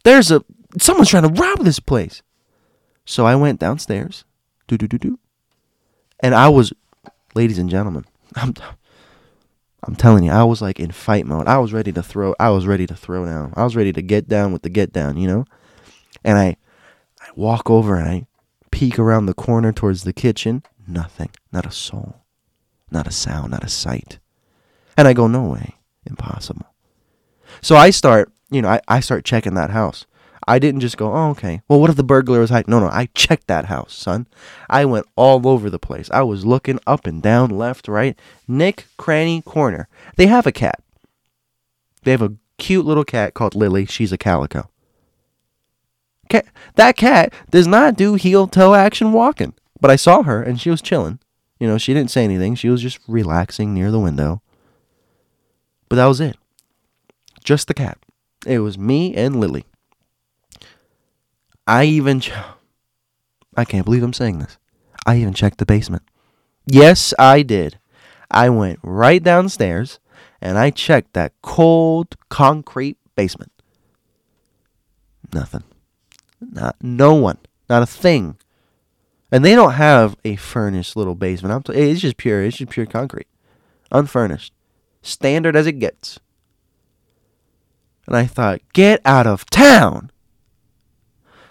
There's 0.04 0.30
a, 0.30 0.42
someone's 0.78 1.10
trying 1.10 1.32
to 1.32 1.40
rob 1.40 1.60
this 1.60 1.80
place. 1.80 2.22
So 3.04 3.26
I 3.26 3.36
went 3.36 3.60
downstairs. 3.60 4.24
Do, 4.70 4.78
do, 4.78 4.86
do, 4.86 4.98
do. 4.98 5.18
And 6.20 6.32
I 6.32 6.48
was, 6.48 6.72
ladies 7.34 7.58
and 7.58 7.68
gentlemen, 7.68 8.04
I'm, 8.36 8.54
I'm 9.82 9.96
telling 9.96 10.22
you, 10.22 10.30
I 10.30 10.44
was 10.44 10.62
like 10.62 10.78
in 10.78 10.92
fight 10.92 11.26
mode. 11.26 11.48
I 11.48 11.58
was 11.58 11.72
ready 11.72 11.90
to 11.90 12.04
throw, 12.04 12.36
I 12.38 12.50
was 12.50 12.68
ready 12.68 12.86
to 12.86 12.94
throw 12.94 13.24
down. 13.24 13.52
I 13.56 13.64
was 13.64 13.74
ready 13.74 13.92
to 13.92 14.00
get 14.00 14.28
down 14.28 14.52
with 14.52 14.62
the 14.62 14.68
get 14.68 14.92
down, 14.92 15.16
you 15.16 15.26
know? 15.26 15.44
And 16.22 16.38
I, 16.38 16.56
I 17.20 17.26
walk 17.34 17.68
over 17.68 17.96
and 17.96 18.08
I 18.08 18.26
peek 18.70 18.96
around 18.96 19.26
the 19.26 19.34
corner 19.34 19.72
towards 19.72 20.04
the 20.04 20.12
kitchen. 20.12 20.62
Nothing. 20.86 21.30
Not 21.50 21.66
a 21.66 21.72
soul. 21.72 22.22
Not 22.92 23.08
a 23.08 23.12
sound. 23.12 23.50
Not 23.50 23.64
a 23.64 23.68
sight. 23.68 24.20
And 24.96 25.08
I 25.08 25.14
go, 25.14 25.26
no 25.26 25.46
way. 25.46 25.74
Impossible. 26.06 26.66
So 27.60 27.74
I 27.74 27.90
start, 27.90 28.30
you 28.52 28.62
know, 28.62 28.68
I, 28.68 28.80
I 28.86 29.00
start 29.00 29.24
checking 29.24 29.54
that 29.54 29.70
house. 29.70 30.06
I 30.51 30.59
didn't 30.59 30.80
just 30.80 30.96
go, 30.96 31.14
oh, 31.14 31.30
okay. 31.30 31.62
Well, 31.68 31.78
what 31.78 31.90
if 31.90 31.96
the 31.96 32.03
burglar 32.03 32.40
was 32.40 32.51
hiding? 32.51 32.72
No, 32.72 32.80
no, 32.80 32.88
I 32.88 33.07
checked 33.14 33.46
that 33.46 33.66
house, 33.66 33.94
son. 33.94 34.26
I 34.68 34.84
went 34.84 35.07
all 35.14 35.46
over 35.46 35.70
the 35.70 35.78
place. 35.78 36.11
I 36.11 36.22
was 36.22 36.44
looking 36.44 36.80
up 36.88 37.07
and 37.07 37.22
down, 37.22 37.51
left, 37.51 37.86
right, 37.86 38.18
nick, 38.48 38.86
cranny, 38.96 39.42
corner. 39.42 39.86
They 40.16 40.26
have 40.26 40.48
a 40.48 40.53
cat. 40.53 40.82
They 42.03 42.11
have 42.11 42.20
a 42.20 42.34
cute 42.59 42.84
little 42.84 43.05
cat 43.05 43.32
called 43.32 43.55
Lily. 43.55 43.86
She's 43.86 44.11
a 44.11 44.18
calico. 44.18 44.68
Cat, 46.28 46.46
that 46.74 46.96
cat 46.96 47.32
does 47.53 47.68
not 47.68 47.96
do 47.96 48.14
heel 48.14 48.48
toe 48.48 48.74
action 48.74 49.12
walking. 49.12 49.55
But 49.80 49.92
I 49.92 49.96
saw 49.96 50.24
her 50.24 50.42
and 50.42 50.61
she 50.61 50.68
was 50.68 50.82
chilling. 50.82 51.20
You 51.61 51.68
know, 51.68 51.78
she 51.78 51.94
didn't 51.94 52.11
say 52.11 52.24
anything. 52.24 52.57
She 52.57 52.70
was 52.70 52.82
just 52.82 52.98
relaxing 53.07 53.72
near 53.72 53.92
the 53.92 54.01
window. 54.01 54.42
But 55.88 55.94
that 55.94 56.07
was 56.07 56.20
it. 56.20 56.36
Just 57.44 57.68
the 57.68 57.74
cat. 57.74 57.98
It 58.44 58.59
was 58.59 58.76
me 58.76 59.14
and 59.14 59.38
Lily. 59.38 59.64
I 61.70 61.84
even. 61.84 62.18
Ch- 62.18 62.32
I 63.56 63.64
can't 63.64 63.84
believe 63.84 64.02
I'm 64.02 64.12
saying 64.12 64.40
this. 64.40 64.58
I 65.06 65.18
even 65.18 65.34
checked 65.34 65.58
the 65.58 65.66
basement. 65.66 66.02
Yes, 66.66 67.14
I 67.16 67.42
did. 67.42 67.78
I 68.28 68.48
went 68.50 68.80
right 68.82 69.22
downstairs 69.22 70.00
and 70.40 70.58
I 70.58 70.70
checked 70.70 71.12
that 71.12 71.32
cold 71.42 72.16
concrete 72.28 72.98
basement. 73.14 73.52
Nothing. 75.32 75.62
Not 76.40 76.76
no 76.82 77.14
one. 77.14 77.38
Not 77.68 77.82
a 77.84 77.86
thing. 77.86 78.36
And 79.30 79.44
they 79.44 79.54
don't 79.54 79.74
have 79.74 80.16
a 80.24 80.34
furnished 80.36 80.96
little 80.96 81.14
basement. 81.14 81.54
I'm 81.54 81.62
t- 81.62 81.72
it's 81.72 82.00
just 82.00 82.16
pure. 82.16 82.42
It's 82.42 82.56
just 82.56 82.72
pure 82.72 82.86
concrete, 82.86 83.28
unfurnished, 83.92 84.52
standard 85.02 85.54
as 85.54 85.68
it 85.68 85.78
gets. 85.78 86.18
And 88.08 88.16
I 88.16 88.26
thought, 88.26 88.60
get 88.72 89.00
out 89.04 89.28
of 89.28 89.46
town. 89.46 90.10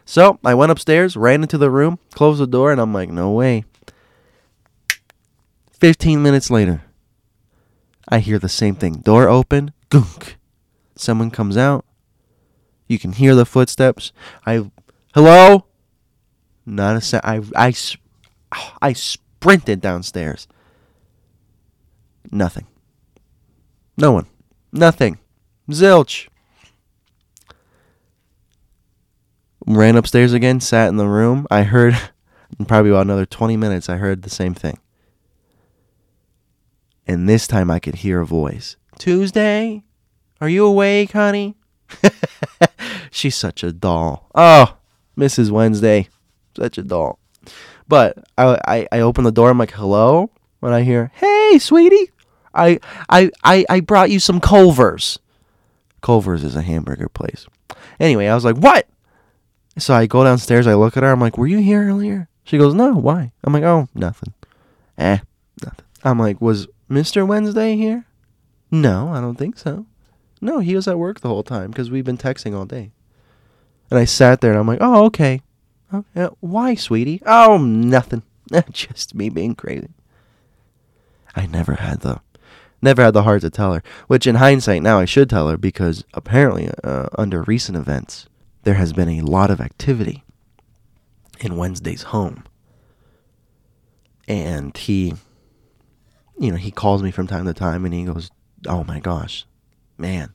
So 0.09 0.39
I 0.43 0.55
went 0.55 0.71
upstairs, 0.71 1.15
ran 1.15 1.43
into 1.43 1.59
the 1.59 1.69
room, 1.69 1.99
closed 2.15 2.41
the 2.41 2.47
door, 2.47 2.71
and 2.71 2.81
I'm 2.81 2.91
like, 2.91 3.09
no 3.09 3.29
way. 3.29 3.63
15 5.73 6.23
minutes 6.23 6.49
later, 6.49 6.81
I 8.07 8.17
hear 8.17 8.39
the 8.39 8.49
same 8.49 8.73
thing. 8.73 9.01
Door 9.01 9.29
open, 9.29 9.71
gunk. 9.89 10.37
Someone 10.95 11.29
comes 11.29 11.57
out. 11.57 11.85
You 12.87 12.97
can 12.97 13.11
hear 13.11 13.35
the 13.35 13.45
footsteps. 13.45 14.11
I, 14.47 14.71
hello? 15.13 15.65
Not 16.65 16.95
a 16.95 17.01
sound. 17.01 17.23
I, 17.23 17.41
I, 17.55 17.73
I 18.81 18.93
sprinted 18.93 19.79
downstairs. 19.79 20.47
Nothing. 22.31 22.65
No 23.95 24.13
one. 24.13 24.25
Nothing. 24.73 25.19
Zilch. 25.69 26.28
Ran 29.69 29.95
upstairs 29.97 30.33
again, 30.33 30.59
sat 30.61 30.89
in 30.89 30.97
the 30.97 31.07
room. 31.07 31.45
I 31.51 31.61
heard, 31.61 31.95
probably 32.67 32.89
about 32.89 33.05
another 33.05 33.27
20 33.27 33.55
minutes, 33.55 33.87
I 33.87 33.97
heard 33.97 34.23
the 34.23 34.29
same 34.29 34.55
thing. 34.55 34.79
And 37.05 37.29
this 37.29 37.45
time 37.45 37.69
I 37.69 37.77
could 37.77 37.95
hear 37.95 38.19
a 38.19 38.25
voice. 38.25 38.77
Tuesday? 38.97 39.83
Are 40.41 40.49
you 40.49 40.65
awake, 40.65 41.11
honey? 41.11 41.55
She's 43.11 43.35
such 43.35 43.63
a 43.63 43.71
doll. 43.71 44.27
Oh, 44.33 44.75
Mrs. 45.15 45.51
Wednesday. 45.51 46.09
Such 46.55 46.79
a 46.79 46.83
doll. 46.83 47.19
But 47.87 48.17
I, 48.39 48.59
I, 48.67 48.87
I 48.91 48.99
open 49.01 49.23
the 49.23 49.31
door. 49.31 49.51
I'm 49.51 49.59
like, 49.59 49.73
hello? 49.73 50.31
When 50.61 50.73
I 50.73 50.81
hear, 50.81 51.11
hey, 51.13 51.59
sweetie, 51.59 52.09
I, 52.55 52.79
I, 53.07 53.29
I, 53.43 53.65
I 53.69 53.79
brought 53.81 54.09
you 54.09 54.19
some 54.19 54.39
Culver's. 54.41 55.19
Culver's 56.01 56.43
is 56.43 56.55
a 56.55 56.63
hamburger 56.63 57.07
place. 57.07 57.45
Anyway, 57.99 58.25
I 58.25 58.33
was 58.33 58.45
like, 58.45 58.57
what? 58.57 58.87
So 59.79 59.93
I 59.93 60.05
go 60.05 60.23
downstairs. 60.23 60.67
I 60.67 60.75
look 60.75 60.97
at 60.97 61.03
her. 61.03 61.11
I'm 61.11 61.19
like, 61.19 61.37
were 61.37 61.47
you 61.47 61.59
here 61.59 61.87
earlier? 61.87 62.29
She 62.43 62.57
goes, 62.57 62.73
no. 62.73 62.93
Why? 62.93 63.31
I'm 63.43 63.53
like, 63.53 63.63
oh, 63.63 63.87
nothing. 63.95 64.33
Eh, 64.97 65.19
nothing. 65.63 65.85
I'm 66.03 66.19
like, 66.19 66.41
was 66.41 66.67
Mr. 66.89 67.25
Wednesday 67.25 67.75
here? 67.75 68.05
No, 68.71 69.09
I 69.09 69.21
don't 69.21 69.37
think 69.37 69.57
so. 69.57 69.85
No, 70.41 70.59
he 70.59 70.75
was 70.75 70.87
at 70.87 70.99
work 70.99 71.19
the 71.19 71.29
whole 71.29 71.43
time 71.43 71.71
because 71.71 71.89
we've 71.89 72.05
been 72.05 72.17
texting 72.17 72.55
all 72.55 72.65
day. 72.65 72.91
And 73.89 73.99
I 73.99 74.05
sat 74.05 74.41
there 74.41 74.51
and 74.51 74.59
I'm 74.59 74.67
like, 74.67 74.79
oh, 74.81 75.05
okay. 75.05 75.41
Oh, 75.91 76.05
yeah. 76.15 76.29
Why, 76.39 76.75
sweetie? 76.75 77.21
Oh, 77.25 77.57
nothing. 77.57 78.23
Just 78.71 79.15
me 79.15 79.29
being 79.29 79.55
crazy. 79.55 79.89
I 81.35 81.45
never 81.45 81.75
had 81.75 82.01
the, 82.01 82.21
never 82.81 83.03
had 83.03 83.13
the 83.13 83.23
heart 83.23 83.41
to 83.41 83.49
tell 83.49 83.73
her. 83.73 83.83
Which, 84.07 84.27
in 84.27 84.35
hindsight, 84.35 84.83
now 84.83 84.99
I 84.99 85.05
should 85.05 85.29
tell 85.29 85.49
her 85.49 85.57
because 85.57 86.03
apparently, 86.13 86.69
uh, 86.83 87.07
under 87.17 87.43
recent 87.43 87.77
events, 87.77 88.27
there 88.69 88.77
has 88.77 88.93
been 88.93 89.09
a 89.09 89.21
lot 89.21 89.49
of 89.49 89.59
activity 89.59 90.23
in 91.39 91.57
Wednesday's 91.57 92.03
home. 92.03 92.43
And 94.27 94.77
he, 94.77 95.15
you 96.37 96.51
know, 96.51 96.57
he 96.57 96.69
calls 96.69 97.01
me 97.01 97.09
from 97.09 97.25
time 97.25 97.45
to 97.45 97.53
time 97.55 97.83
and 97.83 97.95
he 97.95 98.05
goes, 98.05 98.29
"Oh 98.67 98.83
my 98.83 98.99
gosh, 98.99 99.47
man." 99.97 100.33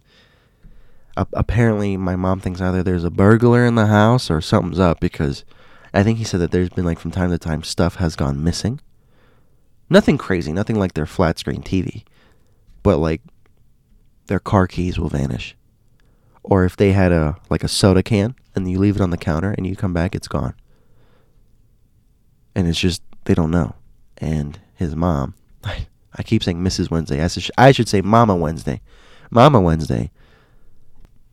Uh, 1.16 1.26
apparently, 1.32 1.97
my 1.97 2.16
mom 2.16 2.41
thinks 2.41 2.61
either 2.61 2.82
there's 2.82 3.05
a 3.05 3.09
burglar 3.09 3.64
in 3.64 3.76
the 3.76 3.87
house 3.87 4.32
or 4.32 4.41
something's 4.41 4.80
up 4.80 4.99
because 4.99 5.45
I 5.93 6.03
think 6.03 6.18
he 6.18 6.24
said 6.24 6.41
that 6.41 6.51
there's 6.51 6.70
been 6.70 6.85
like 6.85 6.99
from 6.99 7.12
time 7.12 7.30
to 7.30 7.39
time 7.39 7.62
stuff 7.62 7.95
has 7.97 8.16
gone 8.16 8.43
missing. 8.43 8.80
Nothing 9.89 10.18
crazy, 10.18 10.53
nothing 10.53 10.76
like 10.76 10.95
their 10.95 11.07
flat 11.07 11.39
screen 11.39 11.62
TV, 11.62 12.03
but 12.82 12.97
like 12.97 13.20
their 14.26 14.41
car 14.41 14.66
keys 14.66 14.99
will 14.99 15.09
vanish. 15.09 15.55
Or 16.45 16.64
if 16.64 16.76
they 16.76 16.92
had 16.92 17.11
a 17.11 17.36
like 17.49 17.64
a 17.64 17.68
soda 17.68 18.03
can 18.03 18.36
and 18.55 18.70
you 18.70 18.78
leave 18.78 18.97
it 18.97 19.03
on 19.03 19.11
the 19.11 19.16
counter 19.16 19.53
and 19.57 19.66
you 19.66 19.74
come 19.74 19.95
back, 19.95 20.14
it's 20.14 20.28
gone. 20.28 20.55
And 22.55 22.68
it's 22.68 22.78
just 22.78 23.03
they 23.24 23.34
don't 23.34 23.51
know. 23.51 23.74
And 24.18 24.61
his 24.74 24.95
mom. 24.95 25.34
I 26.16 26.22
keep 26.22 26.45
saying 26.45 26.62
Mrs. 26.62 26.90
Wednesday. 26.90 27.20
I 27.20 27.28
I 27.68 27.72
should 27.72 27.88
say 27.88 28.03
Mama 28.03 28.36
Wednesday. 28.36 28.80
Mama 29.30 29.61
Wednesday. 29.61 30.12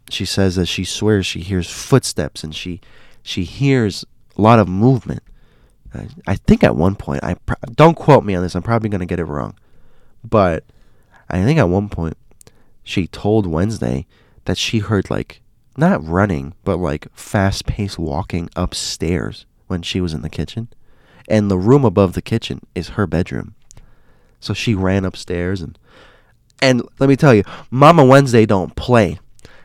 She 0.09 0.26
says 0.26 0.55
that 0.55 0.66
she 0.66 0.86
swears 0.86 1.26
she 1.26 1.41
hears 1.41 1.70
footsteps 1.70 2.43
and 2.43 2.55
she 2.55 2.82
she 3.22 3.43
hears 3.43 4.05
a 4.38 4.41
lot 4.41 4.59
of 4.59 4.68
movement. 4.68 5.24
I, 5.93 6.07
I 6.26 6.36
think 6.36 6.64
at 6.64 6.76
one 6.76 6.95
point 6.95 7.24
I 7.24 7.34
pr- 7.34 7.53
don't 7.76 7.95
quote 7.95 8.24
me 8.24 8.34
on 8.34 8.43
this. 8.43 8.55
I'm 8.55 8.64
probably 8.64 8.89
going 8.89 8.99
to 8.99 9.05
get 9.05 9.20
it 9.20 9.26
wrong. 9.26 9.55
But 10.24 10.64
I 11.30 11.43
think 11.43 11.59
at 11.59 11.70
one 11.70 11.89
point 11.89 12.18
she 12.84 13.07
told 13.07 13.45
Wednesday 13.45 14.07
that 14.46 14.58
she 14.58 14.80
heard 14.80 15.10
like 15.10 15.42
not 15.78 16.06
running, 16.06 16.54
but 16.64 16.78
like 16.78 17.08
fast 17.14 17.66
paced 17.66 17.98
walking 17.98 18.50
upstairs 18.56 19.46
when 19.68 19.82
she 19.82 20.02
was 20.02 20.14
in 20.14 20.22
the 20.22 20.30
kitchen. 20.30 20.68
And 21.30 21.50
the 21.50 21.58
room 21.58 21.86
above 21.86 22.14
the 22.14 22.22
kitchen 22.22 22.62
is 22.76 22.89
her 22.89 23.08
bedroom. 23.08 23.56
So 24.39 24.54
she 24.54 24.76
ran 24.76 25.06
upstairs 25.06 25.62
and 25.62 25.78
and 26.64 26.84
let 27.00 27.10
me 27.10 27.16
tell 27.16 27.34
you, 27.34 27.44
Mama 27.72 28.06
Wednesday 28.06 28.46
don't 28.46 28.76
play. 28.76 29.20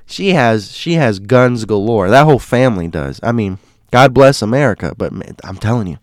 She 0.07 0.31
has 0.31 0.73
she 0.73 0.95
has 0.95 1.19
guns 1.19 1.65
galore. 1.65 2.09
That 2.09 2.25
whole 2.25 2.39
family 2.39 2.89
does. 2.89 3.21
I 3.23 3.33
mean, 3.33 3.59
God 3.91 4.15
bless 4.15 4.41
America, 4.41 4.95
but 4.97 5.13
I'm 5.45 5.59
telling 5.59 5.89
you, 5.89 5.99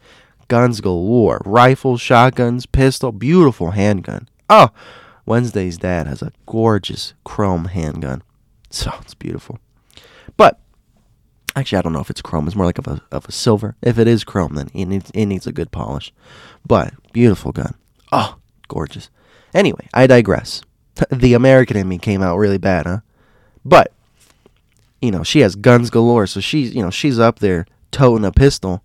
guns 0.48 0.82
galore. 0.82 1.42
Rifles, 1.46 2.02
shotguns, 2.02 2.66
pistol, 2.66 3.12
beautiful 3.12 3.72
handgun. 3.72 4.30
Oh, 4.50 4.70
Wednesday's 5.26 5.78
dad 5.78 6.06
has 6.06 6.22
a 6.22 6.34
gorgeous 6.46 7.14
chrome 7.24 7.66
handgun. 7.66 8.22
So 8.74 8.92
it's 9.02 9.14
beautiful. 9.14 9.60
But 10.36 10.60
actually, 11.56 11.78
I 11.78 11.82
don't 11.84 11.94
know 11.94 12.00
if 12.00 12.10
it's 12.10 12.24
chrome. 12.24 12.48
It's 12.48 12.56
more 12.56 12.66
like 12.66 12.80
of 12.80 12.88
a 12.88 13.02
of 13.12 13.26
a 13.28 13.32
silver. 13.32 13.76
If 13.84 14.00
it 14.00 14.08
is 14.08 14.24
chrome, 14.24 14.56
then 14.56 14.70
it 14.74 14.86
needs 14.86 15.12
it 15.12 15.28
needs 15.28 15.46
a 15.46 15.52
good 15.52 15.72
polish. 15.72 16.12
But 16.66 16.92
beautiful 17.14 17.52
gun. 17.52 17.76
Oh, 18.12 18.38
gorgeous. 18.68 19.12
Anyway, 19.54 19.88
I 19.94 20.08
digress. 20.08 20.64
the 21.12 21.36
American 21.36 21.78
in 21.78 21.88
me 21.88 22.00
came 22.00 22.24
out 22.24 22.38
really 22.38 22.58
bad, 22.58 22.88
huh? 22.88 23.00
But 23.64 23.94
you 25.04 25.12
know, 25.12 25.24
she 25.24 25.42
has 25.42 25.56
guns 25.56 25.92
galore, 25.92 26.26
so 26.26 26.40
she's 26.40 26.74
you 26.74 26.82
know 26.82 26.90
she's 26.90 27.20
up 27.20 27.40
there 27.40 27.68
toting 27.92 28.26
a 28.26 28.32
pistol. 28.32 28.84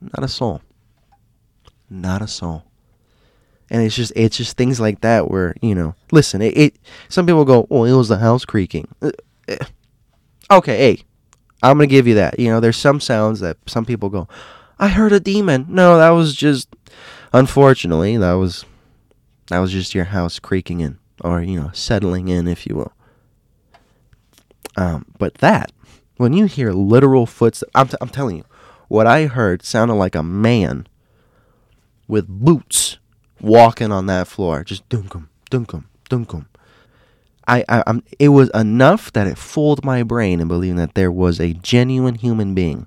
Not 0.00 0.24
a 0.24 0.28
soul. 0.28 0.62
Not 1.90 2.22
a 2.22 2.26
soul. 2.26 2.64
And 3.70 3.82
it's 3.82 3.94
just 3.94 4.12
it's 4.16 4.36
just 4.36 4.56
things 4.56 4.80
like 4.80 5.02
that 5.02 5.30
where 5.30 5.54
you 5.60 5.74
know, 5.74 5.94
listen, 6.10 6.40
it. 6.40 6.56
it 6.56 6.76
some 7.08 7.26
people 7.26 7.44
go, 7.44 7.66
"Oh, 7.70 7.84
it 7.84 7.92
was 7.92 8.08
the 8.08 8.18
house 8.18 8.44
creaking." 8.44 8.88
Uh, 9.02 9.10
uh, 9.48 9.56
okay, 10.50 10.76
hey, 10.76 11.02
I'm 11.62 11.76
gonna 11.76 11.86
give 11.86 12.06
you 12.06 12.14
that. 12.14 12.38
You 12.38 12.48
know, 12.48 12.60
there's 12.60 12.76
some 12.76 13.00
sounds 13.00 13.40
that 13.40 13.58
some 13.66 13.84
people 13.84 14.08
go, 14.08 14.26
"I 14.78 14.88
heard 14.88 15.12
a 15.12 15.20
demon." 15.20 15.66
No, 15.68 15.98
that 15.98 16.10
was 16.10 16.34
just, 16.34 16.74
unfortunately, 17.32 18.16
that 18.16 18.32
was, 18.34 18.64
that 19.48 19.58
was 19.58 19.70
just 19.70 19.94
your 19.94 20.06
house 20.06 20.38
creaking 20.38 20.80
in, 20.80 20.98
or 21.22 21.42
you 21.42 21.60
know, 21.60 21.70
settling 21.74 22.28
in, 22.28 22.48
if 22.48 22.66
you 22.66 22.74
will. 22.74 22.92
Um, 24.78 25.04
but 25.18 25.34
that, 25.34 25.72
when 26.16 26.32
you 26.32 26.46
hear 26.46 26.72
literal 26.72 27.26
footsteps, 27.26 27.70
I'm, 27.74 27.88
t- 27.88 27.96
I'm 28.00 28.08
telling 28.08 28.36
you, 28.36 28.44
what 28.88 29.06
I 29.06 29.26
heard 29.26 29.62
sounded 29.62 29.94
like 29.94 30.14
a 30.14 30.22
man 30.22 30.86
with 32.06 32.28
boots 32.28 32.98
walking 33.40 33.92
on 33.92 34.06
that 34.06 34.28
floor, 34.28 34.64
just 34.64 34.88
dunkum, 34.88 35.28
dunkum, 35.50 35.84
dunkum. 36.10 36.46
I, 37.46 37.64
I, 37.68 37.82
I'm, 37.86 38.02
it 38.18 38.28
was 38.28 38.50
enough 38.50 39.12
that 39.14 39.26
it 39.26 39.38
fooled 39.38 39.84
my 39.84 40.02
brain 40.02 40.40
in 40.40 40.48
believing 40.48 40.76
that 40.76 40.94
there 40.94 41.10
was 41.10 41.40
a 41.40 41.54
genuine 41.54 42.16
human 42.16 42.54
being 42.54 42.86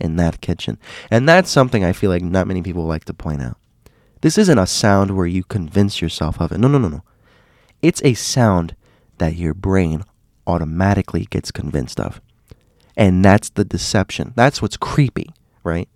in 0.00 0.16
that 0.16 0.40
kitchen. 0.40 0.78
And 1.10 1.28
that's 1.28 1.50
something 1.50 1.84
I 1.84 1.92
feel 1.92 2.10
like 2.10 2.22
not 2.22 2.46
many 2.46 2.62
people 2.62 2.84
like 2.84 3.04
to 3.06 3.14
point 3.14 3.42
out. 3.42 3.56
This 4.20 4.38
isn't 4.38 4.58
a 4.58 4.66
sound 4.66 5.16
where 5.16 5.26
you 5.26 5.42
convince 5.42 6.00
yourself 6.00 6.40
of 6.40 6.52
it. 6.52 6.58
No, 6.58 6.68
no, 6.68 6.78
no, 6.78 6.88
no. 6.88 7.02
It's 7.82 8.02
a 8.04 8.14
sound 8.14 8.76
that 9.18 9.34
your 9.36 9.54
brain 9.54 10.04
automatically 10.46 11.26
gets 11.26 11.50
convinced 11.50 12.00
of. 12.00 12.20
And 12.96 13.24
that's 13.24 13.50
the 13.50 13.64
deception. 13.64 14.32
That's 14.36 14.62
what's 14.62 14.76
creepy, 14.76 15.30
right? 15.64 15.88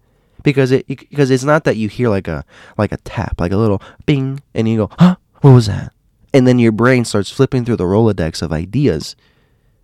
Because 0.49 0.71
it 0.71 0.87
because 0.87 1.31
it's 1.31 1.45
not 1.45 1.65
that 1.65 1.77
you 1.77 1.89
hear 1.89 2.09
like 2.09 2.27
a 2.27 2.43
like 2.79 2.91
a 2.91 2.97
tap, 2.99 3.39
like 3.39 3.53
a 3.53 3.57
little 3.59 3.83
bing 4.07 4.41
and 4.55 4.67
you 4.67 4.79
go, 4.79 4.91
"Huh? 4.99 5.17
What 5.43 5.53
was 5.53 5.67
that?" 5.67 5.93
And 6.33 6.47
then 6.47 6.59
your 6.59 6.73
brain 6.73 7.05
starts 7.05 7.31
flipping 7.31 7.67
through 7.67 7.77
the 7.77 7.85
Rolodex 7.85 8.41
of 8.41 8.51
ideas 8.51 9.15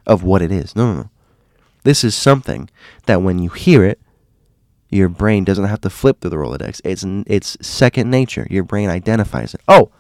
of 0.07 0.23
what 0.23 0.41
it 0.41 0.51
is. 0.51 0.75
No, 0.75 0.91
no, 0.91 1.01
no. 1.03 1.11
This 1.83 2.03
is 2.03 2.15
something 2.15 2.71
that 3.05 3.21
when 3.21 3.39
you 3.39 3.51
hear 3.51 3.85
it, 3.85 4.01
your 4.89 5.11
brain 5.11 5.45
doesn't 5.45 5.67
have 5.67 5.83
to 5.83 5.91
flip 5.91 6.21
through 6.21 6.31
the 6.31 6.37
Rolodex. 6.37 6.81
It's 6.83 7.05
it's 7.27 7.59
second 7.61 8.11
nature. 8.11 8.47
Your 8.49 8.65
brain 8.65 8.89
identifies 8.89 9.53
it. 9.53 9.61
Oh, 9.69 9.91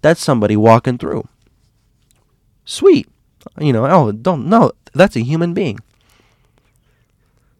that's 0.00 0.20
somebody 0.20 0.56
walking 0.56 0.98
through. 0.98 1.28
Sweet. 2.64 3.08
You 3.60 3.72
know, 3.72 3.86
oh, 3.86 4.10
don't 4.10 4.46
no, 4.48 4.72
that's 4.94 5.14
a 5.14 5.22
human 5.22 5.54
being. 5.54 5.78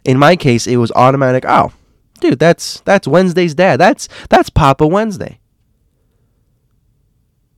In 0.05 0.19
my 0.19 0.35
case, 0.35 0.67
it 0.67 0.79
was 0.79 0.91
automatic. 0.93 1.45
Oh, 1.47 1.73
dude, 2.23 2.39
that's 2.39 2.81
that's 2.81 3.07
Wednesday's 3.07 3.55
dad. 3.55 3.79
That's 3.79 4.09
that's 4.31 4.49
Papa 4.49 4.87
Wednesday. 4.87 5.41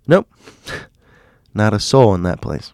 Nope. 0.09 0.29
Not 1.55 1.75
a 1.75 1.79
soul 1.79 2.15
in 2.15 2.25
that 2.25 2.41
place. 2.41 2.73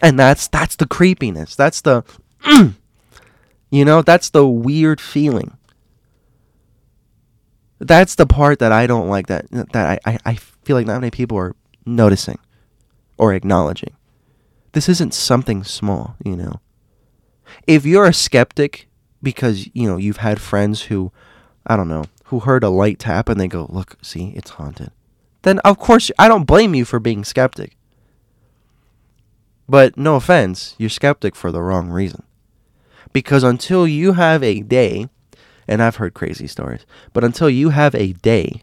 And 0.00 0.18
that's 0.18 0.46
that's 0.46 0.76
the 0.76 0.86
creepiness. 0.86 1.56
That's 1.56 1.80
the 1.80 2.04
you 3.70 3.84
know, 3.84 4.02
that's 4.02 4.30
the 4.30 4.46
weird 4.46 5.00
feeling. 5.00 5.56
That's 7.80 8.14
the 8.14 8.26
part 8.26 8.58
that 8.58 8.72
I 8.72 8.86
don't 8.86 9.08
like 9.08 9.26
that 9.26 9.50
that 9.50 9.74
I, 9.74 9.98
I, 10.04 10.18
I 10.24 10.34
feel 10.34 10.76
like 10.76 10.86
not 10.86 11.00
many 11.00 11.10
people 11.10 11.38
are 11.38 11.56
noticing 11.84 12.38
or 13.16 13.34
acknowledging. 13.34 13.94
This 14.72 14.88
isn't 14.88 15.14
something 15.14 15.64
small, 15.64 16.16
you 16.24 16.36
know. 16.36 16.60
If 17.66 17.86
you're 17.86 18.04
a 18.04 18.12
skeptic 18.12 18.87
because, 19.22 19.68
you 19.74 19.88
know, 19.88 19.96
you've 19.96 20.18
had 20.18 20.40
friends 20.40 20.82
who 20.82 21.12
I 21.66 21.76
don't 21.76 21.88
know, 21.88 22.04
who 22.24 22.40
heard 22.40 22.64
a 22.64 22.70
light 22.70 22.98
tap 22.98 23.28
and 23.28 23.40
they 23.40 23.48
go, 23.48 23.66
"Look, 23.68 23.96
see, 24.02 24.32
it's 24.34 24.50
haunted." 24.50 24.90
Then 25.42 25.58
of 25.60 25.78
course 25.78 26.10
I 26.18 26.28
don't 26.28 26.46
blame 26.46 26.74
you 26.74 26.84
for 26.84 26.98
being 26.98 27.24
skeptic. 27.24 27.76
But 29.68 29.98
no 29.98 30.16
offense, 30.16 30.74
you're 30.78 30.88
skeptic 30.88 31.36
for 31.36 31.52
the 31.52 31.60
wrong 31.60 31.90
reason. 31.90 32.22
Because 33.12 33.44
until 33.44 33.86
you 33.86 34.14
have 34.14 34.42
a 34.42 34.60
day, 34.60 35.08
and 35.66 35.82
I've 35.82 35.96
heard 35.96 36.14
crazy 36.14 36.46
stories, 36.46 36.86
but 37.12 37.22
until 37.22 37.50
you 37.50 37.70
have 37.70 37.94
a 37.94 38.12
day 38.14 38.62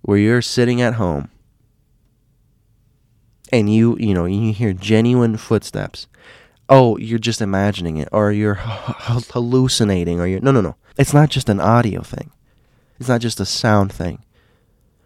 where 0.00 0.18
you're 0.18 0.42
sitting 0.42 0.80
at 0.80 0.94
home 0.94 1.28
and 3.52 3.72
you, 3.72 3.96
you 3.98 4.14
know, 4.14 4.24
you 4.24 4.52
hear 4.52 4.72
genuine 4.72 5.36
footsteps, 5.36 6.06
oh, 6.68 6.96
you're 6.98 7.18
just 7.18 7.40
imagining 7.40 7.96
it 7.98 8.08
or 8.12 8.32
you're 8.32 8.58
hallucinating 8.60 10.20
or 10.20 10.26
you're 10.26 10.40
No, 10.40 10.50
no, 10.50 10.60
no. 10.60 10.76
It's 10.98 11.14
not 11.14 11.30
just 11.30 11.48
an 11.48 11.60
audio 11.60 12.02
thing. 12.02 12.30
It's 12.98 13.08
not 13.08 13.20
just 13.20 13.40
a 13.40 13.46
sound 13.46 13.92
thing. 13.92 14.24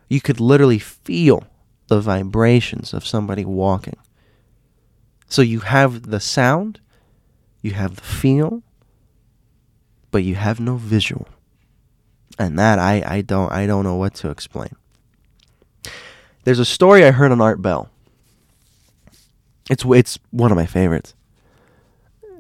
You 0.08 0.20
could 0.20 0.40
literally 0.40 0.78
feel 0.78 1.44
the 1.88 2.00
vibrations 2.00 2.94
of 2.94 3.06
somebody 3.06 3.44
walking. 3.44 3.96
So 5.28 5.42
you 5.42 5.61
have 5.61 6.11
the 6.11 6.20
sound, 6.20 6.80
you 7.62 7.72
have 7.72 7.96
the 7.96 8.02
feel, 8.02 8.62
but 10.11 10.22
you 10.24 10.34
have 10.36 10.61
no 10.61 10.76
visual. 10.76 11.28
And 12.38 12.58
that 12.58 12.78
I, 12.78 13.02
I 13.06 13.20
don't 13.20 13.52
I 13.52 13.66
don't 13.66 13.84
know 13.84 13.96
what 13.96 14.14
to 14.16 14.30
explain. 14.30 14.74
There's 16.44 16.58
a 16.58 16.64
story 16.64 17.04
I 17.04 17.11
heard 17.11 17.32
on 17.32 17.40
Art 17.40 17.61
Bell. 17.61 17.90
It's 19.68 19.84
it's 19.84 20.18
one 20.30 20.50
of 20.50 20.56
my 20.56 20.66
favorites. 20.66 21.14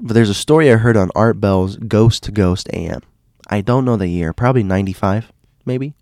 But 0.00 0.14
there's 0.14 0.30
a 0.30 0.34
story 0.34 0.72
I 0.72 0.76
heard 0.76 0.96
on 0.96 1.10
Art 1.14 1.40
Bell's 1.40 1.76
Ghost 1.76 2.22
to 2.24 2.32
Ghost 2.32 2.68
AM. 2.72 3.02
I 3.48 3.60
don't 3.60 3.84
know 3.84 3.96
the 3.96 4.08
year, 4.08 4.32
probably 4.32 4.62
95 4.62 5.32
maybe. 5.64 5.94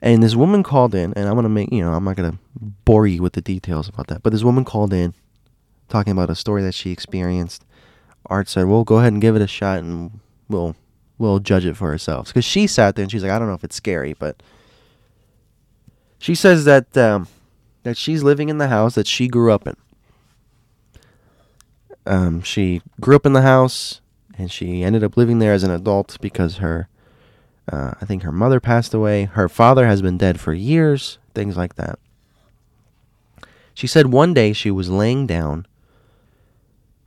And 0.00 0.22
this 0.22 0.34
woman 0.34 0.62
called 0.62 0.94
in, 0.94 1.12
and 1.14 1.28
I'm 1.28 1.34
gonna 1.34 1.48
make 1.48 1.72
you 1.72 1.80
know 1.80 1.92
I'm 1.92 2.04
not 2.04 2.16
gonna 2.16 2.38
bore 2.84 3.06
you 3.06 3.22
with 3.22 3.32
the 3.32 3.40
details 3.40 3.88
about 3.88 4.08
that. 4.08 4.22
But 4.22 4.30
this 4.30 4.44
woman 4.44 4.64
called 4.64 4.92
in, 4.92 5.14
talking 5.88 6.12
about 6.12 6.30
a 6.30 6.34
story 6.34 6.62
that 6.62 6.74
she 6.74 6.90
experienced. 6.90 7.64
Art 8.26 8.48
said, 8.48 8.66
"Well, 8.66 8.84
go 8.84 8.98
ahead 8.98 9.12
and 9.12 9.22
give 9.22 9.36
it 9.36 9.42
a 9.42 9.46
shot, 9.46 9.78
and 9.78 10.20
we'll 10.48 10.76
we'll 11.18 11.38
judge 11.38 11.64
it 11.64 11.76
for 11.76 11.90
ourselves." 11.90 12.30
Because 12.30 12.44
she 12.44 12.66
sat 12.66 12.94
there 12.94 13.04
and 13.04 13.10
she's 13.10 13.22
like, 13.22 13.32
"I 13.32 13.38
don't 13.38 13.48
know 13.48 13.54
if 13.54 13.64
it's 13.64 13.76
scary, 13.76 14.14
but." 14.14 14.42
She 16.18 16.34
says 16.34 16.64
that 16.64 16.96
um, 16.96 17.28
that 17.82 17.96
she's 17.96 18.22
living 18.22 18.48
in 18.48 18.58
the 18.58 18.68
house 18.68 18.94
that 18.94 19.06
she 19.06 19.28
grew 19.28 19.52
up 19.52 19.66
in. 19.66 19.76
Um, 22.06 22.42
she 22.42 22.82
grew 23.00 23.16
up 23.16 23.26
in 23.26 23.32
the 23.32 23.42
house, 23.42 24.00
and 24.38 24.50
she 24.50 24.82
ended 24.82 25.02
up 25.02 25.16
living 25.16 25.38
there 25.38 25.52
as 25.52 25.64
an 25.64 25.70
adult 25.70 26.18
because 26.20 26.58
her 26.58 26.88
uh, 27.70 27.94
I 28.00 28.04
think 28.04 28.22
her 28.22 28.32
mother 28.32 28.60
passed 28.60 28.94
away. 28.94 29.24
Her 29.24 29.48
father 29.48 29.86
has 29.86 30.00
been 30.00 30.18
dead 30.18 30.38
for 30.38 30.52
years, 30.52 31.18
things 31.34 31.56
like 31.56 31.74
that. 31.74 31.98
She 33.74 33.86
said 33.86 34.06
one 34.06 34.32
day 34.32 34.52
she 34.52 34.70
was 34.70 34.88
laying 34.88 35.26
down 35.26 35.66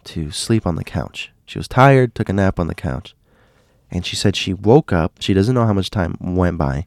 to 0.05 0.31
sleep 0.31 0.67
on 0.67 0.75
the 0.75 0.83
couch. 0.83 1.31
She 1.45 1.57
was 1.57 1.67
tired, 1.67 2.13
took 2.13 2.29
a 2.29 2.33
nap 2.33 2.59
on 2.59 2.67
the 2.67 2.75
couch. 2.75 3.15
And 3.89 4.05
she 4.05 4.15
said 4.15 4.35
she 4.35 4.53
woke 4.53 4.93
up. 4.93 5.13
She 5.19 5.33
doesn't 5.33 5.55
know 5.55 5.65
how 5.65 5.73
much 5.73 5.89
time 5.89 6.15
went 6.19 6.57
by, 6.57 6.85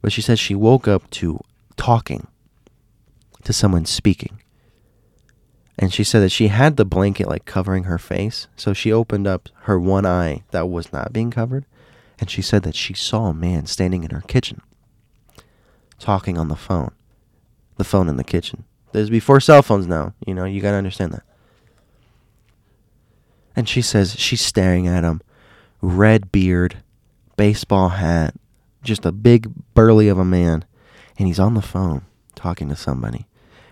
But 0.00 0.12
she 0.12 0.22
says 0.22 0.40
she 0.40 0.54
woke 0.54 0.88
up 0.88 1.08
to 1.10 1.40
talking 1.76 2.26
to 3.44 3.52
someone 3.52 3.84
speaking. 3.84 4.40
And 5.78 5.92
she 5.92 6.02
said 6.02 6.20
that 6.20 6.32
she 6.32 6.48
had 6.48 6.76
the 6.76 6.84
blanket 6.84 7.28
like 7.28 7.44
covering 7.44 7.84
her 7.84 7.98
face. 7.98 8.48
So 8.56 8.72
she 8.72 8.92
opened 8.92 9.26
up 9.26 9.48
her 9.62 9.78
one 9.78 10.04
eye 10.04 10.42
that 10.50 10.68
was 10.68 10.92
not 10.92 11.12
being 11.12 11.30
covered. 11.30 11.64
And 12.18 12.28
she 12.28 12.42
said 12.42 12.64
that 12.64 12.74
she 12.74 12.94
saw 12.94 13.26
a 13.26 13.34
man 13.34 13.66
standing 13.66 14.02
in 14.02 14.10
her 14.10 14.22
kitchen 14.22 14.60
talking 15.98 16.36
on 16.36 16.48
the 16.48 16.56
phone. 16.56 16.90
The 17.76 17.84
phone 17.84 18.08
in 18.08 18.16
the 18.16 18.24
kitchen. 18.24 18.64
There's 18.92 19.10
before 19.10 19.40
cell 19.40 19.62
phones 19.62 19.86
now. 19.86 20.14
You 20.26 20.34
know, 20.34 20.44
you 20.44 20.60
got 20.60 20.72
to 20.72 20.76
understand 20.76 21.12
that. 21.12 21.22
And 23.54 23.68
she 23.68 23.82
says 23.82 24.18
she's 24.18 24.40
staring 24.40 24.88
at 24.88 25.04
him. 25.04 25.20
Red 25.80 26.32
beard, 26.32 26.78
baseball 27.36 27.90
hat, 27.90 28.34
just 28.82 29.06
a 29.06 29.12
big 29.12 29.52
burly 29.74 30.08
of 30.08 30.18
a 30.18 30.24
man. 30.24 30.64
And 31.18 31.28
he's 31.28 31.38
on 31.38 31.54
the 31.54 31.62
phone 31.62 32.02
talking 32.34 32.68
to 32.68 32.76
somebody. 32.76 33.27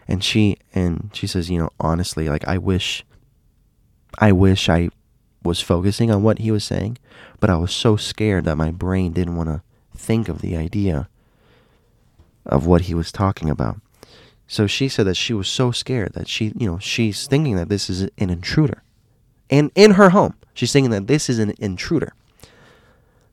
And 0.09 0.23
she 0.23 0.59
and 0.75 1.11
she 1.13 1.27
says, 1.27 1.51
you 1.51 1.59
know, 1.59 1.71
honestly, 1.81 2.29
like 2.29 2.47
I 2.47 2.59
wish 2.59 3.05
I 4.19 4.33
wish 4.33 4.69
I 4.69 4.91
was 5.43 5.61
focusing 5.61 6.11
on 6.11 6.23
what 6.23 6.39
he 6.39 6.51
was 6.51 6.65
saying, 6.65 6.99
but 7.41 7.51
I 7.51 7.57
was 7.57 7.73
so 7.73 7.97
scared 7.97 8.45
that 8.45 8.57
my 8.57 8.71
brain 8.71 9.13
didn't 9.13 9.37
want 9.37 9.49
to 9.49 9.63
think 9.97 10.29
of 10.29 10.41
the 10.41 10.57
idea 10.57 11.09
of 12.45 12.67
what 12.67 12.83
he 12.83 12.95
was 12.95 13.11
talking 13.11 13.51
about. 13.51 13.81
So 14.49 14.67
she 14.67 14.89
said 14.89 15.07
that 15.07 15.17
she 15.17 15.33
was 15.33 15.49
so 15.49 15.73
scared 15.73 16.13
that 16.15 16.29
she, 16.29 16.53
you 16.57 16.71
know, 16.71 16.79
she's 16.79 17.27
thinking 17.27 17.57
that 17.57 17.69
this 17.69 17.91
is 17.91 18.03
an 18.03 18.11
intruder. 18.19 18.83
And 19.51 19.71
in 19.75 19.93
her 19.93 20.11
home, 20.11 20.35
she's 20.55 20.73
thinking 20.73 20.91
that 20.91 21.09
this 21.09 21.29
is 21.29 21.39
an 21.39 21.55
intruder. 21.59 22.13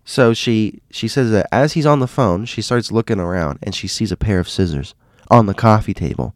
So 0.05 0.34
she 0.34 0.82
she 0.91 1.07
says 1.07 1.32
that 1.32 1.47
as 1.51 1.74
he's 1.74 1.86
on 1.86 1.99
the 1.99 2.07
phone, 2.07 2.45
she 2.45 2.61
starts 2.61 2.91
looking 2.91 3.19
around 3.19 3.59
and 3.63 3.74
she 3.74 3.88
sees 3.88 4.11
a 4.11 4.17
pair 4.17 4.39
of 4.39 4.49
scissors 4.49 4.95
on 5.30 5.45
the 5.45 5.53
coffee 5.53 5.93
table 5.93 6.36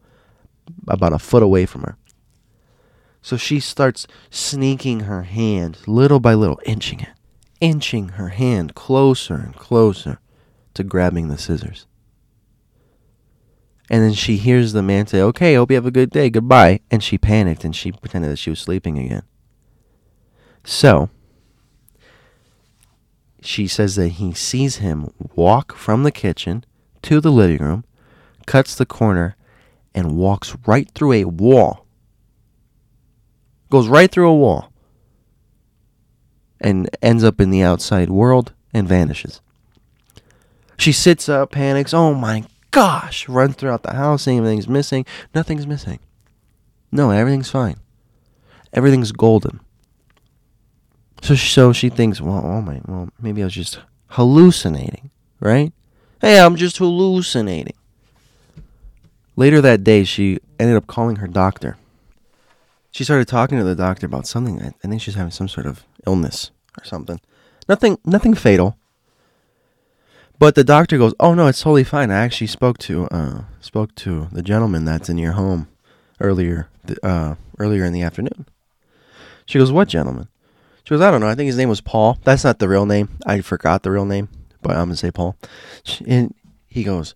about 0.87 1.13
a 1.13 1.19
foot 1.19 1.43
away 1.43 1.65
from 1.65 1.81
her. 1.81 1.97
So 3.21 3.37
she 3.37 3.59
starts 3.59 4.07
sneaking 4.29 5.01
her 5.01 5.23
hand 5.23 5.79
little 5.87 6.19
by 6.19 6.33
little, 6.33 6.59
inching 6.65 7.01
it, 7.01 7.09
inching 7.59 8.09
her 8.09 8.29
hand 8.29 8.75
closer 8.75 9.35
and 9.35 9.55
closer 9.55 10.19
to 10.75 10.83
grabbing 10.83 11.27
the 11.27 11.37
scissors. 11.37 11.87
And 13.89 14.03
then 14.03 14.13
she 14.13 14.37
hears 14.37 14.73
the 14.73 14.83
man 14.83 15.07
say, 15.07 15.21
Okay, 15.21 15.55
hope 15.55 15.71
you 15.71 15.75
have 15.75 15.85
a 15.85 15.91
good 15.91 16.09
day, 16.09 16.29
goodbye. 16.29 16.81
And 16.91 17.03
she 17.03 17.17
panicked 17.17 17.63
and 17.63 17.75
she 17.75 17.91
pretended 17.91 18.31
that 18.31 18.37
she 18.37 18.49
was 18.49 18.59
sleeping 18.59 18.97
again. 18.97 19.23
So, 20.63 21.09
she 23.41 23.67
says 23.67 23.95
that 23.95 24.09
he 24.09 24.33
sees 24.33 24.77
him 24.77 25.13
walk 25.35 25.73
from 25.73 26.03
the 26.03 26.11
kitchen 26.11 26.65
to 27.03 27.21
the 27.21 27.31
living 27.31 27.59
room, 27.59 27.85
cuts 28.45 28.75
the 28.75 28.85
corner, 28.85 29.36
and 29.97 30.15
walks 30.15 30.55
right 30.67 30.87
through 30.91 31.11
a 31.13 31.25
wall. 31.25 31.87
Goes 33.71 33.87
right 33.87 34.11
through 34.11 34.29
a 34.29 34.35
wall. 34.35 34.71
And 36.61 36.87
ends 37.01 37.23
up 37.23 37.41
in 37.41 37.49
the 37.49 37.63
outside 37.63 38.11
world 38.11 38.53
and 38.75 38.87
vanishes. 38.87 39.41
She 40.77 40.91
sits 40.91 41.27
up, 41.27 41.49
panics. 41.51 41.95
Oh 41.95 42.13
my 42.13 42.43
gosh! 42.69 43.27
Runs 43.27 43.55
throughout 43.55 43.81
the 43.81 43.95
house, 43.95 44.21
saying 44.21 44.37
everything's 44.37 44.67
missing. 44.67 45.03
Nothing's 45.33 45.65
missing. 45.65 45.99
No, 46.91 47.09
everything's 47.09 47.49
fine. 47.49 47.77
Everything's 48.73 49.11
golden. 49.11 49.61
So, 51.23 51.33
so 51.33 51.73
she 51.73 51.89
thinks, 51.89 52.21
well, 52.21 52.45
oh 52.45 52.61
my, 52.61 52.81
well, 52.85 53.09
maybe 53.19 53.41
I 53.41 53.45
was 53.45 53.55
just 53.55 53.79
hallucinating, 54.09 55.09
right? 55.39 55.73
Hey, 56.21 56.39
I'm 56.39 56.55
just 56.55 56.77
hallucinating. 56.77 57.73
Later 59.37 59.61
that 59.61 59.83
day, 59.83 60.03
she 60.03 60.39
ended 60.59 60.75
up 60.75 60.87
calling 60.87 61.17
her 61.17 61.27
doctor. 61.27 61.77
She 62.91 63.05
started 63.05 63.27
talking 63.27 63.57
to 63.57 63.63
the 63.63 63.75
doctor 63.75 64.05
about 64.05 64.27
something. 64.27 64.61
I 64.61 64.87
think 64.87 65.01
she's 65.01 65.15
having 65.15 65.31
some 65.31 65.47
sort 65.47 65.65
of 65.65 65.85
illness 66.05 66.51
or 66.77 66.83
something. 66.83 67.21
Nothing, 67.69 67.99
nothing 68.03 68.33
fatal. 68.33 68.77
But 70.39 70.55
the 70.55 70.63
doctor 70.63 70.97
goes, 70.97 71.13
"Oh 71.19 71.33
no, 71.33 71.47
it's 71.47 71.61
totally 71.61 71.83
fine. 71.83 72.11
I 72.11 72.19
actually 72.19 72.47
spoke 72.47 72.77
to 72.79 73.05
uh, 73.07 73.41
spoke 73.61 73.95
to 73.95 74.27
the 74.31 74.43
gentleman 74.43 74.83
that's 74.83 75.09
in 75.09 75.17
your 75.17 75.33
home 75.33 75.67
earlier 76.19 76.67
uh, 77.01 77.35
earlier 77.57 77.85
in 77.85 77.93
the 77.93 78.01
afternoon." 78.01 78.45
She 79.45 79.57
goes, 79.59 79.71
"What 79.71 79.87
gentleman?" 79.87 80.27
She 80.87 80.95
goes, 80.95 81.01
I 81.01 81.11
don't 81.11 81.19
know. 81.19 81.27
I 81.27 81.35
think 81.35 81.47
his 81.47 81.57
name 81.57 81.67
was 81.67 81.81
Paul. 81.81 82.17
That's 82.23 82.45
not 82.45 82.59
the 82.59 82.69
real 82.69 82.85
name. 82.85 83.09
I 83.25 83.41
forgot 83.41 83.83
the 83.83 83.91
real 83.91 84.05
name, 84.05 84.29
but 84.61 84.71
I'm 84.77 84.85
gonna 84.85 84.95
say 84.95 85.11
Paul. 85.11 85.35
And 86.07 86.33
he 86.65 86.85
goes, 86.85 87.13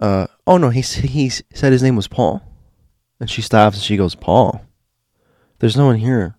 uh, 0.00 0.26
"Oh 0.46 0.56
no, 0.56 0.70
he 0.70 0.80
he 0.80 1.28
said 1.28 1.72
his 1.72 1.82
name 1.82 1.96
was 1.96 2.08
Paul." 2.08 2.42
And 3.20 3.30
she 3.30 3.42
stops 3.42 3.76
and 3.76 3.84
she 3.84 3.96
goes, 3.96 4.14
"Paul, 4.14 4.62
there's 5.58 5.76
no 5.76 5.86
one 5.86 5.96
here 5.96 6.36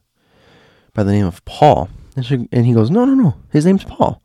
by 0.94 1.04
the 1.04 1.12
name 1.12 1.26
of 1.26 1.44
Paul." 1.46 1.90
And 2.16 2.26
she 2.26 2.48
and 2.52 2.66
he 2.66 2.74
goes, 2.74 2.90
"No, 2.90 3.06
no, 3.06 3.14
no. 3.14 3.36
His 3.52 3.66
name's 3.66 3.86
Paul." 3.86 4.22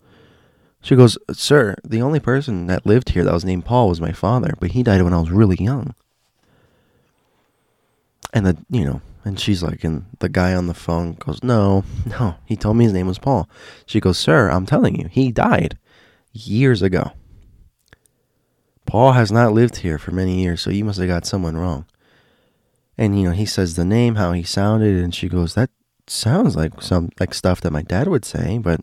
She 0.82 0.97
goes, 0.97 1.18
"Sir, 1.32 1.76
the 1.84 2.03
only 2.03 2.20
person 2.20 2.66
that 2.66 2.87
lived 2.87 3.11
here 3.11 3.24
that 3.24 3.32
was 3.32 3.45
named 3.45 3.64
Paul 3.64 3.89
was 3.89 4.01
my 4.01 4.12
father, 4.12 4.55
but 4.59 4.72
he 4.72 4.82
died 4.82 5.03
when 5.03 5.12
I 5.12 5.20
was 5.20 5.30
really 5.30 5.57
young." 5.57 5.95
And 8.32 8.45
the 8.45 8.57
you 8.70 8.84
know 8.84 9.01
and 9.26 9.41
she's 9.41 9.61
like, 9.61 9.82
and 9.82 10.05
the 10.20 10.28
guy 10.28 10.55
on 10.55 10.68
the 10.68 10.72
phone 10.72 11.14
goes, 11.14 11.43
No, 11.43 11.82
no, 12.07 12.37
he 12.45 12.55
told 12.57 12.76
me 12.76 12.84
his 12.84 12.93
name 12.93 13.09
was 13.09 13.18
Paul. 13.18 13.51
She 13.84 13.99
goes, 13.99 14.18
Sir, 14.18 14.49
I'm 14.49 14.66
telling 14.66 14.95
you, 14.95 15.09
he 15.09 15.32
died 15.32 15.76
years 16.32 16.80
ago. 16.80 17.11
Paul 18.87 19.12
has 19.12 19.32
not 19.32 19.53
lived 19.53 19.76
here 19.76 19.99
for 19.99 20.12
many 20.12 20.41
years, 20.41 20.61
so 20.61 20.70
you 20.70 20.84
must 20.84 20.99
have 20.99 21.09
got 21.09 21.26
someone 21.26 21.57
wrong. 21.57 21.87
And 22.97 23.18
you 23.18 23.26
know, 23.26 23.32
he 23.32 23.45
says 23.45 23.76
the 23.76 23.84
name, 23.84 24.14
how 24.14 24.32
he 24.32 24.43
sounded, 24.43 25.03
and 25.03 25.14
she 25.14 25.28
goes, 25.28 25.55
That 25.55 25.70
sounds 26.07 26.57
like 26.57 26.80
some 26.80 27.11
like 27.20 27.34
stuff 27.34 27.61
that 27.61 27.72
my 27.72 27.82
dad 27.82 28.09
would 28.09 28.24
say, 28.24 28.59
but 28.59 28.80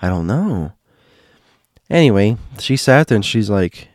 I 0.00 0.08
don't 0.08 0.26
know. 0.26 0.72
Anyway, 1.90 2.36
she 2.58 2.76
sat 2.76 3.08
there 3.08 3.16
and 3.16 3.24
she's 3.24 3.50
like, 3.50 3.88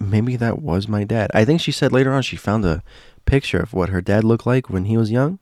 maybe 0.00 0.36
that 0.36 0.60
was 0.60 0.88
my 0.88 1.04
dad. 1.04 1.30
I 1.32 1.44
think 1.44 1.60
she 1.60 1.72
said 1.72 1.92
later 1.92 2.12
on 2.12 2.22
she 2.22 2.36
found 2.36 2.64
a 2.64 2.82
picture 3.24 3.58
of 3.58 3.72
what 3.72 3.88
her 3.90 4.00
dad 4.00 4.24
looked 4.24 4.46
like 4.46 4.68
when 4.68 4.86
he 4.86 4.96
was 4.96 5.10
young, 5.10 5.38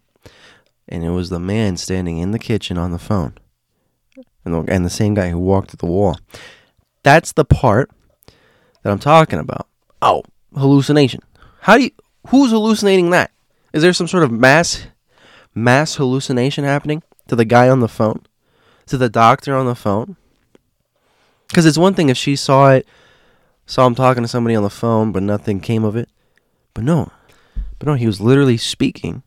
and 0.88 1.04
it 1.04 1.10
was 1.10 1.30
the 1.30 1.40
man 1.40 1.76
standing 1.76 2.18
in 2.18 2.30
the 2.30 2.38
kitchen 2.38 2.78
on 2.78 2.92
the 2.92 2.98
phone, 2.98 3.34
and 4.44 4.54
the, 4.54 4.72
and 4.72 4.84
the 4.84 4.90
same 4.90 5.14
guy 5.14 5.30
who 5.30 5.38
walked 5.38 5.70
to 5.70 5.76
the 5.76 5.86
wall. 5.86 6.18
That's 7.02 7.32
the 7.32 7.44
part 7.44 7.90
that 8.82 8.90
I'm 8.90 8.98
talking 8.98 9.38
about. 9.38 9.68
Oh, 10.00 10.22
hallucination. 10.54 11.20
How 11.60 11.76
do 11.76 11.84
you? 11.84 11.90
Who's 12.28 12.50
hallucinating 12.50 13.10
that? 13.10 13.30
Is 13.72 13.82
there 13.82 13.92
some 13.92 14.08
sort 14.08 14.24
of 14.24 14.30
mass 14.30 14.86
mass 15.54 15.96
hallucination 15.96 16.64
happening 16.64 17.02
to 17.28 17.36
the 17.36 17.44
guy 17.44 17.68
on 17.68 17.80
the 17.80 17.88
phone, 17.88 18.24
to 18.86 18.96
the 18.96 19.08
doctor 19.08 19.54
on 19.54 19.66
the 19.66 19.74
phone? 19.74 20.16
Because 21.48 21.66
it's 21.66 21.78
one 21.78 21.94
thing 21.94 22.08
if 22.08 22.16
she 22.16 22.36
saw 22.36 22.70
it, 22.70 22.86
saw 23.66 23.86
him 23.86 23.94
talking 23.94 24.22
to 24.22 24.28
somebody 24.28 24.54
on 24.54 24.62
the 24.62 24.70
phone, 24.70 25.12
but 25.12 25.22
nothing 25.22 25.60
came 25.60 25.84
of 25.84 25.96
it. 25.96 26.08
But 26.74 26.84
no, 26.84 27.10
but 27.78 27.86
no, 27.88 27.94
he 27.94 28.06
was 28.06 28.20
literally 28.20 28.56
speaking 28.56 29.22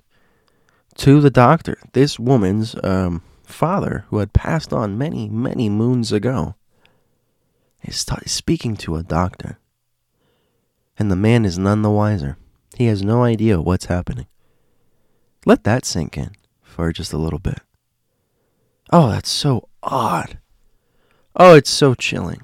to 0.95 1.22
the 1.22 1.30
doctor, 1.30 1.78
this 1.93 2.18
woman's 2.18 2.76
um, 2.84 3.22
father, 3.43 4.06
who 4.10 4.18
had 4.18 4.34
passed 4.34 4.74
on 4.74 4.97
many, 4.97 5.30
many 5.30 5.70
moons 5.70 6.12
ago, 6.12 6.56
is 7.88 8.04
t- 8.04 8.16
speaking 8.26 8.76
to 8.78 8.96
a 8.96 9.04
doctor. 9.04 9.60
And 10.98 11.12
the 11.12 11.16
man 11.16 11.46
is 11.46 11.58
none 11.58 11.82
the 11.82 11.92
wiser. 11.92 12.38
He 12.76 12.88
has 12.88 13.02
no 13.04 13.24
idea 13.24 13.62
what's 13.62 13.86
happening. 13.86 14.28
Let 15.46 15.64
that 15.64 15.86
sink 15.86 16.18
in 16.18 16.32
for 16.62 16.92
just 16.92 17.14
a 17.14 17.18
little 17.18 17.40
bit. 17.40 17.60
Oh, 18.92 19.10
that's 19.10 19.30
so 19.30 19.70
odd. 19.84 20.38
Oh, 21.36 21.56
it's 21.56 21.70
so 21.70 21.94
chilling. 21.94 22.42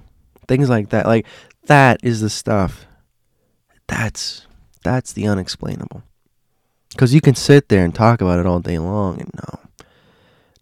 Things 0.48 0.70
like 0.70 0.90
that. 0.90 1.06
Like, 1.06 1.26
that 1.66 2.00
is 2.04 2.22
the 2.22 2.30
stuff. 2.30 2.86
That's 3.88 4.48
that's 4.84 5.14
the 5.14 5.28
unexplainable. 5.28 6.04
Because 6.90 7.14
you 7.14 7.22
can 7.22 7.36
sit 7.36 7.70
there 7.70 7.86
and 7.86 7.94
talk 7.94 8.22
about 8.22 8.40
it 8.40 8.46
all 8.46 8.60
day 8.60 8.80
long, 8.80 9.22
and 9.22 9.32
no, 9.36 9.60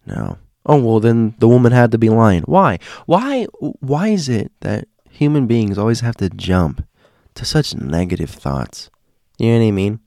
no. 0.06 0.38
Oh 0.70 0.80
well, 0.80 1.00
then 1.00 1.34
the 1.40 1.48
woman 1.48 1.72
had 1.72 1.90
to 1.90 1.98
be 1.98 2.08
lying. 2.08 2.44
Why? 2.44 2.78
Why? 3.06 3.46
Why 3.80 4.06
is 4.10 4.28
it 4.28 4.52
that 4.60 4.86
human 5.10 5.48
beings 5.48 5.76
always 5.76 5.98
have 5.98 6.14
to 6.18 6.30
jump 6.30 6.86
to 7.34 7.44
such 7.44 7.74
negative 7.74 8.30
thoughts? 8.30 8.88
You 9.36 9.50
know 9.50 9.58
what 9.58 9.66
I 9.66 9.70
mean? 9.72 9.98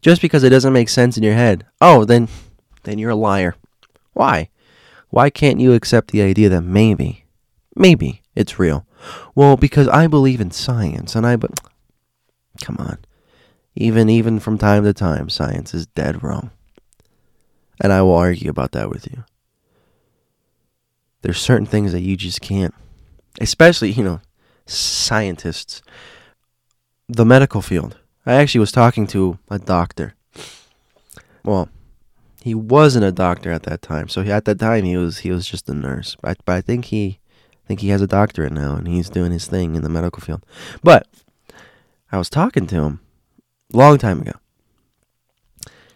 Just 0.00 0.22
because 0.22 0.44
it 0.44 0.48
doesn't 0.48 0.72
make 0.72 0.88
sense 0.88 1.18
in 1.18 1.22
your 1.22 1.34
head, 1.34 1.66
oh, 1.82 2.06
then, 2.06 2.28
then 2.84 2.98
you're 2.98 3.10
a 3.10 3.14
liar. 3.14 3.54
Why? 4.14 4.48
Why 5.10 5.28
can't 5.28 5.60
you 5.60 5.74
accept 5.74 6.10
the 6.10 6.22
idea 6.22 6.48
that 6.48 6.62
maybe, 6.62 7.26
maybe 7.76 8.22
it's 8.34 8.58
real? 8.58 8.86
Well, 9.34 9.58
because 9.58 9.88
I 9.88 10.06
believe 10.06 10.40
in 10.40 10.52
science, 10.52 11.14
and 11.14 11.26
I. 11.26 11.36
But 11.36 11.60
come 12.62 12.76
on, 12.78 12.96
even 13.74 14.08
even 14.08 14.40
from 14.40 14.56
time 14.56 14.84
to 14.84 14.94
time, 14.94 15.28
science 15.28 15.74
is 15.74 15.86
dead 15.86 16.22
wrong. 16.22 16.50
And 17.78 17.92
I 17.92 18.00
will 18.00 18.16
argue 18.16 18.48
about 18.48 18.72
that 18.72 18.88
with 18.88 19.06
you. 19.06 19.24
There's 21.22 21.40
certain 21.40 21.66
things 21.66 21.92
that 21.92 22.00
you 22.00 22.16
just 22.16 22.40
can't 22.40 22.74
especially, 23.40 23.92
you 23.92 24.02
know, 24.02 24.20
scientists, 24.66 25.82
the 27.08 27.24
medical 27.24 27.62
field. 27.62 27.96
I 28.26 28.34
actually 28.34 28.60
was 28.60 28.72
talking 28.72 29.06
to 29.08 29.38
a 29.50 29.58
doctor. 29.58 30.14
Well, 31.44 31.68
he 32.42 32.54
wasn't 32.54 33.04
a 33.04 33.12
doctor 33.12 33.50
at 33.50 33.62
that 33.64 33.82
time. 33.82 34.08
So 34.08 34.22
he, 34.22 34.30
at 34.30 34.44
that 34.44 34.58
time 34.58 34.84
he 34.84 34.96
was 34.96 35.18
he 35.18 35.30
was 35.30 35.46
just 35.46 35.68
a 35.68 35.74
nurse. 35.74 36.16
But, 36.20 36.38
but 36.44 36.56
I 36.56 36.60
think 36.60 36.86
he 36.86 37.20
I 37.64 37.66
think 37.66 37.80
he 37.80 37.88
has 37.88 38.02
a 38.02 38.06
doctorate 38.06 38.52
now 38.52 38.76
and 38.76 38.86
he's 38.86 39.10
doing 39.10 39.32
his 39.32 39.46
thing 39.46 39.74
in 39.74 39.82
the 39.82 39.88
medical 39.88 40.20
field. 40.20 40.44
But 40.82 41.06
I 42.12 42.18
was 42.18 42.28
talking 42.28 42.66
to 42.68 42.76
him 42.76 43.00
a 43.72 43.76
long 43.76 43.98
time 43.98 44.20
ago. 44.20 44.32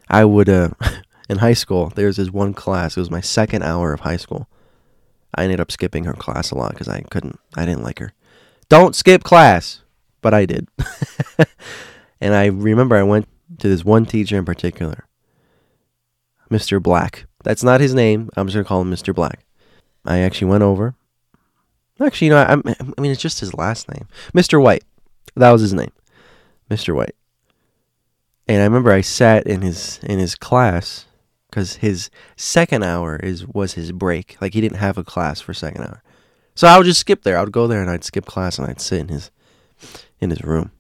I 0.09 0.25
would 0.25 0.49
uh 0.49 0.71
in 1.29 1.39
high 1.39 1.55
school, 1.55 1.93
There 1.95 2.07
was 2.07 2.17
this 2.17 2.31
one 2.31 2.55
class. 2.55 2.97
It 2.97 3.01
was 3.01 3.11
my 3.11 3.21
second 3.21 3.63
hour 3.63 3.93
of 3.93 4.01
high 4.01 4.17
school. 4.17 4.49
I 5.35 5.45
ended 5.45 5.61
up 5.61 5.73
skipping 5.73 6.05
her 6.05 6.13
class 6.13 6.51
a 6.51 6.57
lot 6.57 6.73
because 6.73 6.89
I 6.89 7.03
couldn't, 7.03 7.39
I 7.57 7.65
didn't 7.65 7.83
like 7.83 7.99
her. 7.99 8.13
Don't 8.69 8.95
skip 8.95 9.23
class, 9.23 9.83
but 10.21 10.35
I 10.35 10.47
did. 10.47 10.69
and 12.21 12.35
I 12.35 12.47
remember 12.47 12.97
I 12.97 13.03
went 13.03 13.29
to 13.59 13.69
this 13.69 13.85
one 13.85 14.07
teacher 14.07 14.39
in 14.39 14.45
particular, 14.45 15.07
Mr. 16.51 16.83
Black. 16.83 17.27
That's 17.45 17.65
not 17.65 17.81
his 17.81 17.95
name. 17.95 18.31
I'm 18.37 18.47
just 18.47 18.55
gonna 18.55 18.65
call 18.65 18.83
him 18.83 18.91
Mr. 18.91 19.15
Black. 19.15 19.45
I 20.05 20.19
actually 20.19 20.49
went 20.49 20.63
over. 20.63 20.95
Actually, 22.01 22.29
you 22.29 22.33
know, 22.33 22.39
I, 22.39 22.53
I 22.55 23.01
mean, 23.01 23.13
it's 23.13 23.21
just 23.21 23.41
his 23.41 23.55
last 23.55 23.89
name, 23.89 24.09
Mr. 24.35 24.61
White. 24.61 24.85
That 25.37 25.53
was 25.53 25.61
his 25.63 25.75
name, 25.75 25.93
Mr. 26.71 26.95
White. 26.95 27.15
And 28.49 28.61
I 28.61 28.65
remember 28.65 28.93
I 28.93 29.01
sat 29.03 29.47
in 29.47 29.63
his 29.63 30.01
in 30.03 30.19
his 30.19 30.35
class 30.35 31.07
because 31.53 31.77
his 31.77 32.09
second 32.35 32.83
hour 32.83 33.17
is 33.17 33.47
was 33.47 33.75
his 33.75 33.93
break. 33.93 34.39
Like 34.41 34.55
he 34.55 34.61
didn't 34.63 34.79
have 34.79 34.97
a 34.97 35.05
class 35.05 35.41
for 35.41 35.53
second 35.53 35.83
hour, 35.83 36.03
so 36.55 36.67
I 36.67 36.79
would 36.79 36.87
just 36.87 37.01
skip 37.01 37.23
there. 37.23 37.37
I 37.37 37.43
would 37.43 37.53
go 37.53 37.67
there 37.67 37.83
and 37.83 37.91
I'd 37.91 38.05
skip 38.05 38.25
class 38.25 38.59
and 38.59 38.67
I'd 38.67 38.81
sit 38.81 39.01
in 39.01 39.09
his 39.09 39.31
in 40.19 40.31
his 40.31 40.43
room, 40.43 40.73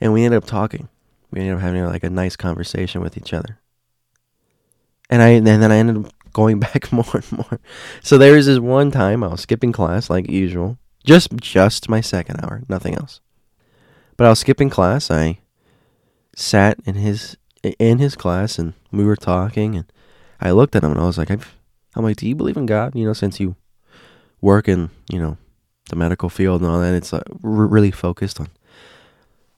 and 0.00 0.12
we 0.12 0.24
ended 0.24 0.42
up 0.42 0.48
talking. 0.48 0.88
We 1.30 1.40
ended 1.40 1.56
up 1.56 1.60
having 1.60 1.84
like 1.84 2.04
a 2.04 2.10
nice 2.10 2.36
conversation 2.36 3.02
with 3.02 3.18
each 3.18 3.34
other, 3.34 3.58
and 5.10 5.20
I 5.20 5.28
and 5.28 5.46
then 5.46 5.70
I 5.70 5.76
ended 5.76 6.06
up 6.06 6.12
going 6.32 6.58
back 6.72 6.90
more 6.90 7.04
and 7.12 7.32
more. 7.32 7.60
So 8.02 8.16
there 8.16 8.32
was 8.32 8.46
this 8.46 8.58
one 8.58 8.90
time 8.90 9.22
I 9.22 9.28
was 9.28 9.42
skipping 9.42 9.72
class 9.72 10.08
like 10.08 10.30
usual, 10.30 10.78
just 11.04 11.36
just 11.36 11.90
my 11.90 12.00
second 12.00 12.42
hour, 12.42 12.62
nothing 12.66 12.94
else. 12.94 13.20
But 14.16 14.26
I 14.26 14.30
was 14.30 14.40
skipping 14.40 14.70
class. 14.70 15.10
I 15.10 15.40
sat 16.34 16.78
in 16.86 16.94
his 16.94 17.36
in 17.62 17.98
his 17.98 18.16
class 18.16 18.58
and 18.58 18.74
we 18.90 19.04
were 19.04 19.16
talking 19.16 19.76
and 19.76 19.84
I 20.40 20.50
looked 20.50 20.74
at 20.74 20.82
him 20.82 20.92
and 20.92 21.00
I 21.00 21.04
was 21.04 21.18
like, 21.18 21.30
I've, 21.30 21.54
I'm 21.94 22.02
like, 22.02 22.16
do 22.16 22.28
you 22.28 22.34
believe 22.34 22.56
in 22.56 22.66
God? 22.66 22.96
You 22.96 23.04
know, 23.04 23.12
since 23.12 23.38
you 23.38 23.54
work 24.40 24.68
in, 24.68 24.90
you 25.08 25.20
know, 25.20 25.36
the 25.88 25.96
medical 25.96 26.28
field 26.28 26.62
and 26.62 26.70
all 26.70 26.80
that, 26.80 26.94
it's 26.94 27.12
uh, 27.12 27.22
r- 27.44 27.50
really 27.50 27.90
focused 27.90 28.40
on, 28.40 28.48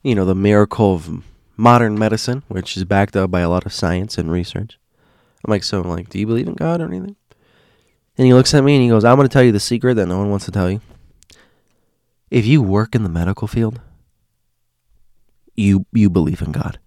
you 0.03 0.15
know, 0.15 0.25
the 0.25 0.35
miracle 0.35 0.95
of 0.95 1.25
modern 1.57 1.99
medicine, 1.99 2.43
which 2.49 2.77
is 2.77 2.85
backed 2.85 3.17
up 3.17 3.31
by 3.31 3.41
a 3.41 3.49
lot 3.49 3.65
of 3.65 3.73
science 3.73 4.19
and 4.19 4.31
research. 4.31 4.79
I'm 5.45 5.51
like, 5.51 5.65
so 5.65 5.81
I'm 5.81 5.89
like, 5.89 6.09
do 6.11 6.19
you 6.19 6.27
believe 6.27 6.49
in 6.49 6.55
God 6.55 6.81
or 6.81 6.87
anything? 6.87 7.17
And 8.17 8.27
he 8.27 8.35
looks 8.35 8.55
at 8.55 8.65
me 8.65 8.75
and 8.75 8.83
he 8.83 8.89
goes, 8.89 9.05
I'm 9.05 9.17
going 9.17 9.29
to 9.29 9.33
tell 9.33 9.43
you 9.43 9.53
the 9.53 9.61
secret 9.61 9.95
that 9.95 10.07
no 10.07 10.19
one 10.19 10.31
wants 10.31 10.45
to 10.45 10.53
tell 10.53 10.71
you. 10.71 10.81
If 12.31 12.47
you 12.47 12.63
work 12.63 12.95
in 12.95 13.03
the 13.03 13.09
medical 13.09 13.49
field, 13.49 13.81
you 15.55 15.87
you 15.93 16.11
believe 16.11 16.43
in 16.43 16.53
God. 16.53 16.79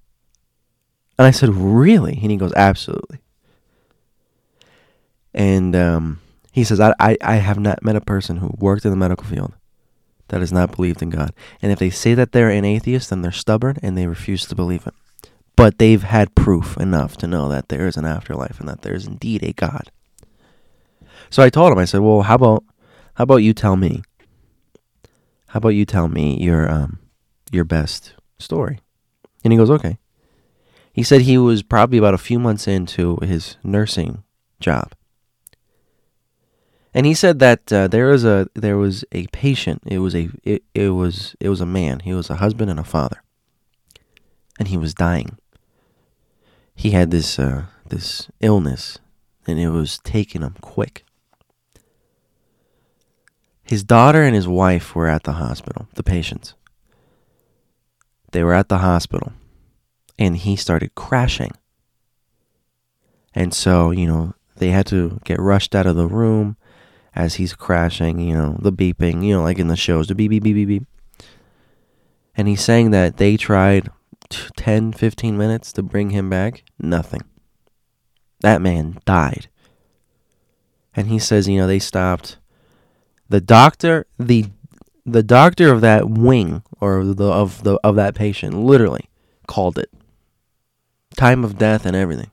And 1.18 1.28
I 1.28 1.32
said, 1.32 1.49
Really? 1.49 2.20
And 2.22 2.32
he 2.32 2.38
goes, 2.38 2.53
Absolutely. 2.53 3.20
And 5.34 5.76
um, 5.76 6.20
he 6.51 6.63
says, 6.63 6.80
I, 6.80 6.93
I, 6.99 7.18
I 7.22 7.36
have 7.36 7.59
not 7.59 7.84
met 7.84 7.95
a 7.95 8.01
person 8.01 8.38
who 8.38 8.55
worked 8.57 8.86
in 8.86 8.91
the 8.91 8.97
medical 8.97 9.26
field 9.26 9.53
that 10.30 10.41
has 10.41 10.51
not 10.51 10.76
believed 10.76 11.01
in 11.01 11.09
God. 11.09 11.34
And 11.61 11.72
if 11.72 11.80
they 11.80 11.89
say 11.89 12.13
that 12.15 12.32
they're 12.32 12.49
an 12.49 12.65
atheist, 12.65 13.09
then 13.09 13.22
they're 13.22 13.32
stubborn 13.32 13.78
and 13.82 13.97
they 13.97 14.07
refuse 14.07 14.45
to 14.47 14.55
believe 14.55 14.88
it. 14.88 14.93
But 15.55 15.78
they've 15.78 16.03
had 16.03 16.36
proof 16.36 16.78
enough 16.78 17.18
to 17.18 17.28
know 17.28 17.49
that 17.49 17.70
there 17.70 17.88
is 17.88 17.97
an 17.97 18.05
afterlife 18.05 18.59
and 18.59 18.68
that 18.70 18.82
there 18.82 18.93
is 18.93 19.07
indeed 19.07 19.43
a 19.43 19.53
God. 19.53 19.91
So 21.30 21.43
I 21.43 21.49
told 21.49 21.72
him, 21.72 21.80
I 21.80 21.86
said, 21.86 22.01
Well, 22.01 22.22
how 22.22 22.36
about 22.36 22.63
how 23.15 23.24
about 23.24 23.38
you 23.38 23.53
tell 23.53 23.76
me? 23.76 24.03
How 25.47 25.57
about 25.57 25.70
you 25.70 25.86
tell 25.86 26.07
me 26.07 26.41
your 26.41 26.70
um 26.70 26.99
your 27.51 27.63
best 27.63 28.13
story? 28.38 28.80
And 29.43 29.51
he 29.51 29.57
goes, 29.57 29.70
Okay. 29.72 29.97
He 30.97 31.03
said 31.03 31.21
he 31.21 31.37
was 31.37 31.61
probably 31.61 31.99
about 31.99 32.15
a 32.15 32.17
few 32.17 32.39
months 32.39 32.67
into 32.67 33.17
his 33.17 33.57
nursing 33.63 34.23
job. 34.59 34.93
And 36.91 37.05
he 37.05 37.13
said 37.13 37.37
that 37.37 37.71
uh, 37.71 37.87
there 37.87 38.07
was 38.07 38.25
a 38.25 38.49
there 38.55 38.77
was 38.77 39.05
a 39.11 39.27
patient. 39.27 39.83
It 39.85 39.99
was 39.99 40.15
a 40.15 40.31
it, 40.43 40.63
it 40.73 40.89
was 40.89 41.35
it 41.39 41.49
was 41.49 41.61
a 41.61 41.67
man. 41.67 41.99
He 41.99 42.15
was 42.15 42.31
a 42.31 42.37
husband 42.37 42.71
and 42.71 42.79
a 42.79 42.83
father. 42.83 43.21
And 44.57 44.69
he 44.69 44.77
was 44.77 44.95
dying. 44.95 45.37
He 46.73 46.89
had 46.89 47.11
this 47.11 47.37
uh, 47.37 47.65
this 47.87 48.31
illness 48.39 48.97
and 49.45 49.59
it 49.59 49.69
was 49.69 49.99
taking 49.99 50.41
him 50.41 50.55
quick. 50.61 51.05
His 53.61 53.83
daughter 53.83 54.23
and 54.23 54.33
his 54.33 54.47
wife 54.47 54.95
were 54.95 55.07
at 55.07 55.25
the 55.25 55.33
hospital, 55.33 55.87
the 55.93 56.01
patients. 56.01 56.55
They 58.31 58.43
were 58.43 58.55
at 58.55 58.67
the 58.67 58.79
hospital 58.79 59.33
and 60.18 60.38
he 60.38 60.55
started 60.55 60.95
crashing. 60.95 61.51
And 63.34 63.53
so, 63.53 63.91
you 63.91 64.07
know, 64.07 64.34
they 64.55 64.70
had 64.70 64.88
to 64.88 65.20
get 65.24 65.39
rushed 65.39 65.76
out 65.76 65.86
of 65.86 65.95
the 65.95 66.07
room 66.07 66.57
as 67.13 67.36
he's 67.36 67.53
crashing, 67.53 68.20
you 68.20 68.36
know, 68.36 68.57
the 68.59 68.72
beeping, 68.72 69.24
you 69.24 69.36
know, 69.36 69.43
like 69.43 69.59
in 69.59 69.68
the 69.68 69.76
shows, 69.76 70.07
the 70.07 70.15
beep, 70.15 70.30
beep, 70.30 70.43
beep, 70.43 70.55
beep, 70.55 70.68
beep. 70.68 70.84
And 72.36 72.47
he's 72.47 72.63
saying 72.63 72.91
that 72.91 73.18
they 73.18 73.38
tried 73.38 73.89
10, 74.30 74.93
15 74.93 75.38
minutes 75.38 75.72
to 75.74 75.84
bring 75.84 76.11
him 76.11 76.30
back. 76.30 76.63
Nothing. 76.80 77.22
That 78.41 78.61
man 78.61 78.99
died. 79.05 79.49
And 80.95 81.07
he 81.07 81.20
says, 81.20 81.47
you 81.47 81.57
know, 81.57 81.68
they 81.68 81.80
stopped. 81.80 82.38
The 83.30 83.41
doctor, 83.41 84.05
the 84.18 84.45
the 85.05 85.24
doctor 85.24 85.72
of 85.72 85.82
that 85.82 86.09
wing 86.09 86.63
or 86.82 87.03
the 87.03 87.32
of 87.32 87.63
the 87.63 87.80
of 87.84 87.95
that 87.95 88.13
patient 88.15 88.55
literally 88.55 89.09
called 89.47 89.78
it 89.78 89.89
time 91.15 91.43
of 91.43 91.57
death 91.57 91.85
and 91.85 91.95
everything. 91.95 92.31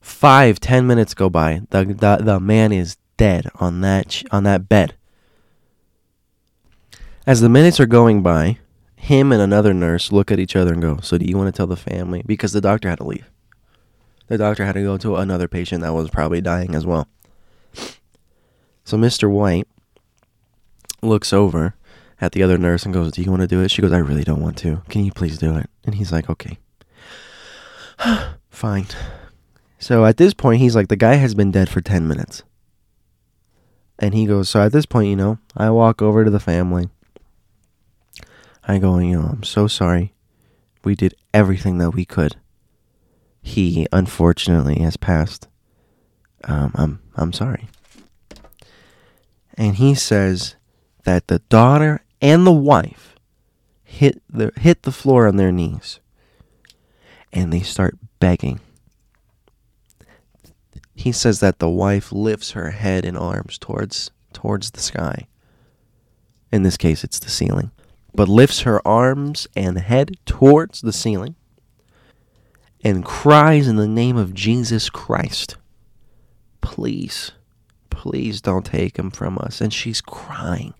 Five, 0.00 0.58
ten 0.60 0.86
minutes 0.86 1.14
go 1.14 1.28
by. 1.28 1.62
The, 1.70 1.84
the, 1.84 2.18
the 2.22 2.40
man 2.40 2.72
is 2.72 2.96
dead 3.16 3.46
on 3.56 3.80
that, 3.82 4.22
on 4.30 4.44
that 4.44 4.68
bed. 4.68 4.94
As 7.26 7.40
the 7.40 7.48
minutes 7.48 7.78
are 7.78 7.86
going 7.86 8.22
by, 8.22 8.58
him 8.96 9.32
and 9.32 9.40
another 9.40 9.74
nurse 9.74 10.10
look 10.10 10.30
at 10.30 10.38
each 10.38 10.56
other 10.56 10.72
and 10.72 10.82
go, 10.82 10.98
So 11.02 11.18
do 11.18 11.26
you 11.26 11.36
want 11.36 11.54
to 11.54 11.56
tell 11.56 11.66
the 11.66 11.76
family? 11.76 12.22
Because 12.26 12.52
the 12.52 12.60
doctor 12.60 12.88
had 12.88 12.98
to 12.98 13.04
leave. 13.04 13.30
The 14.26 14.38
doctor 14.38 14.64
had 14.64 14.74
to 14.74 14.82
go 14.82 14.98
to 14.98 15.16
another 15.16 15.48
patient 15.48 15.82
that 15.82 15.94
was 15.94 16.10
probably 16.10 16.40
dying 16.40 16.74
as 16.74 16.84
well. 16.84 17.08
So 18.84 18.96
Mr. 18.96 19.30
White 19.30 19.68
looks 21.02 21.32
over 21.32 21.74
at 22.20 22.32
the 22.32 22.42
other 22.42 22.58
nurse 22.58 22.84
and 22.84 22.94
goes, 22.94 23.12
Do 23.12 23.22
you 23.22 23.30
want 23.30 23.42
to 23.42 23.48
do 23.48 23.62
it? 23.62 23.70
She 23.70 23.82
goes, 23.82 23.92
I 23.92 23.98
really 23.98 24.24
don't 24.24 24.42
want 24.42 24.58
to. 24.58 24.82
Can 24.88 25.04
you 25.04 25.12
please 25.12 25.38
do 25.38 25.56
it? 25.56 25.68
And 25.84 25.94
he's 25.94 26.12
like, 26.12 26.28
Okay. 26.28 26.58
Fine. 28.50 28.86
So 29.78 30.04
at 30.04 30.16
this 30.16 30.34
point, 30.34 30.60
he's 30.60 30.74
like, 30.74 30.88
The 30.88 30.96
guy 30.96 31.14
has 31.14 31.34
been 31.34 31.50
dead 31.50 31.68
for 31.68 31.80
10 31.80 32.08
minutes. 32.08 32.42
And 33.98 34.14
he 34.14 34.26
goes, 34.26 34.48
So 34.48 34.60
at 34.60 34.72
this 34.72 34.86
point, 34.86 35.08
you 35.08 35.16
know, 35.16 35.38
I 35.56 35.70
walk 35.70 36.02
over 36.02 36.24
to 36.24 36.30
the 36.30 36.40
family. 36.40 36.88
I 38.66 38.78
go, 38.78 38.98
You 38.98 39.18
know, 39.20 39.28
I'm 39.28 39.44
so 39.44 39.66
sorry. 39.66 40.12
We 40.84 40.94
did 40.94 41.14
everything 41.34 41.78
that 41.78 41.90
we 41.90 42.04
could. 42.04 42.36
He 43.42 43.86
unfortunately 43.92 44.80
has 44.80 44.96
passed. 44.96 45.48
Um, 46.44 46.72
I'm 46.74 47.00
I'm 47.16 47.32
sorry. 47.32 47.68
And 49.54 49.76
he 49.76 49.94
says 49.94 50.54
that 51.04 51.26
the 51.26 51.40
daughter 51.48 52.00
and 52.20 52.46
the 52.46 52.52
wife 52.52 53.16
hit 53.84 54.22
the 54.28 54.52
hit 54.56 54.82
the 54.82 54.92
floor 54.92 55.26
on 55.26 55.36
their 55.36 55.52
knees 55.52 56.00
and 57.32 57.52
they 57.52 57.60
start 57.60 57.96
begging. 58.20 58.60
He 60.94 61.12
says 61.12 61.40
that 61.40 61.58
the 61.58 61.70
wife 61.70 62.10
lifts 62.10 62.52
her 62.52 62.70
head 62.70 63.04
and 63.04 63.16
arms 63.16 63.58
towards 63.58 64.10
towards 64.32 64.72
the 64.72 64.80
sky. 64.80 65.26
In 66.52 66.62
this 66.62 66.76
case 66.76 67.04
it's 67.04 67.18
the 67.18 67.30
ceiling. 67.30 67.70
But 68.14 68.28
lifts 68.28 68.60
her 68.60 68.86
arms 68.86 69.46
and 69.54 69.78
head 69.78 70.16
towards 70.26 70.80
the 70.80 70.92
ceiling 70.92 71.36
and 72.82 73.04
cries 73.04 73.68
in 73.68 73.76
the 73.76 73.88
name 73.88 74.16
of 74.16 74.34
Jesus 74.34 74.90
Christ. 74.90 75.56
Please, 76.60 77.32
please 77.90 78.40
don't 78.40 78.64
take 78.64 78.98
him 78.98 79.10
from 79.10 79.38
us. 79.38 79.60
And 79.60 79.72
she's 79.72 80.00
crying 80.00 80.74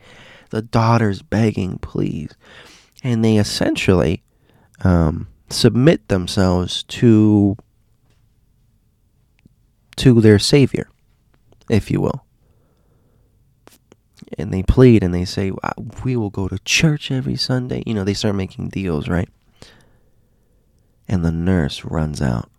the 0.51 0.63
daughter's 0.63 1.23
begging, 1.23 1.79
please. 1.79 2.31
And 3.05 3.25
they 3.25 3.37
essentially 3.39 4.23
um, 4.85 5.29
submit 5.51 6.09
themselves 6.09 6.83
to 6.85 7.57
to 9.97 10.21
their 10.21 10.39
savior, 10.39 10.89
if 11.69 11.91
you 11.91 12.01
will. 12.01 12.25
and 14.39 14.53
they 14.53 14.63
plead 14.63 15.03
and 15.03 15.15
they 15.15 15.25
say, 15.25 15.53
We 16.05 16.17
will 16.17 16.31
go 16.31 16.49
to 16.49 16.59
church 16.61 17.11
every 17.11 17.37
Sunday. 17.37 17.83
You 17.87 17.95
know, 17.95 18.05
they 18.05 18.15
start 18.15 18.35
making 18.35 18.69
deals, 18.71 19.09
right? 19.09 19.29
And 21.09 21.25
the 21.25 21.33
nurse 21.33 21.85
runs 21.85 22.21
out. 22.21 22.51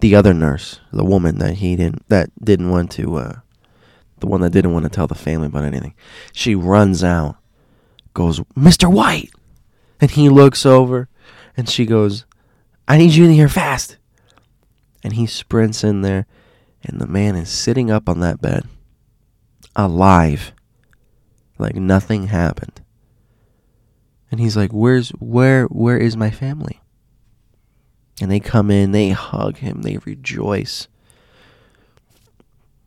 The 0.00 0.14
other 0.14 0.34
nurse, 0.34 0.80
the 0.92 1.04
woman 1.04 1.38
that 1.38 1.54
he 1.56 1.76
didn't, 1.76 2.08
that 2.08 2.30
didn't 2.42 2.70
want 2.70 2.90
to, 2.92 3.16
uh, 3.16 3.32
the 4.18 4.26
one 4.26 4.40
that 4.40 4.50
didn't 4.50 4.72
want 4.72 4.84
to 4.84 4.90
tell 4.90 5.06
the 5.06 5.14
family 5.14 5.46
about 5.46 5.64
anything, 5.64 5.94
she 6.32 6.54
runs 6.54 7.04
out, 7.04 7.36
goes, 8.14 8.40
Mr. 8.56 8.90
White! 8.90 9.30
And 10.00 10.10
he 10.10 10.28
looks 10.28 10.66
over 10.66 11.08
and 11.56 11.68
she 11.68 11.86
goes, 11.86 12.24
I 12.88 12.98
need 12.98 13.14
you 13.14 13.24
in 13.24 13.30
here 13.30 13.48
fast. 13.48 13.96
And 15.02 15.14
he 15.14 15.26
sprints 15.26 15.84
in 15.84 16.02
there, 16.02 16.26
and 16.82 17.00
the 17.00 17.06
man 17.06 17.36
is 17.36 17.48
sitting 17.48 17.90
up 17.90 18.08
on 18.08 18.20
that 18.20 18.40
bed 18.40 18.66
alive, 19.76 20.52
like 21.58 21.76
nothing 21.76 22.28
happened. 22.28 22.80
And 24.30 24.40
he's 24.40 24.56
like, 24.56 24.72
"Where's 24.72 25.10
where 25.10 25.66
where 25.66 25.98
is 25.98 26.16
my 26.16 26.30
family?" 26.30 26.80
And 28.20 28.30
they 28.30 28.40
come 28.40 28.70
in, 28.70 28.92
they 28.92 29.10
hug 29.10 29.58
him, 29.58 29.82
they 29.82 29.98
rejoice. 29.98 30.88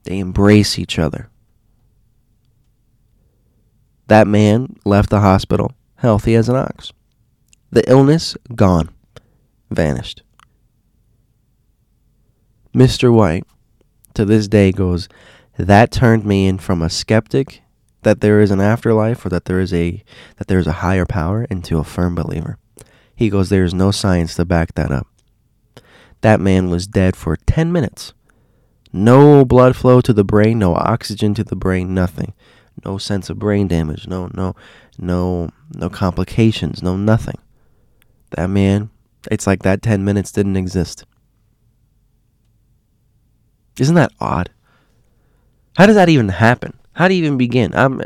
They 0.03 0.19
embrace 0.19 0.79
each 0.79 0.97
other. 0.97 1.29
That 4.07 4.27
man 4.27 4.75
left 4.85 5.09
the 5.09 5.19
hospital 5.19 5.73
healthy 5.95 6.35
as 6.35 6.49
an 6.49 6.55
ox. 6.55 6.91
The 7.71 7.87
illness 7.89 8.35
gone, 8.55 8.89
vanished. 9.69 10.23
Mr. 12.73 13.13
White 13.13 13.45
to 14.13 14.25
this 14.25 14.47
day 14.47 14.71
goes, 14.71 15.07
that 15.57 15.91
turned 15.91 16.25
me 16.25 16.47
in 16.47 16.57
from 16.57 16.81
a 16.81 16.89
skeptic 16.89 17.61
that 18.03 18.21
there 18.21 18.39
is 18.39 18.49
an 18.49 18.61
afterlife 18.61 19.25
or 19.25 19.29
that 19.29 19.45
there 19.45 19.59
is 19.59 19.73
a 19.73 20.03
that 20.37 20.47
there 20.47 20.59
is 20.59 20.67
a 20.67 20.81
higher 20.83 21.05
power 21.05 21.43
into 21.49 21.77
a 21.77 21.83
firm 21.83 22.15
believer. 22.15 22.57
He 23.15 23.29
goes, 23.29 23.49
there 23.49 23.65
is 23.65 23.73
no 23.73 23.91
science 23.91 24.35
to 24.35 24.45
back 24.45 24.75
that 24.75 24.91
up. 24.91 25.07
That 26.21 26.39
man 26.39 26.69
was 26.69 26.87
dead 26.87 27.15
for 27.15 27.35
10 27.35 27.71
minutes. 27.71 28.13
No 28.91 29.45
blood 29.45 29.75
flow 29.75 30.01
to 30.01 30.13
the 30.13 30.23
brain, 30.23 30.59
no 30.59 30.75
oxygen 30.75 31.33
to 31.35 31.43
the 31.43 31.55
brain, 31.55 31.93
nothing. 31.93 32.33
No 32.85 32.97
sense 32.97 33.29
of 33.29 33.37
brain 33.37 33.67
damage, 33.67 34.07
no 34.07 34.29
no 34.33 34.55
no 34.97 35.49
no 35.73 35.89
complications, 35.89 36.81
no 36.81 36.95
nothing. 36.95 37.37
That 38.31 38.49
man, 38.49 38.89
it's 39.29 39.47
like 39.47 39.63
that 39.63 39.81
10 39.81 40.03
minutes 40.03 40.31
didn't 40.31 40.57
exist. 40.57 41.05
Isn't 43.79 43.95
that 43.95 44.11
odd? 44.19 44.49
How 45.77 45.85
does 45.85 45.95
that 45.95 46.09
even 46.09 46.29
happen? 46.29 46.77
How 46.93 47.07
do 47.07 47.13
you 47.13 47.23
even 47.23 47.37
begin? 47.37 47.73
I'm, 47.73 48.01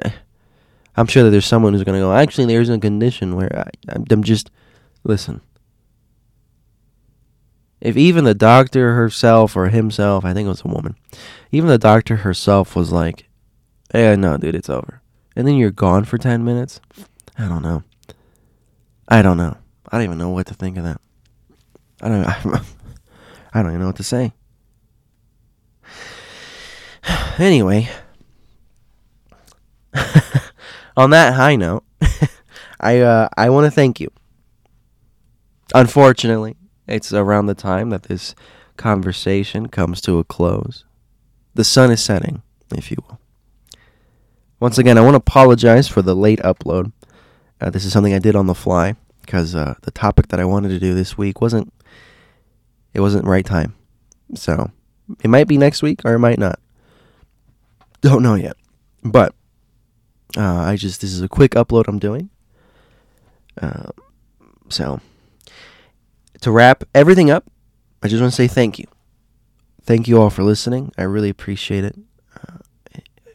I'm 0.95 1.07
sure 1.07 1.23
that 1.23 1.31
there's 1.31 1.45
someone 1.45 1.73
who's 1.73 1.83
going 1.83 1.99
to 1.99 2.05
go, 2.05 2.13
actually, 2.13 2.45
there's 2.45 2.69
a 2.69 2.77
condition 2.77 3.35
where 3.35 3.67
I, 3.67 3.95
I'm 4.09 4.23
just, 4.23 4.51
listen. 5.03 5.41
If 7.83 7.97
even 7.97 8.23
the 8.23 8.33
doctor 8.33 8.93
herself 8.93 9.57
or 9.57 9.67
himself, 9.67 10.23
I 10.23 10.33
think 10.33 10.45
it 10.45 10.49
was 10.49 10.63
a 10.63 10.69
woman, 10.69 10.95
even 11.51 11.67
the 11.67 11.77
doctor 11.77 12.15
herself 12.15 12.77
was 12.77 12.93
like, 12.93 13.27
hey, 13.91 14.15
no, 14.15 14.37
dude, 14.37 14.55
it's 14.55 14.69
over. 14.69 15.01
And 15.35 15.45
then 15.45 15.55
you're 15.55 15.69
gone 15.69 16.05
for 16.05 16.17
10 16.17 16.45
minutes? 16.45 16.79
I 17.37 17.49
don't 17.49 17.61
know. 17.61 17.83
I 19.09 19.21
don't 19.21 19.35
know. 19.35 19.57
I 19.91 19.97
don't 19.97 20.05
even 20.05 20.17
know 20.17 20.29
what 20.29 20.47
to 20.47 20.53
think 20.53 20.77
of 20.77 20.85
that. 20.85 21.01
I 22.01 22.07
don't, 22.07 22.25
I 23.53 23.61
don't 23.61 23.71
even 23.71 23.81
know 23.81 23.87
what 23.87 23.97
to 23.97 24.03
say. 24.03 24.31
anyway, 27.37 27.89
on 30.95 31.09
that 31.09 31.33
high 31.33 31.57
note, 31.57 31.83
I 32.79 33.01
uh, 33.01 33.27
I 33.35 33.49
want 33.49 33.65
to 33.65 33.71
thank 33.71 33.99
you. 33.99 34.09
Unfortunately, 35.75 36.55
it's 36.87 37.13
around 37.13 37.45
the 37.45 37.55
time 37.55 37.89
that 37.89 38.03
this 38.03 38.35
conversation 38.77 39.67
comes 39.67 40.01
to 40.01 40.19
a 40.19 40.23
close. 40.23 40.85
The 41.53 41.63
sun 41.63 41.91
is 41.91 42.03
setting, 42.03 42.41
if 42.75 42.91
you 42.91 42.97
will. 43.07 43.19
Once 44.59 44.77
again, 44.77 44.97
I 44.97 45.01
want 45.01 45.13
to 45.13 45.17
apologize 45.17 45.87
for 45.87 46.01
the 46.01 46.15
late 46.15 46.39
upload. 46.39 46.91
Uh, 47.59 47.69
this 47.69 47.85
is 47.85 47.93
something 47.93 48.13
I 48.13 48.19
did 48.19 48.35
on 48.35 48.47
the 48.47 48.55
fly 48.55 48.95
because 49.21 49.55
uh, 49.55 49.75
the 49.81 49.91
topic 49.91 50.29
that 50.29 50.39
I 50.39 50.45
wanted 50.45 50.69
to 50.69 50.79
do 50.79 50.93
this 50.93 51.17
week 51.17 51.41
wasn't 51.41 51.73
it 52.93 53.01
wasn't 53.01 53.25
right 53.25 53.45
time. 53.45 53.75
So 54.35 54.71
it 55.23 55.29
might 55.29 55.47
be 55.47 55.57
next 55.57 55.81
week 55.81 56.01
or 56.05 56.13
it 56.13 56.19
might 56.19 56.39
not. 56.39 56.59
Don't 58.01 58.23
know 58.23 58.35
yet. 58.35 58.57
But 59.03 59.33
uh, 60.37 60.61
I 60.61 60.75
just, 60.75 61.01
this 61.01 61.13
is 61.13 61.21
a 61.21 61.29
quick 61.29 61.51
upload 61.51 61.87
I'm 61.87 61.99
doing. 61.99 62.29
Uh, 63.61 63.91
so, 64.69 64.99
to 66.43 66.51
wrap 66.51 66.83
everything 66.93 67.31
up, 67.31 67.49
I 68.01 68.09
just 68.09 68.21
want 68.21 68.33
to 68.33 68.35
say 68.35 68.47
thank 68.47 68.77
you. 68.77 68.85
Thank 69.83 70.09
you 70.09 70.21
all 70.21 70.29
for 70.29 70.43
listening. 70.43 70.91
I 70.97 71.03
really 71.03 71.29
appreciate 71.29 71.85
it. 71.85 71.95
Uh, 72.35 72.57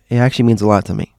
it 0.09 0.17
actually 0.17 0.45
means 0.45 0.61
a 0.61 0.67
lot 0.67 0.85
to 0.87 0.95
me. 0.95 1.15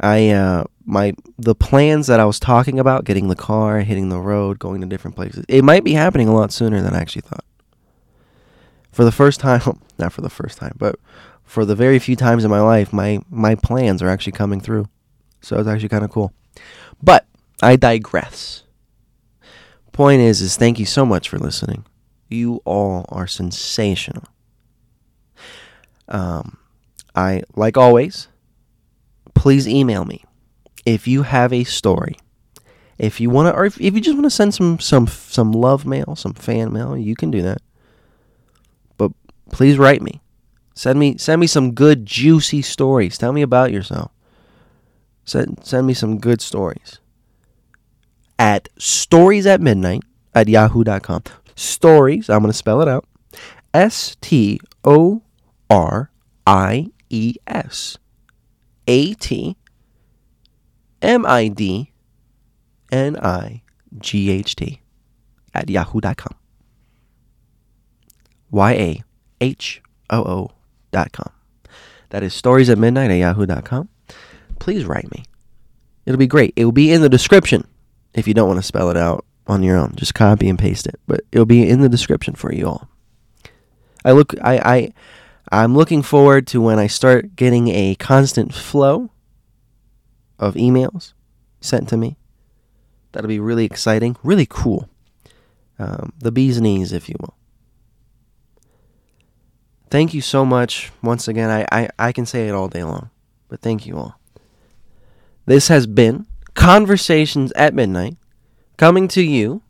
I 0.00 0.30
uh, 0.30 0.64
my 0.86 1.12
the 1.38 1.54
plans 1.54 2.06
that 2.06 2.20
I 2.20 2.24
was 2.24 2.40
talking 2.40 2.78
about, 2.80 3.04
getting 3.04 3.28
the 3.28 3.36
car, 3.36 3.80
hitting 3.80 4.08
the 4.08 4.18
road, 4.18 4.58
going 4.58 4.80
to 4.80 4.86
different 4.86 5.14
places. 5.14 5.44
It 5.48 5.62
might 5.62 5.84
be 5.84 5.92
happening 5.92 6.28
a 6.28 6.34
lot 6.34 6.52
sooner 6.52 6.80
than 6.80 6.94
I 6.94 7.00
actually 7.00 7.22
thought. 7.22 7.44
For 8.92 9.04
the 9.04 9.12
first 9.12 9.40
time, 9.40 9.80
not 9.98 10.12
for 10.12 10.22
the 10.22 10.30
first 10.30 10.58
time, 10.58 10.76
but 10.78 10.96
for 11.44 11.66
the 11.66 11.74
very 11.74 11.98
few 11.98 12.16
times 12.16 12.44
in 12.44 12.50
my 12.50 12.60
life, 12.60 12.94
my 12.94 13.20
my 13.30 13.54
plans 13.54 14.02
are 14.02 14.08
actually 14.08 14.32
coming 14.32 14.60
through. 14.60 14.88
So 15.42 15.58
it's 15.58 15.68
actually 15.68 15.90
kind 15.90 16.04
of 16.04 16.10
cool. 16.10 16.32
But 17.02 17.26
I 17.62 17.76
digress. 17.76 18.63
Point 19.94 20.20
is, 20.20 20.42
is 20.42 20.56
thank 20.56 20.78
you 20.78 20.84
so 20.84 21.06
much 21.06 21.28
for 21.28 21.38
listening. 21.38 21.86
You 22.28 22.60
all 22.64 23.06
are 23.08 23.26
sensational. 23.26 24.24
Um, 26.08 26.58
I 27.14 27.44
like 27.54 27.76
always. 27.76 28.28
Please 29.34 29.66
email 29.66 30.04
me 30.04 30.24
if 30.84 31.08
you 31.08 31.22
have 31.22 31.52
a 31.52 31.64
story. 31.64 32.16
If 32.98 33.20
you 33.20 33.30
want 33.30 33.48
to, 33.48 33.54
or 33.54 33.64
if, 33.64 33.80
if 33.80 33.94
you 33.94 34.00
just 34.00 34.16
want 34.16 34.26
to 34.26 34.30
send 34.30 34.52
some 34.52 34.78
some 34.80 35.06
some 35.06 35.52
love 35.52 35.86
mail, 35.86 36.16
some 36.16 36.34
fan 36.34 36.72
mail, 36.72 36.96
you 36.96 37.14
can 37.14 37.30
do 37.30 37.40
that. 37.42 37.62
But 38.98 39.12
please 39.50 39.78
write 39.78 40.02
me 40.02 40.20
Send 40.74 40.98
me 40.98 41.16
send 41.18 41.40
me 41.40 41.46
some 41.46 41.72
good 41.72 42.04
juicy 42.04 42.60
stories. 42.60 43.16
Tell 43.16 43.32
me 43.32 43.42
about 43.42 43.70
yourself. 43.70 44.10
Send 45.24 45.64
send 45.64 45.86
me 45.86 45.94
some 45.94 46.18
good 46.18 46.40
stories. 46.40 46.98
At 48.38 48.68
stories 48.78 49.46
at 49.46 49.60
midnight 49.60 50.02
at 50.34 50.48
yahoo.com. 50.48 51.22
Stories, 51.54 52.28
I'm 52.28 52.40
gonna 52.40 52.52
spell 52.52 52.80
it 52.82 52.88
out. 52.88 53.06
S 53.72 54.16
T 54.20 54.60
O 54.84 55.22
R 55.70 56.10
I 56.46 56.90
E 57.10 57.34
S 57.46 57.98
A 58.86 59.14
T 59.14 59.56
M 61.00 61.24
I 61.26 61.48
D 61.48 61.92
N 62.90 63.16
I 63.16 63.62
G 63.98 64.30
H 64.30 64.56
T 64.56 64.80
at 65.54 65.70
yahoo.com. 65.70 66.36
Y 68.50 68.72
A 68.72 69.02
H 69.40 69.82
O 70.10 70.22
O 70.22 70.50
yahoo.com. 70.94 71.32
That 72.10 72.22
is 72.22 72.34
stories 72.34 72.70
at 72.70 72.78
midnight 72.78 73.10
at 73.10 73.16
yahoo.com. 73.16 73.88
Please 74.58 74.84
write 74.84 75.10
me. 75.10 75.24
It'll 76.06 76.18
be 76.18 76.26
great. 76.26 76.52
It 76.56 76.64
will 76.64 76.72
be 76.72 76.92
in 76.92 77.00
the 77.00 77.08
description 77.08 77.66
if 78.14 78.26
you 78.26 78.34
don't 78.34 78.48
want 78.48 78.58
to 78.58 78.66
spell 78.66 78.90
it 78.90 78.96
out 78.96 79.24
on 79.46 79.62
your 79.62 79.76
own. 79.76 79.94
Just 79.96 80.14
copy 80.14 80.48
and 80.48 80.58
paste 80.58 80.86
it. 80.86 80.98
But 81.06 81.22
it'll 81.32 81.46
be 81.46 81.68
in 81.68 81.80
the 81.80 81.88
description 81.88 82.34
for 82.34 82.52
you 82.52 82.66
all. 82.66 82.88
I 84.04 84.12
look 84.12 84.34
I, 84.42 84.58
I 84.58 84.92
I'm 85.52 85.76
looking 85.76 86.02
forward 86.02 86.46
to 86.48 86.60
when 86.60 86.78
I 86.78 86.86
start 86.86 87.36
getting 87.36 87.68
a 87.68 87.94
constant 87.96 88.54
flow 88.54 89.10
of 90.38 90.54
emails 90.54 91.12
sent 91.60 91.88
to 91.90 91.96
me. 91.96 92.16
That'll 93.12 93.28
be 93.28 93.40
really 93.40 93.64
exciting, 93.64 94.16
really 94.22 94.46
cool. 94.46 94.88
Um, 95.78 96.12
the 96.18 96.32
bee's 96.32 96.60
knees, 96.60 96.92
if 96.92 97.08
you 97.08 97.16
will 97.20 97.34
thank 99.94 100.12
you 100.12 100.20
so 100.20 100.44
much. 100.44 100.90
Once 101.04 101.28
again, 101.28 101.48
I, 101.50 101.66
I, 101.70 101.88
I 102.00 102.10
can 102.10 102.26
say 102.26 102.48
it 102.48 102.50
all 102.50 102.66
day 102.66 102.82
long, 102.82 103.10
but 103.46 103.60
thank 103.60 103.86
you 103.86 103.96
all. 103.96 104.18
This 105.46 105.68
has 105.68 105.86
been 105.86 106.26
Conversations 106.54 107.52
at 107.52 107.74
Midnight, 107.74 108.16
coming 108.76 109.08
to 109.08 109.22
you 109.22 109.62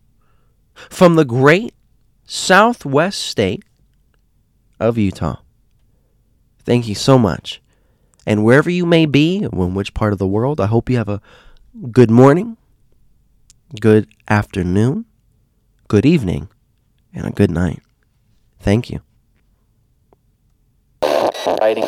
from 0.74 1.16
the 1.16 1.24
great 1.24 1.74
southwest 2.26 3.20
state 3.20 3.64
of 4.80 4.98
Utah. 4.98 5.36
Thank 6.64 6.88
you 6.88 6.94
so 6.94 7.18
much. 7.18 7.60
And 8.26 8.44
wherever 8.44 8.70
you 8.70 8.86
may 8.86 9.06
be, 9.06 9.42
in 9.42 9.74
which 9.74 9.94
part 9.94 10.12
of 10.12 10.18
the 10.18 10.26
world, 10.26 10.60
I 10.60 10.66
hope 10.66 10.88
you 10.88 10.96
have 10.96 11.08
a 11.08 11.20
good 11.90 12.10
morning, 12.10 12.56
good 13.80 14.08
afternoon, 14.28 15.04
good 15.88 16.06
evening, 16.06 16.48
and 17.12 17.26
a 17.26 17.30
good 17.30 17.50
night. 17.50 17.82
Thank 18.60 18.90
you. 18.90 19.00
Writing. 21.60 21.84